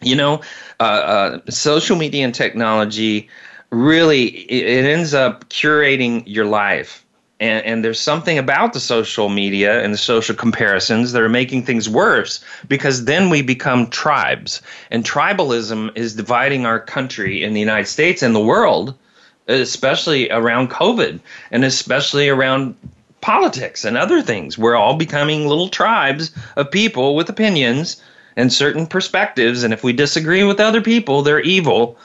You 0.01 0.17
know, 0.17 0.43
uh, 0.81 0.83
uh, 0.83 1.51
social 1.51 1.97
media 1.97 2.25
and 2.25 2.35
technology 2.35 3.29
really 3.71 4.27
it, 4.27 4.85
it 4.85 4.85
ends 4.85 5.15
up 5.15 5.49
curating 5.49 6.23
your 6.27 6.47
life. 6.47 7.05
And, 7.41 7.65
and, 7.65 7.85
there's 7.85 8.01
something 8.01 8.37
about 8.37 8.73
the 8.73 8.81
social 8.81 9.29
media 9.29 9.81
and 9.85 9.95
the 9.95 9.99
social 9.99 10.35
comparisons 10.35 11.13
that 11.13 11.23
are 11.23 11.29
making 11.29 11.63
things 11.63 11.89
worse 11.89 12.45
because 12.67 13.05
then 13.05 13.31
we 13.31 13.43
become 13.43 13.91
tribes. 13.91 14.61
And 14.91 15.05
tribalism 15.05 15.97
is 15.97 16.17
dividing 16.17 16.67
our 16.67 16.81
country 16.81 17.45
in 17.45 17.53
the 17.53 17.61
United 17.61 17.87
States 17.87 18.25
and 18.25 18.35
the 18.35 18.41
world, 18.41 18.99
especially 19.47 20.29
around 20.33 20.71
COVID 20.71 21.21
and 21.53 21.65
especially 21.65 22.29
around 22.29 22.75
politics 23.21 23.85
and 23.85 23.97
other 23.97 24.21
things. 24.21 24.59
We're 24.59 24.75
all 24.75 24.97
becoming 24.97 25.47
little 25.47 25.69
tribes 25.69 26.33
of 26.57 26.73
people 26.73 27.15
with 27.15 27.29
opinions 27.29 28.03
and 28.37 28.53
certain 28.53 28.87
perspectives. 28.87 29.63
And 29.63 29.73
if 29.73 29.83
we 29.83 29.93
disagree 29.93 30.45
with 30.45 30.61
other 30.61 30.81
people, 30.81 31.23
they're 31.23 31.41
evil. 31.41 31.99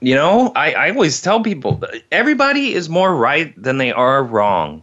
You 0.00 0.14
know, 0.14 0.52
I, 0.54 0.72
I 0.72 0.90
always 0.90 1.20
tell 1.20 1.42
people 1.42 1.82
everybody 2.12 2.74
is 2.74 2.88
more 2.88 3.14
right 3.14 3.54
than 3.60 3.78
they 3.78 3.92
are 3.92 4.22
wrong. 4.22 4.82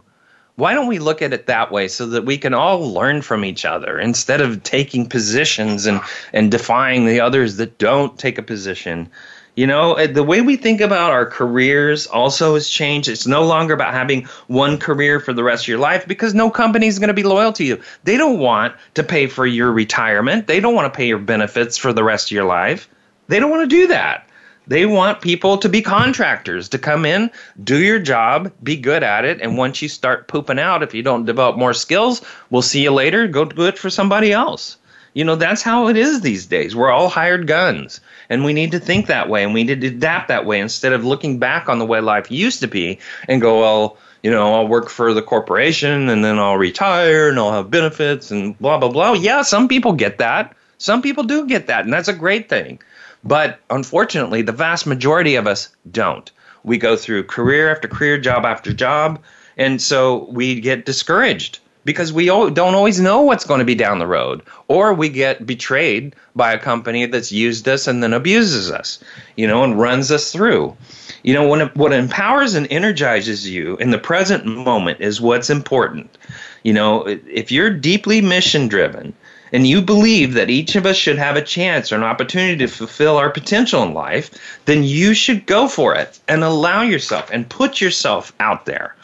Why 0.56 0.74
don't 0.74 0.86
we 0.86 0.98
look 0.98 1.22
at 1.22 1.32
it 1.32 1.46
that 1.46 1.72
way 1.72 1.88
so 1.88 2.06
that 2.06 2.26
we 2.26 2.36
can 2.36 2.52
all 2.52 2.92
learn 2.92 3.22
from 3.22 3.44
each 3.44 3.64
other 3.64 3.98
instead 3.98 4.40
of 4.40 4.62
taking 4.62 5.08
positions 5.08 5.86
and, 5.86 6.00
and 6.32 6.50
defying 6.50 7.06
the 7.06 7.20
others 7.20 7.56
that 7.56 7.78
don't 7.78 8.18
take 8.18 8.36
a 8.36 8.42
position? 8.42 9.10
You 9.54 9.66
know, 9.66 9.92
uh, 9.98 10.06
the 10.06 10.22
way 10.22 10.40
we 10.40 10.56
think 10.56 10.80
about 10.80 11.10
our 11.10 11.26
careers 11.26 12.06
also 12.06 12.54
has 12.54 12.70
changed. 12.70 13.08
It's 13.08 13.26
no 13.26 13.44
longer 13.44 13.74
about 13.74 13.92
having 13.92 14.24
one 14.46 14.78
career 14.78 15.20
for 15.20 15.34
the 15.34 15.44
rest 15.44 15.64
of 15.64 15.68
your 15.68 15.78
life 15.78 16.08
because 16.08 16.32
no 16.32 16.50
company 16.50 16.86
is 16.86 16.98
going 16.98 17.08
to 17.08 17.14
be 17.14 17.22
loyal 17.22 17.52
to 17.54 17.64
you. 17.64 17.78
They 18.04 18.16
don't 18.16 18.38
want 18.38 18.74
to 18.94 19.02
pay 19.02 19.26
for 19.26 19.46
your 19.46 19.70
retirement. 19.70 20.46
They 20.46 20.60
don't 20.60 20.74
want 20.74 20.90
to 20.92 20.96
pay 20.96 21.06
your 21.06 21.18
benefits 21.18 21.76
for 21.76 21.92
the 21.92 22.02
rest 22.02 22.28
of 22.28 22.32
your 22.32 22.44
life. 22.44 22.88
They 23.28 23.40
don't 23.40 23.50
want 23.50 23.68
to 23.68 23.76
do 23.76 23.88
that. 23.88 24.26
They 24.68 24.86
want 24.86 25.20
people 25.20 25.58
to 25.58 25.68
be 25.68 25.82
contractors, 25.82 26.68
to 26.70 26.78
come 26.78 27.04
in, 27.04 27.30
do 27.62 27.78
your 27.78 27.98
job, 27.98 28.52
be 28.62 28.76
good 28.76 29.02
at 29.02 29.24
it, 29.24 29.40
and 29.42 29.58
once 29.58 29.82
you 29.82 29.88
start 29.88 30.28
pooping 30.28 30.60
out, 30.60 30.84
if 30.84 30.94
you 30.94 31.02
don't 31.02 31.26
develop 31.26 31.58
more 31.58 31.74
skills, 31.74 32.22
we'll 32.48 32.62
see 32.62 32.82
you 32.84 32.92
later. 32.92 33.26
Go 33.26 33.44
do 33.44 33.66
it 33.66 33.76
for 33.76 33.90
somebody 33.90 34.32
else. 34.32 34.76
You 35.14 35.24
know, 35.24 35.36
that's 35.36 35.62
how 35.62 35.88
it 35.88 35.96
is 35.96 36.20
these 36.20 36.46
days. 36.46 36.74
We're 36.74 36.90
all 36.90 37.08
hired 37.08 37.46
guns. 37.46 38.00
And 38.30 38.44
we 38.44 38.52
need 38.52 38.70
to 38.72 38.80
think 38.80 39.06
that 39.06 39.28
way 39.28 39.44
and 39.44 39.52
we 39.52 39.64
need 39.64 39.82
to 39.82 39.88
adapt 39.88 40.28
that 40.28 40.46
way 40.46 40.58
instead 40.58 40.92
of 40.92 41.04
looking 41.04 41.38
back 41.38 41.68
on 41.68 41.78
the 41.78 41.86
way 41.86 42.00
life 42.00 42.30
used 42.30 42.60
to 42.60 42.66
be 42.66 42.98
and 43.28 43.40
go, 43.40 43.60
well, 43.60 43.98
you 44.22 44.30
know, 44.30 44.54
I'll 44.54 44.68
work 44.68 44.88
for 44.88 45.12
the 45.12 45.22
corporation 45.22 46.08
and 46.08 46.24
then 46.24 46.38
I'll 46.38 46.56
retire 46.56 47.28
and 47.28 47.38
I'll 47.38 47.52
have 47.52 47.70
benefits 47.70 48.30
and 48.30 48.58
blah, 48.58 48.78
blah, 48.78 48.88
blah. 48.88 49.12
Yeah, 49.12 49.42
some 49.42 49.68
people 49.68 49.92
get 49.92 50.18
that. 50.18 50.54
Some 50.78 51.00
people 51.00 51.22
do 51.22 51.46
get 51.46 51.68
that, 51.68 51.84
and 51.84 51.92
that's 51.92 52.08
a 52.08 52.12
great 52.12 52.48
thing. 52.48 52.80
But 53.22 53.60
unfortunately, 53.70 54.42
the 54.42 54.50
vast 54.50 54.84
majority 54.84 55.36
of 55.36 55.46
us 55.46 55.68
don't. 55.92 56.28
We 56.64 56.76
go 56.76 56.96
through 56.96 57.24
career 57.24 57.70
after 57.70 57.86
career, 57.86 58.18
job 58.18 58.44
after 58.44 58.72
job, 58.72 59.22
and 59.56 59.80
so 59.80 60.26
we 60.30 60.60
get 60.60 60.84
discouraged 60.84 61.60
because 61.84 62.12
we 62.12 62.26
don't 62.26 62.58
always 62.58 63.00
know 63.00 63.22
what's 63.22 63.44
going 63.44 63.58
to 63.58 63.64
be 63.64 63.74
down 63.74 63.98
the 63.98 64.06
road 64.06 64.42
or 64.68 64.94
we 64.94 65.08
get 65.08 65.46
betrayed 65.46 66.14
by 66.36 66.52
a 66.52 66.58
company 66.58 67.06
that's 67.06 67.32
used 67.32 67.68
us 67.68 67.86
and 67.86 68.02
then 68.02 68.12
abuses 68.12 68.70
us 68.70 69.02
you 69.36 69.46
know 69.46 69.64
and 69.64 69.78
runs 69.78 70.10
us 70.10 70.32
through. 70.32 70.76
You 71.22 71.34
know 71.34 71.48
when 71.48 71.68
what 71.74 71.92
empowers 71.92 72.54
and 72.54 72.66
energizes 72.70 73.48
you 73.48 73.76
in 73.76 73.90
the 73.90 73.98
present 73.98 74.44
moment 74.44 75.00
is 75.00 75.20
what's 75.20 75.50
important. 75.50 76.16
You 76.62 76.72
know 76.72 77.02
if 77.06 77.52
you're 77.52 77.70
deeply 77.70 78.20
mission 78.20 78.68
driven 78.68 79.14
and 79.52 79.66
you 79.66 79.82
believe 79.82 80.32
that 80.34 80.48
each 80.48 80.76
of 80.76 80.86
us 80.86 80.96
should 80.96 81.18
have 81.18 81.36
a 81.36 81.42
chance 81.42 81.92
or 81.92 81.96
an 81.96 82.02
opportunity 82.02 82.56
to 82.56 82.68
fulfill 82.68 83.18
our 83.18 83.30
potential 83.30 83.82
in 83.82 83.92
life 83.92 84.30
then 84.64 84.82
you 84.82 85.12
should 85.14 85.46
go 85.46 85.68
for 85.68 85.94
it 85.94 86.18
and 86.26 86.42
allow 86.42 86.82
yourself 86.82 87.28
and 87.30 87.50
put 87.50 87.80
yourself 87.80 88.32
out 88.40 88.64
there 88.64 88.94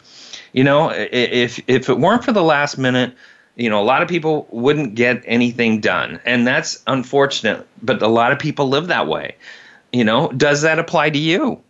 you 0.53 0.63
know, 0.63 0.89
if 0.89 1.59
if 1.67 1.89
it 1.89 1.97
weren't 1.97 2.23
for 2.23 2.31
the 2.31 2.43
last 2.43 2.77
minute, 2.77 3.13
you 3.55 3.69
know, 3.69 3.81
a 3.81 3.83
lot 3.83 4.01
of 4.01 4.07
people 4.07 4.47
wouldn't 4.51 4.95
get 4.95 5.23
anything 5.25 5.79
done, 5.81 6.19
and 6.25 6.47
that's 6.47 6.81
unfortunate. 6.87 7.67
But 7.81 8.01
a 8.01 8.07
lot 8.07 8.31
of 8.31 8.39
people 8.39 8.69
live 8.69 8.87
that 8.87 9.07
way. 9.07 9.35
You 9.91 10.03
know, 10.03 10.29
does 10.29 10.61
that 10.61 10.79
apply 10.79 11.11
to 11.11 11.19
you? 11.19 11.61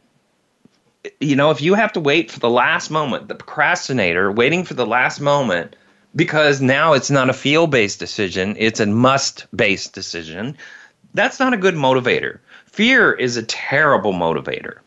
You 1.19 1.35
know, 1.35 1.51
if 1.51 1.61
you 1.61 1.73
have 1.75 1.93
to 1.93 1.99
wait 1.99 2.29
for 2.29 2.39
the 2.39 2.49
last 2.49 2.89
moment, 2.89 3.27
the 3.27 3.35
procrastinator 3.35 4.31
waiting 4.31 4.65
for 4.65 4.73
the 4.73 4.85
last 4.85 5.21
moment 5.21 5.75
because 6.15 6.61
now 6.61 6.93
it's 6.93 7.09
not 7.09 7.29
a 7.29 7.33
feel 7.33 7.67
based 7.67 7.99
decision, 7.99 8.55
it's 8.57 8.79
a 8.79 8.85
must 8.85 9.45
based 9.55 9.93
decision, 9.93 10.57
that's 11.13 11.39
not 11.39 11.53
a 11.53 11.57
good 11.57 11.75
motivator. 11.75 12.39
Fear 12.65 13.13
is 13.13 13.37
a 13.37 13.43
terrible 13.43 14.13
motivator. 14.13 14.79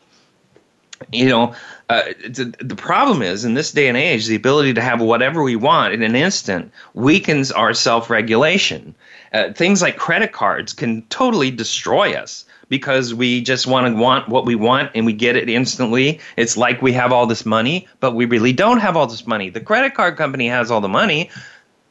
You 1.11 1.29
know, 1.29 1.55
uh, 1.89 2.03
the, 2.27 2.55
the 2.59 2.75
problem 2.75 3.21
is 3.21 3.45
in 3.45 3.53
this 3.53 3.71
day 3.71 3.87
and 3.87 3.97
age, 3.97 4.27
the 4.27 4.35
ability 4.35 4.73
to 4.75 4.81
have 4.81 5.01
whatever 5.01 5.43
we 5.43 5.55
want 5.55 5.93
in 5.93 6.01
an 6.01 6.15
instant 6.15 6.71
weakens 6.93 7.51
our 7.51 7.73
self 7.73 8.09
regulation. 8.09 8.95
Uh, 9.33 9.51
things 9.53 9.81
like 9.81 9.97
credit 9.97 10.31
cards 10.31 10.73
can 10.73 11.01
totally 11.03 11.49
destroy 11.51 12.13
us 12.13 12.45
because 12.69 13.13
we 13.13 13.41
just 13.41 13.67
want 13.67 13.87
to 13.87 14.01
want 14.01 14.29
what 14.29 14.45
we 14.45 14.55
want 14.55 14.91
and 14.95 15.05
we 15.05 15.13
get 15.13 15.35
it 15.35 15.49
instantly. 15.49 16.19
It's 16.37 16.57
like 16.57 16.81
we 16.81 16.93
have 16.93 17.11
all 17.11 17.25
this 17.25 17.45
money, 17.45 17.87
but 17.99 18.15
we 18.15 18.25
really 18.25 18.53
don't 18.53 18.79
have 18.79 18.95
all 18.95 19.07
this 19.07 19.27
money. 19.27 19.49
The 19.49 19.61
credit 19.61 19.93
card 19.93 20.17
company 20.17 20.47
has 20.47 20.71
all 20.71 20.81
the 20.81 20.87
money, 20.87 21.29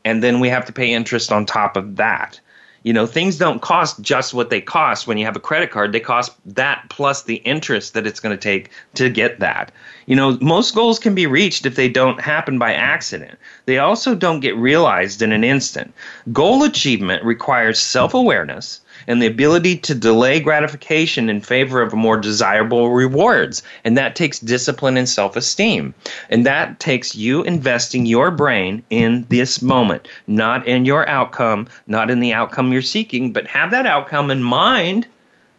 and 0.04 0.22
then 0.22 0.40
we 0.40 0.48
have 0.48 0.66
to 0.66 0.72
pay 0.72 0.92
interest 0.92 1.32
on 1.32 1.46
top 1.46 1.76
of 1.76 1.96
that. 1.96 2.40
You 2.82 2.92
know, 2.92 3.06
things 3.06 3.38
don't 3.38 3.62
cost 3.62 4.00
just 4.00 4.34
what 4.34 4.50
they 4.50 4.60
cost 4.60 5.06
when 5.06 5.16
you 5.16 5.24
have 5.24 5.36
a 5.36 5.40
credit 5.40 5.70
card. 5.70 5.92
They 5.92 6.00
cost 6.00 6.32
that 6.54 6.84
plus 6.88 7.22
the 7.22 7.36
interest 7.36 7.94
that 7.94 8.06
it's 8.06 8.20
going 8.20 8.36
to 8.36 8.42
take 8.42 8.70
to 8.94 9.08
get 9.08 9.40
that. 9.40 9.72
You 10.06 10.16
know, 10.16 10.36
most 10.40 10.74
goals 10.74 10.98
can 10.98 11.14
be 11.14 11.26
reached 11.26 11.64
if 11.64 11.76
they 11.76 11.88
don't 11.88 12.20
happen 12.20 12.58
by 12.58 12.74
accident. 12.74 13.38
They 13.66 13.78
also 13.78 14.14
don't 14.14 14.40
get 14.40 14.56
realized 14.56 15.22
in 15.22 15.32
an 15.32 15.44
instant. 15.44 15.94
Goal 16.32 16.64
achievement 16.64 17.24
requires 17.24 17.78
self 17.78 18.14
awareness 18.14 18.80
and 19.06 19.20
the 19.20 19.26
ability 19.26 19.76
to 19.78 19.94
delay 19.94 20.40
gratification 20.40 21.28
in 21.28 21.40
favor 21.40 21.82
of 21.82 21.92
more 21.92 22.16
desirable 22.16 22.90
rewards. 22.90 23.62
And 23.84 23.96
that 23.96 24.16
takes 24.16 24.38
discipline 24.38 24.96
and 24.96 25.08
self 25.08 25.36
esteem. 25.36 25.94
And 26.30 26.46
that 26.46 26.80
takes 26.80 27.14
you 27.14 27.42
investing 27.42 28.06
your 28.06 28.30
brain 28.30 28.82
in 28.90 29.26
this 29.28 29.62
moment, 29.62 30.08
not 30.26 30.66
in 30.66 30.84
your 30.84 31.08
outcome, 31.08 31.68
not 31.86 32.10
in 32.10 32.20
the 32.20 32.32
outcome 32.32 32.72
you're 32.72 32.82
seeking, 32.82 33.32
but 33.32 33.46
have 33.46 33.70
that 33.70 33.86
outcome 33.86 34.30
in 34.30 34.42
mind. 34.42 35.06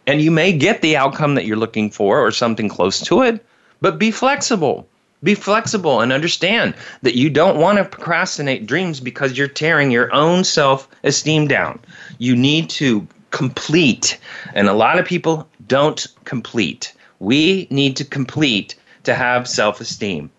And 0.06 0.22
you 0.22 0.32
may 0.32 0.52
get 0.52 0.82
the 0.82 0.98
outcome 0.98 1.36
that 1.36 1.46
you're 1.46 1.58
looking 1.58 1.89
for 1.89 2.20
or 2.20 2.32
something 2.32 2.68
close 2.68 3.00
to 3.02 3.22
it, 3.22 3.46
but 3.82 4.00
be 4.00 4.12
flexible. 4.12 4.88
Be 5.24 5.36
flexible 5.36 6.02
and 6.02 6.12
understand 6.12 6.74
that 7.02 7.16
you 7.16 7.30
don't 7.30 7.58
want 7.58 7.78
to 7.78 7.86
procrastinate 7.86 8.66
dreams 8.66 9.00
because 9.00 9.38
you're 9.38 9.48
tearing 9.48 9.89
your 9.89 10.14
own 10.14 10.44
self 10.44 10.89
esteem 11.06 11.48
down. 11.48 11.80
You 12.18 12.36
need 12.36 12.70
to 12.72 13.08
complete. 13.34 14.18
And 14.54 14.70
a 14.70 14.74
lot 14.74 15.00
of 15.00 15.06
people 15.06 15.50
don't 15.68 16.08
complete. 16.24 16.94
We 17.20 17.68
need 17.70 17.98
to 17.98 18.06
complete 18.06 18.76
to 19.04 19.14
have 19.14 19.50
self 19.50 19.82
esteem. 19.82 20.32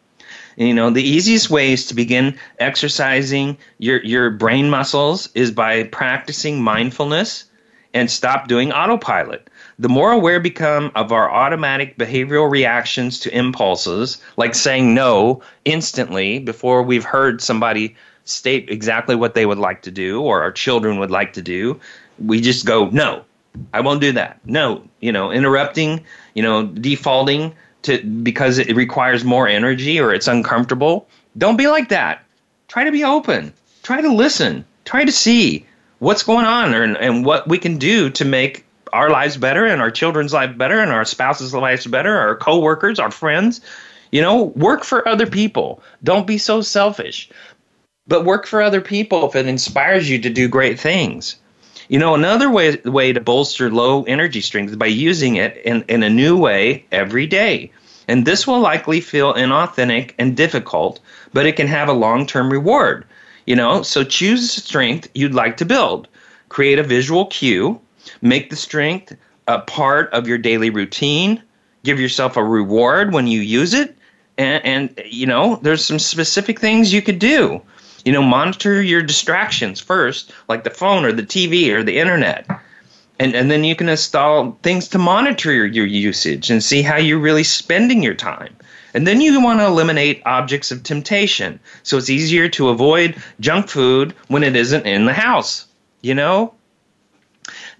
You 0.56 0.72
know, 0.72 0.88
the 0.88 1.02
easiest 1.02 1.50
ways 1.50 1.86
to 1.86 1.94
begin 1.94 2.38
exercising 2.60 3.58
your, 3.78 4.00
your 4.04 4.30
brain 4.30 4.70
muscles 4.70 5.28
is 5.34 5.50
by 5.50 5.82
practicing 5.82 6.62
mindfulness 6.62 7.44
and 7.92 8.08
stop 8.08 8.46
doing 8.46 8.72
autopilot. 8.72 9.50
The 9.80 9.88
more 9.88 10.12
aware 10.12 10.38
become 10.38 10.92
of 10.94 11.10
our 11.10 11.28
automatic 11.28 11.98
behavioral 11.98 12.48
reactions 12.48 13.18
to 13.20 13.36
impulses, 13.36 14.18
like 14.36 14.54
saying 14.54 14.94
no 14.94 15.42
instantly 15.64 16.38
before 16.38 16.84
we've 16.84 17.04
heard 17.04 17.42
somebody 17.42 17.96
state 18.24 18.70
exactly 18.70 19.14
what 19.14 19.34
they 19.34 19.46
would 19.46 19.58
like 19.58 19.82
to 19.82 19.90
do 19.90 20.22
or 20.22 20.42
our 20.42 20.52
children 20.52 20.98
would 20.98 21.10
like 21.10 21.32
to 21.34 21.42
do, 21.42 21.78
we 22.18 22.40
just 22.40 22.66
go 22.66 22.88
no 22.90 23.24
i 23.72 23.80
won't 23.80 24.00
do 24.00 24.12
that. 24.12 24.40
No 24.44 24.82
you 25.00 25.12
know 25.12 25.30
interrupting 25.30 26.04
you 26.34 26.42
know 26.42 26.66
defaulting 26.66 27.54
to 27.82 28.02
because 28.02 28.58
it 28.58 28.74
requires 28.74 29.24
more 29.24 29.46
energy 29.46 30.00
or 30.00 30.12
it's 30.12 30.28
uncomfortable. 30.28 31.06
Don't 31.36 31.56
be 31.56 31.66
like 31.66 31.88
that. 31.90 32.24
Try 32.68 32.84
to 32.84 32.92
be 32.92 33.04
open. 33.04 33.52
Try 33.82 34.00
to 34.00 34.12
listen. 34.12 34.64
Try 34.84 35.04
to 35.04 35.12
see 35.12 35.66
what's 35.98 36.22
going 36.22 36.46
on 36.46 36.74
and, 36.74 36.96
and 36.96 37.24
what 37.24 37.46
we 37.46 37.58
can 37.58 37.78
do 37.78 38.10
to 38.10 38.24
make 38.24 38.64
our 38.92 39.10
lives 39.10 39.36
better 39.36 39.66
and 39.66 39.80
our 39.82 39.90
children's 39.90 40.32
life 40.32 40.56
better 40.56 40.80
and 40.80 40.90
our 40.90 41.04
spouses 41.04 41.52
lives 41.52 41.86
better 41.86 42.16
our 42.16 42.36
coworkers 42.36 42.98
our 42.98 43.10
friends. 43.10 43.60
You 44.10 44.22
know 44.22 44.44
work 44.44 44.84
for 44.84 45.06
other 45.06 45.26
people. 45.26 45.82
Don't 46.02 46.26
be 46.26 46.38
so 46.38 46.60
selfish. 46.60 47.28
But 48.06 48.24
work 48.24 48.46
for 48.46 48.60
other 48.60 48.80
people 48.80 49.26
if 49.28 49.34
it 49.34 49.46
inspires 49.46 50.10
you 50.10 50.18
to 50.20 50.30
do 50.30 50.48
great 50.48 50.78
things 50.78 51.36
you 51.88 51.98
know, 51.98 52.14
another 52.14 52.50
way 52.50 52.76
way 52.84 53.12
to 53.12 53.20
bolster 53.20 53.70
low 53.70 54.04
energy 54.04 54.40
strength 54.40 54.70
is 54.70 54.76
by 54.76 54.86
using 54.86 55.36
it 55.36 55.56
in, 55.58 55.84
in 55.88 56.02
a 56.02 56.10
new 56.10 56.36
way 56.36 56.84
every 56.92 57.26
day. 57.26 57.70
And 58.08 58.26
this 58.26 58.46
will 58.46 58.60
likely 58.60 59.00
feel 59.00 59.34
inauthentic 59.34 60.12
and 60.18 60.36
difficult, 60.36 61.00
but 61.32 61.46
it 61.46 61.56
can 61.56 61.66
have 61.66 61.88
a 61.88 61.92
long 61.92 62.26
term 62.26 62.50
reward. 62.50 63.04
You 63.46 63.56
know, 63.56 63.82
so 63.82 64.04
choose 64.04 64.56
a 64.56 64.60
strength 64.60 65.08
you'd 65.14 65.34
like 65.34 65.56
to 65.58 65.64
build. 65.64 66.08
Create 66.48 66.78
a 66.78 66.82
visual 66.82 67.26
cue, 67.26 67.80
make 68.22 68.50
the 68.50 68.56
strength 68.56 69.14
a 69.46 69.60
part 69.60 70.10
of 70.12 70.26
your 70.26 70.38
daily 70.38 70.70
routine, 70.70 71.42
give 71.82 72.00
yourself 72.00 72.36
a 72.36 72.44
reward 72.44 73.12
when 73.12 73.26
you 73.26 73.40
use 73.40 73.74
it, 73.74 73.96
and, 74.38 74.64
and 74.64 75.02
you 75.04 75.26
know, 75.26 75.56
there's 75.62 75.84
some 75.84 75.98
specific 75.98 76.58
things 76.58 76.92
you 76.92 77.02
could 77.02 77.18
do. 77.18 77.60
You 78.04 78.12
know, 78.12 78.22
monitor 78.22 78.82
your 78.82 79.02
distractions 79.02 79.80
first, 79.80 80.32
like 80.48 80.64
the 80.64 80.70
phone 80.70 81.04
or 81.04 81.12
the 81.12 81.22
TV 81.22 81.70
or 81.70 81.82
the 81.82 81.98
internet. 81.98 82.46
And, 83.18 83.34
and 83.34 83.50
then 83.50 83.64
you 83.64 83.76
can 83.76 83.88
install 83.88 84.58
things 84.62 84.88
to 84.88 84.98
monitor 84.98 85.52
your, 85.52 85.66
your 85.66 85.86
usage 85.86 86.50
and 86.50 86.62
see 86.62 86.82
how 86.82 86.96
you're 86.96 87.18
really 87.18 87.44
spending 87.44 88.02
your 88.02 88.14
time. 88.14 88.54
And 88.92 89.06
then 89.06 89.20
you 89.20 89.40
want 89.40 89.60
to 89.60 89.66
eliminate 89.66 90.22
objects 90.24 90.70
of 90.70 90.82
temptation. 90.82 91.58
So 91.82 91.96
it's 91.96 92.10
easier 92.10 92.48
to 92.50 92.68
avoid 92.68 93.16
junk 93.40 93.68
food 93.68 94.14
when 94.28 94.44
it 94.44 94.54
isn't 94.54 94.86
in 94.86 95.06
the 95.06 95.12
house. 95.12 95.66
You 96.02 96.14
know? 96.14 96.54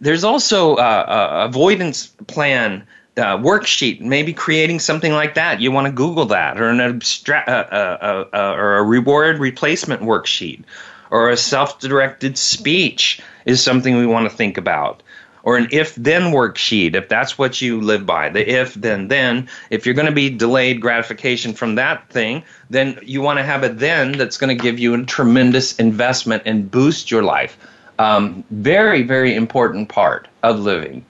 There's 0.01 0.25
also 0.25 0.77
a 0.77 1.45
avoidance 1.45 2.09
plan 2.27 2.87
uh, 3.17 3.39
worksheet, 3.39 4.01
maybe 4.01 4.33
creating 4.33 4.81
something 4.81 5.13
like 5.13 5.35
that. 5.35 5.61
You 5.61 5.71
want 5.71 5.87
to 5.87 5.93
Google 5.93 6.27
that, 6.27 6.61
or 6.61 6.69
an 6.69 6.81
abstract, 6.81 7.49
uh, 7.49 7.53
uh, 7.73 8.25
uh, 8.33 8.55
or 8.57 8.77
a 8.77 8.83
reward 8.83 9.39
replacement 9.39 10.03
worksheet, 10.03 10.65
or 11.11 11.31
a 11.31 11.37
self-directed 11.37 12.37
speech 12.37 13.21
is 13.45 13.63
something 13.63 13.97
we 13.97 14.07
want 14.07 14.29
to 14.29 14.37
think 14.37 14.59
about, 14.59 15.03
or 15.45 15.57
an 15.57 15.69
if-then 15.71 16.33
worksheet 16.33 16.97
if 16.97 17.09
that's 17.09 17.39
what 17.39 17.61
you 17.61 17.81
live 17.81 18.05
by. 18.05 18.31
The 18.31 18.49
if 18.49 18.75
then 18.75 19.09
then. 19.09 19.49
If 19.71 19.87
you're 19.87 19.95
going 19.95 20.07
to 20.07 20.13
be 20.13 20.31
delayed 20.31 20.81
gratification 20.81 21.55
from 21.55 21.77
that 21.77 22.09
thing, 22.09 22.43
then 22.71 22.99
you 23.03 23.23
want 23.23 23.39
to 23.39 23.45
have 23.45 23.63
a 23.63 23.69
then 23.69 24.13
that's 24.13 24.39
going 24.39 24.57
to 24.57 24.61
give 24.61 24.79
you 24.79 24.95
a 24.95 25.05
tremendous 25.05 25.79
investment 25.79 26.43
and 26.47 26.69
boost 26.69 27.11
your 27.11 27.23
life. 27.23 27.57
Um, 28.01 28.43
very 28.51 29.03
very 29.05 29.37
important 29.37 29.89
part 29.89 30.27
of 30.43 30.59
living. 30.59 31.05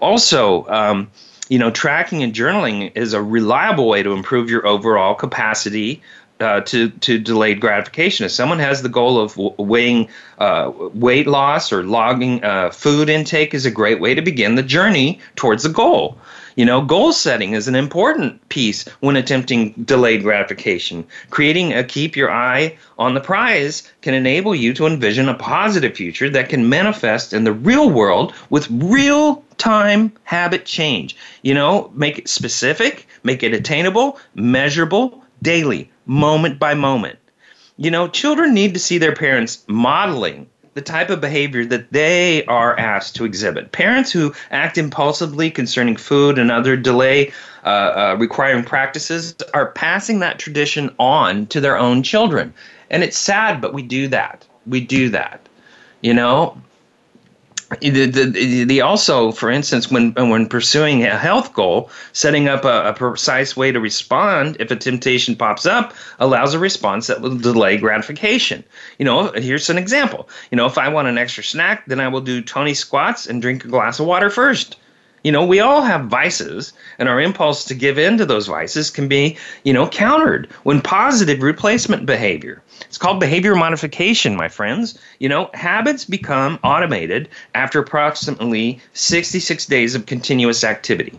Also. 0.00 0.66
Um, 0.66 1.10
you 1.48 1.58
know, 1.58 1.70
tracking 1.70 2.22
and 2.22 2.32
journaling 2.32 2.92
is 2.94 3.12
a 3.12 3.22
reliable 3.22 3.88
way 3.88 4.02
to 4.02 4.12
improve 4.12 4.50
your 4.50 4.66
overall 4.66 5.14
capacity 5.14 6.02
uh, 6.40 6.60
to 6.62 6.90
to 6.90 7.18
delayed 7.18 7.60
gratification. 7.60 8.26
If 8.26 8.32
someone 8.32 8.58
has 8.58 8.82
the 8.82 8.88
goal 8.88 9.20
of 9.20 9.36
weighing 9.36 10.08
uh, 10.38 10.72
weight 10.74 11.26
loss 11.26 11.72
or 11.72 11.84
logging 11.84 12.42
uh, 12.42 12.70
food 12.70 13.08
intake, 13.08 13.54
is 13.54 13.66
a 13.66 13.70
great 13.70 14.00
way 14.00 14.14
to 14.14 14.22
begin 14.22 14.54
the 14.54 14.62
journey 14.62 15.20
towards 15.36 15.62
the 15.62 15.68
goal. 15.68 16.18
You 16.56 16.64
know, 16.64 16.82
goal 16.82 17.12
setting 17.12 17.54
is 17.54 17.66
an 17.66 17.74
important 17.74 18.48
piece 18.48 18.84
when 19.00 19.16
attempting 19.16 19.72
delayed 19.72 20.22
gratification. 20.22 21.04
Creating 21.30 21.72
a 21.72 21.82
keep 21.82 22.16
your 22.16 22.30
eye 22.30 22.78
on 22.96 23.14
the 23.14 23.20
prize 23.20 23.90
can 24.02 24.14
enable 24.14 24.54
you 24.54 24.72
to 24.74 24.86
envision 24.86 25.28
a 25.28 25.34
positive 25.34 25.96
future 25.96 26.30
that 26.30 26.48
can 26.48 26.68
manifest 26.68 27.32
in 27.32 27.42
the 27.42 27.52
real 27.52 27.90
world 27.90 28.34
with 28.50 28.70
real 28.70 29.42
time 29.58 30.12
habit 30.22 30.64
change. 30.64 31.16
You 31.42 31.54
know, 31.54 31.90
make 31.94 32.18
it 32.18 32.28
specific, 32.28 33.08
make 33.24 33.42
it 33.42 33.52
attainable, 33.52 34.18
measurable, 34.36 35.24
daily, 35.42 35.90
moment 36.06 36.60
by 36.60 36.74
moment. 36.74 37.18
You 37.76 37.90
know, 37.90 38.06
children 38.06 38.54
need 38.54 38.74
to 38.74 38.80
see 38.80 38.98
their 38.98 39.16
parents 39.16 39.64
modeling 39.66 40.46
the 40.74 40.82
type 40.82 41.10
of 41.10 41.20
behavior 41.20 41.64
that 41.64 41.90
they 41.92 42.44
are 42.46 42.78
asked 42.78 43.16
to 43.16 43.24
exhibit. 43.24 43.72
Parents 43.72 44.12
who 44.12 44.34
act 44.50 44.76
impulsively 44.76 45.50
concerning 45.50 45.96
food 45.96 46.38
and 46.38 46.50
other 46.50 46.76
delay 46.76 47.32
uh, 47.64 47.68
uh, 47.68 48.16
requiring 48.18 48.64
practices 48.64 49.34
are 49.54 49.70
passing 49.70 50.18
that 50.18 50.38
tradition 50.38 50.94
on 50.98 51.46
to 51.46 51.60
their 51.60 51.78
own 51.78 52.02
children. 52.02 52.52
And 52.90 53.02
it's 53.02 53.18
sad, 53.18 53.60
but 53.60 53.72
we 53.72 53.82
do 53.82 54.08
that. 54.08 54.46
We 54.66 54.80
do 54.80 55.08
that. 55.10 55.40
You 56.02 56.12
know, 56.12 56.60
the, 57.80 58.06
the, 58.06 58.64
the 58.64 58.80
also, 58.80 59.32
for 59.32 59.50
instance, 59.50 59.90
when 59.90 60.12
when 60.14 60.48
pursuing 60.48 61.04
a 61.04 61.16
health 61.16 61.52
goal, 61.54 61.90
setting 62.12 62.48
up 62.48 62.64
a, 62.64 62.88
a, 62.88 62.92
precise 62.92 63.56
way 63.56 63.72
to 63.72 63.80
respond 63.80 64.56
if 64.60 64.70
a 64.70 64.76
temptation 64.76 65.34
pops 65.34 65.66
up 65.66 65.94
allows 66.18 66.54
a 66.54 66.58
response 66.58 67.06
that 67.06 67.20
will 67.20 67.36
delay 67.36 67.76
gratification. 67.76 68.64
You 68.98 69.04
know, 69.04 69.32
here's 69.32 69.70
an 69.70 69.78
example. 69.78 70.28
You 70.50 70.56
know, 70.56 70.66
if 70.66 70.78
I 70.78 70.88
want 70.88 71.08
an 71.08 71.18
extra 71.18 71.42
snack, 71.42 71.86
then 71.86 72.00
I 72.00 72.08
will 72.08 72.20
do 72.20 72.42
Tony 72.42 72.74
squats 72.74 73.26
and 73.26 73.40
drink 73.40 73.64
a 73.64 73.68
glass 73.68 73.98
of 73.98 74.06
water 74.06 74.30
first. 74.30 74.76
You 75.24 75.32
know, 75.32 75.46
we 75.46 75.60
all 75.60 75.80
have 75.80 76.08
vices, 76.08 76.74
and 76.98 77.08
our 77.08 77.18
impulse 77.18 77.64
to 77.64 77.74
give 77.74 77.98
in 77.98 78.18
to 78.18 78.26
those 78.26 78.46
vices 78.46 78.90
can 78.90 79.08
be, 79.08 79.38
you 79.64 79.72
know, 79.72 79.88
countered 79.88 80.52
when 80.64 80.82
positive 80.82 81.42
replacement 81.42 82.04
behavior. 82.04 82.62
It's 82.82 82.98
called 82.98 83.20
behavior 83.20 83.54
modification, 83.54 84.36
my 84.36 84.48
friends. 84.48 84.98
You 85.18 85.30
know, 85.30 85.48
habits 85.54 86.04
become 86.04 86.58
automated 86.62 87.30
after 87.54 87.78
approximately 87.80 88.80
66 88.92 89.64
days 89.64 89.94
of 89.94 90.04
continuous 90.04 90.62
activity. 90.62 91.18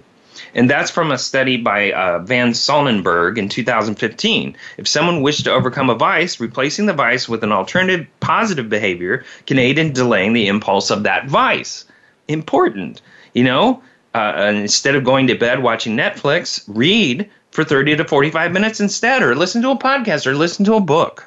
And 0.53 0.69
that's 0.69 0.91
from 0.91 1.11
a 1.11 1.17
study 1.17 1.57
by 1.57 1.91
uh, 1.91 2.19
Van 2.19 2.53
Sonnenberg 2.53 3.39
in 3.39 3.49
2015. 3.49 4.55
If 4.77 4.87
someone 4.87 5.23
wished 5.23 5.45
to 5.45 5.51
overcome 5.51 5.89
a 5.89 5.95
vice, 5.95 6.39
replacing 6.39 6.85
the 6.85 6.93
vice 6.93 7.27
with 7.27 7.43
an 7.43 7.51
alternative 7.51 8.05
positive 8.19 8.69
behavior 8.69 9.25
can 9.47 9.57
aid 9.57 9.79
in 9.79 9.93
delaying 9.93 10.33
the 10.33 10.47
impulse 10.47 10.91
of 10.91 11.03
that 11.03 11.27
vice. 11.27 11.85
Important. 12.27 13.01
You 13.33 13.43
know, 13.43 13.81
uh, 14.15 14.51
instead 14.55 14.95
of 14.95 15.03
going 15.03 15.27
to 15.27 15.35
bed 15.35 15.61
watching 15.61 15.97
Netflix, 15.97 16.63
read 16.67 17.29
for 17.51 17.63
30 17.63 17.97
to 17.97 18.05
45 18.05 18.53
minutes 18.53 18.79
instead, 18.79 19.21
or 19.21 19.35
listen 19.35 19.61
to 19.61 19.71
a 19.71 19.77
podcast, 19.77 20.25
or 20.25 20.35
listen 20.35 20.65
to 20.65 20.75
a 20.75 20.79
book. 20.79 21.25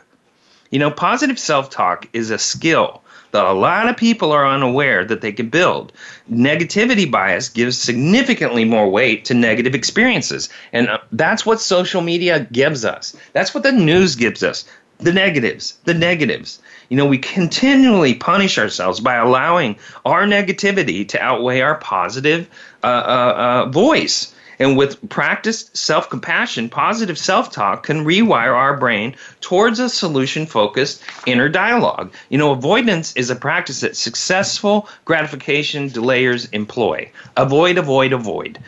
You 0.71 0.79
know, 0.79 0.91
positive 0.91 1.39
self 1.39 1.71
talk 1.71 2.09
is 2.13 2.31
a 2.31 2.39
skill 2.39 3.03
that 3.33 3.45
a 3.45 3.53
lot 3.53 3.89
of 3.89 3.97
people 3.97 4.33
are 4.33 4.47
unaware 4.47 5.05
that 5.05 5.21
they 5.21 5.33
can 5.33 5.49
build. 5.51 5.93
Negativity 6.33 7.11
bias 7.11 7.51
gives 7.51 7.77
significantly 7.77 8.65
more 8.65 8.89
weight 8.89 9.27
to 9.27 9.35
negative 9.35 9.75
experiences. 9.75 10.49
And 10.73 10.89
uh, 10.89 10.99
that's 11.13 11.45
what 11.45 11.61
social 11.61 12.01
media 12.01 12.49
gives 12.51 12.85
us. 12.85 13.15
That's 13.35 13.53
what 13.53 13.65
the 13.65 13.73
news 13.73 14.17
gives 14.17 14.43
us. 14.43 14.65
The 14.99 15.13
negatives, 15.13 15.79
the 15.85 15.95
negatives. 15.95 16.61
You 16.89 16.97
know, 16.97 17.07
we 17.07 17.19
continually 17.19 18.15
punish 18.15 18.59
ourselves 18.59 18.99
by 19.01 19.15
allowing 19.15 19.77
our 20.05 20.25
negativity 20.25 21.07
to 21.09 21.23
outweigh 21.23 21.61
our 21.61 21.77
positive 21.77 22.49
uh, 22.83 22.87
uh, 22.87 23.35
uh, 23.37 23.71
voice. 23.71 24.35
And 24.59 24.77
with 24.77 25.09
practiced 25.09 25.77
self 25.77 26.11
compassion, 26.11 26.69
positive 26.69 27.17
self 27.17 27.53
talk 27.53 27.85
can 27.85 28.05
rewire 28.05 28.55
our 28.55 28.77
brain 28.77 29.15
towards 29.41 29.79
a 29.79 29.89
solution 29.89 30.47
focused 30.47 31.03
inner 31.27 31.49
dialogue. 31.49 32.13
You 32.29 32.39
know, 32.39 32.51
avoidance 32.51 33.15
is 33.15 33.31
a 33.31 33.37
practice 33.37 33.83
that 33.83 33.97
successful 33.97 34.89
gratification 35.05 35.91
delayers 35.91 36.49
employ. 36.53 37.13
Avoid, 37.37 37.79
avoid, 37.79 38.13
avoid. 38.13 38.59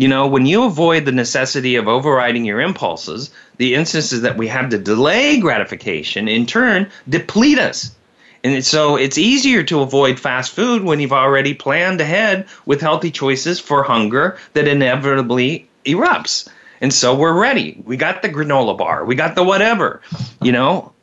You 0.00 0.08
know, 0.08 0.26
when 0.26 0.46
you 0.46 0.64
avoid 0.64 1.04
the 1.04 1.12
necessity 1.12 1.76
of 1.76 1.86
overriding 1.86 2.46
your 2.46 2.58
impulses, 2.58 3.30
the 3.58 3.74
instances 3.74 4.22
that 4.22 4.38
we 4.38 4.48
have 4.48 4.70
to 4.70 4.78
delay 4.78 5.38
gratification 5.38 6.26
in 6.26 6.46
turn 6.46 6.90
deplete 7.06 7.58
us. 7.58 7.94
And 8.42 8.64
so 8.64 8.96
it's 8.96 9.18
easier 9.18 9.62
to 9.64 9.80
avoid 9.80 10.18
fast 10.18 10.52
food 10.52 10.84
when 10.84 11.00
you've 11.00 11.12
already 11.12 11.52
planned 11.52 12.00
ahead 12.00 12.46
with 12.64 12.80
healthy 12.80 13.10
choices 13.10 13.60
for 13.60 13.82
hunger 13.82 14.38
that 14.54 14.66
inevitably 14.66 15.68
erupts. 15.84 16.48
And 16.80 16.94
so 16.94 17.14
we're 17.14 17.38
ready. 17.38 17.82
We 17.84 17.98
got 17.98 18.22
the 18.22 18.30
granola 18.30 18.78
bar, 18.78 19.04
we 19.04 19.16
got 19.16 19.34
the 19.34 19.44
whatever, 19.44 20.00
you 20.40 20.52
know. 20.52 20.94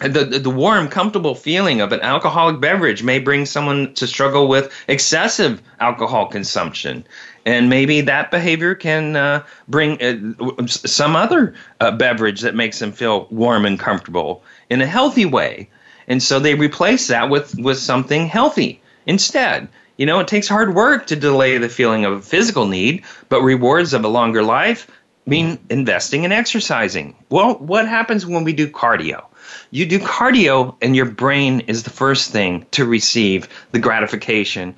The, 0.00 0.24
the, 0.24 0.48
warm, 0.48 0.88
comfortable 0.88 1.34
feeling 1.34 1.82
of 1.82 1.92
an 1.92 2.00
alcoholic 2.00 2.58
beverage 2.58 3.02
may 3.02 3.18
bring 3.18 3.44
someone 3.44 3.92
to 3.96 4.06
struggle 4.06 4.48
with 4.48 4.72
excessive 4.88 5.60
alcohol 5.78 6.24
consumption 6.24 7.04
and 7.46 7.68
maybe 7.68 8.00
that 8.02 8.30
behavior 8.30 8.74
can 8.74 9.16
uh, 9.16 9.44
bring 9.68 10.00
uh, 10.02 10.66
some 10.66 11.16
other 11.16 11.54
uh, 11.80 11.90
beverage 11.90 12.40
that 12.42 12.54
makes 12.54 12.78
them 12.78 12.92
feel 12.92 13.26
warm 13.30 13.64
and 13.64 13.78
comfortable 13.78 14.42
in 14.68 14.82
a 14.82 14.86
healthy 14.86 15.24
way. 15.24 15.68
And 16.06 16.22
so 16.22 16.38
they 16.38 16.54
replace 16.54 17.08
that 17.08 17.30
with 17.30 17.54
with 17.58 17.78
something 17.78 18.26
healthy 18.26 18.80
instead. 19.06 19.68
You 19.96 20.06
know 20.06 20.20
it 20.20 20.28
takes 20.28 20.48
hard 20.48 20.74
work 20.74 21.06
to 21.06 21.16
delay 21.16 21.58
the 21.58 21.68
feeling 21.68 22.04
of 22.04 22.12
a 22.12 22.22
physical 22.22 22.66
need 22.66 23.04
but 23.28 23.42
rewards 23.42 23.92
of 23.92 24.04
a 24.04 24.08
longer 24.08 24.42
life 24.42 24.90
mean 25.26 25.58
investing 25.68 26.24
in 26.24 26.32
exercising. 26.32 27.14
Well 27.28 27.54
what 27.54 27.86
happens 27.86 28.26
when 28.26 28.44
we 28.44 28.52
do 28.52 28.68
cardio? 28.68 29.24
You 29.70 29.86
do 29.86 29.98
cardio 29.98 30.76
and 30.82 30.96
your 30.96 31.06
brain 31.06 31.60
is 31.60 31.84
the 31.84 31.90
first 31.90 32.30
thing 32.30 32.66
to 32.72 32.84
receive 32.84 33.48
the 33.72 33.78
gratification 33.78 34.74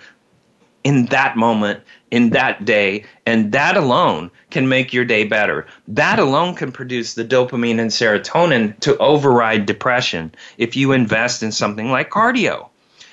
in 0.84 1.06
that 1.06 1.36
moment 1.36 1.80
in 2.12 2.30
that 2.30 2.64
day, 2.66 3.04
and 3.24 3.52
that 3.52 3.74
alone 3.74 4.30
can 4.50 4.68
make 4.68 4.92
your 4.92 5.04
day 5.04 5.24
better. 5.24 5.66
That 5.88 6.18
alone 6.18 6.54
can 6.54 6.70
produce 6.70 7.14
the 7.14 7.24
dopamine 7.24 7.80
and 7.80 7.90
serotonin 7.90 8.78
to 8.80 8.96
override 8.98 9.64
depression 9.64 10.34
if 10.58 10.76
you 10.76 10.92
invest 10.92 11.42
in 11.42 11.50
something 11.50 11.90
like 11.90 12.10
cardio. 12.10 12.68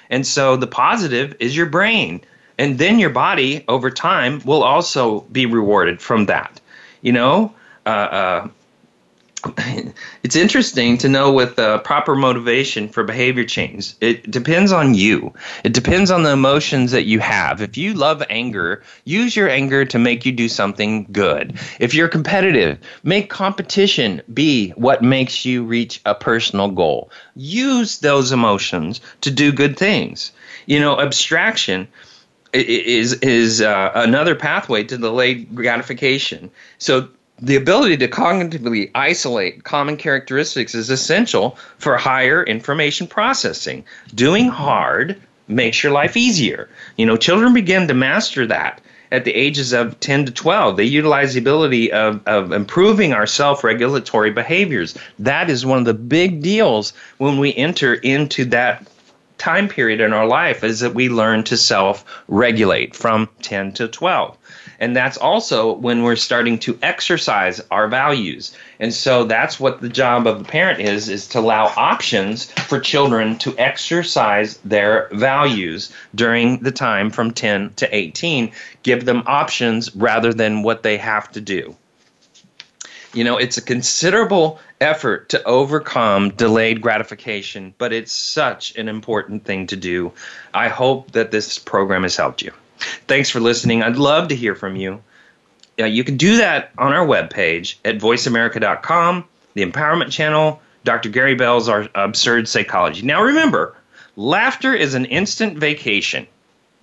And 0.10 0.28
so 0.28 0.58
the 0.58 0.68
positive 0.68 1.34
is 1.40 1.56
your 1.56 1.66
brain. 1.66 2.22
And 2.58 2.78
then 2.78 3.00
your 3.00 3.10
body 3.10 3.64
over 3.70 3.90
time 3.90 4.42
will 4.44 4.64
also 4.64 5.22
be 5.32 5.46
rewarded 5.46 6.02
from 6.02 6.26
that. 6.26 6.60
You 7.02 7.14
know, 7.14 7.54
uh, 7.86 7.90
uh, 7.90 8.48
it's 10.24 10.36
interesting 10.36 10.98
to 11.00 11.10
know 11.10 11.32
with 11.32 11.58
uh, 11.60 11.80
proper 11.80 12.16
motivation 12.16 12.90
for 12.90 13.04
behavior 13.04 13.44
change. 13.44 13.94
It 14.02 14.30
depends 14.30 14.72
on 14.72 14.94
you. 14.94 15.34
It 15.64 15.74
depends 15.74 16.12
on 16.12 16.24
the 16.24 16.32
emotions 16.32 16.92
that 16.92 17.06
you 17.06 17.20
have. 17.20 17.62
If 17.62 17.78
you 17.78 17.94
love 17.94 18.24
anger, 18.30 18.84
use 19.06 19.36
your 19.36 19.50
anger 19.50 19.86
to 19.86 20.00
make 20.00 20.26
you 20.26 20.32
do 20.32 20.50
something 20.50 21.08
good. 21.12 21.60
If 21.80 21.94
you're 21.94 22.08
competitive, 22.08 22.78
make 23.04 23.30
competition 23.30 24.22
be 24.34 24.72
what 24.72 25.04
makes 25.04 25.46
you 25.46 25.64
reach 25.64 26.02
a 26.06 26.16
personal 26.16 26.70
goal. 26.70 27.12
Use 27.36 28.00
those 28.00 28.32
emotions 28.32 29.02
to 29.22 29.32
do 29.32 29.52
good 29.52 29.78
things. 29.78 30.32
You 30.66 30.80
know, 30.80 31.00
abstraction 31.00 31.88
is 32.54 33.14
is 33.14 33.62
uh, 33.62 33.92
another 33.96 34.36
pathway 34.36 34.84
to 34.84 34.98
delayed 34.98 35.54
gratification. 35.56 36.50
So 36.78 37.10
the 37.42 37.56
ability 37.56 37.98
to 37.98 38.08
cognitively 38.08 38.92
isolate 38.96 39.64
common 39.64 39.98
characteristics 39.98 40.76
is 40.76 40.90
essential 40.90 41.58
for 41.78 41.98
higher 41.98 42.44
information 42.44 43.08
processing. 43.08 43.84
Doing 44.14 44.50
hard 44.50 45.20
makes 45.48 45.84
your 45.84 45.92
life 45.92 46.18
easier. 46.18 46.70
You 46.98 47.06
know, 47.06 47.18
children 47.18 47.54
begin 47.54 47.88
to 47.88 47.94
master 47.94 48.46
that 48.48 48.82
at 49.12 49.26
the 49.26 49.34
ages 49.34 49.74
of 49.74 50.00
10 50.00 50.26
to 50.26 50.32
12. 50.32 50.78
They 50.78 50.84
utilize 50.84 51.34
the 51.34 51.40
ability 51.40 51.92
of, 51.92 52.22
of 52.28 52.52
improving 52.52 53.14
our 53.14 53.26
self 53.26 53.64
regulatory 53.64 54.32
behaviors. 54.32 54.98
That 55.18 55.50
is 55.50 55.66
one 55.66 55.80
of 55.80 55.86
the 55.86 55.94
big 55.94 56.42
deals 56.42 56.94
when 57.18 57.40
we 57.40 57.56
enter 57.56 57.96
into 57.96 58.46
that 58.46 58.86
time 59.50 59.68
period 59.68 60.00
in 60.00 60.14
our 60.14 60.28
life 60.28 60.64
is 60.64 60.82
that 60.82 60.94
we 60.94 61.10
learn 61.10 61.44
to 61.44 61.58
self 61.58 62.06
regulate 62.28 62.96
from 62.96 63.28
10 63.42 63.74
to 63.74 63.88
12. 63.88 64.38
And 64.80 64.96
that's 64.96 65.18
also 65.18 65.74
when 65.74 66.04
we're 66.04 66.16
starting 66.16 66.60
to 66.60 66.78
exercise 66.84 67.60
our 67.72 67.88
values. 67.88 68.56
And 68.80 68.94
so 68.94 69.24
that's 69.24 69.60
what 69.60 69.82
the 69.82 69.90
job 69.90 70.28
of 70.28 70.38
the 70.38 70.46
parent 70.46 70.82
is 70.82 71.10
is 71.10 71.28
to 71.30 71.40
allow 71.40 71.74
options 71.76 72.52
for 72.70 72.80
children 72.80 73.40
to 73.40 73.58
exercise 73.58 74.58
their 74.58 75.10
values 75.12 75.92
during 76.14 76.60
the 76.60 76.72
time 76.72 77.10
from 77.10 77.32
10 77.32 77.74
to 77.78 77.94
18. 77.94 78.52
Give 78.84 79.04
them 79.04 79.24
options 79.26 79.96
rather 79.96 80.32
than 80.32 80.62
what 80.62 80.84
they 80.84 80.98
have 80.98 81.32
to 81.32 81.42
do. 81.42 81.76
You 83.14 83.24
know, 83.24 83.38
it's 83.38 83.58
a 83.58 83.62
considerable 83.62 84.60
effort 84.80 85.30
to 85.30 85.44
overcome 85.44 86.30
delayed 86.30 86.82
gratification, 86.82 87.74
but 87.78 87.92
it's 87.92 88.12
such 88.12 88.76
an 88.76 88.88
important 88.88 89.46
thing 89.46 89.68
to 89.68 89.76
do. 89.76 90.12
I 90.54 90.68
hope 90.68 91.12
that 91.12 91.32
this 91.32 91.58
program 91.58 92.04
has 92.04 92.16
helped 92.16 92.42
you. 92.42 92.52
Thanks 93.08 93.30
for 93.30 93.40
listening. 93.40 93.84
I'd 93.84 93.98
love 93.98 94.28
to 94.30 94.36
hear 94.36 94.56
from 94.56 94.76
you. 94.76 95.02
Uh, 95.80 95.86
you 95.86 96.04
can 96.04 96.18
do 96.18 96.38
that 96.38 96.72
on 96.78 96.94
our 96.94 97.06
webpage 97.06 97.76
at 97.84 97.98
voiceamerica.com, 97.98 99.26
the 99.54 99.66
Empowerment 99.66 100.12
Channel, 100.12 100.62
Dr. 100.84 101.10
Gary 101.10 101.36
Bell's 101.36 101.70
our 101.70 101.88
Absurd 101.96 102.48
Psychology. 102.48 103.02
Now 103.06 103.24
remember, 103.24 103.76
laughter 104.16 104.74
is 104.74 104.94
an 104.94 105.06
instant 105.06 105.58
vacation, 105.58 106.28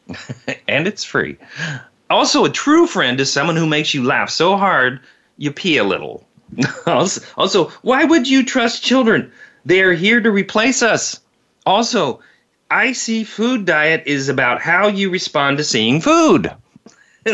and 0.69 0.87
it's 0.87 1.05
free. 1.05 1.37
Also, 2.09 2.45
a 2.45 2.51
true 2.51 2.87
friend 2.87 3.21
is 3.21 3.33
someone 3.33 3.57
who 3.57 3.67
makes 3.67 3.93
you 3.93 4.05
laugh 4.05 4.31
so 4.31 4.57
hard 4.57 5.01
you 5.37 5.53
pee 5.53 5.77
a 5.79 5.85
little. 5.85 6.27
also, 6.87 7.73
why 7.83 8.05
would 8.05 8.29
you 8.29 8.45
trust 8.45 8.83
children? 8.83 9.33
They 9.65 9.81
are 9.81 9.93
here 9.93 10.21
to 10.21 10.31
replace 10.31 10.83
us. 10.83 11.21
Also, 11.65 12.21
I 12.71 12.93
see 12.93 13.25
Food 13.25 13.65
Diet 13.65 14.05
is 14.07 14.29
about 14.29 14.61
how 14.61 14.89
you 14.89 15.11
respond 15.11 15.59
to 15.59 15.65
seeing 15.65 16.01
food. 16.01 16.53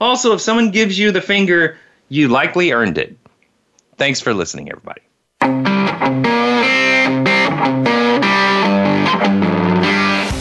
also, 0.00 0.34
if 0.34 0.40
someone 0.40 0.70
gives 0.70 0.98
you 0.98 1.10
the 1.10 1.20
finger, 1.20 1.76
you 2.08 2.28
likely 2.28 2.72
earned 2.72 2.98
it. 2.98 3.16
Thanks 3.96 4.20
for 4.20 4.34
listening, 4.34 4.70
everybody. 4.70 5.02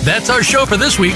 That's 0.03 0.29
our 0.29 0.43
show 0.43 0.65
for 0.65 0.77
this 0.77 0.99
week. 0.99 1.15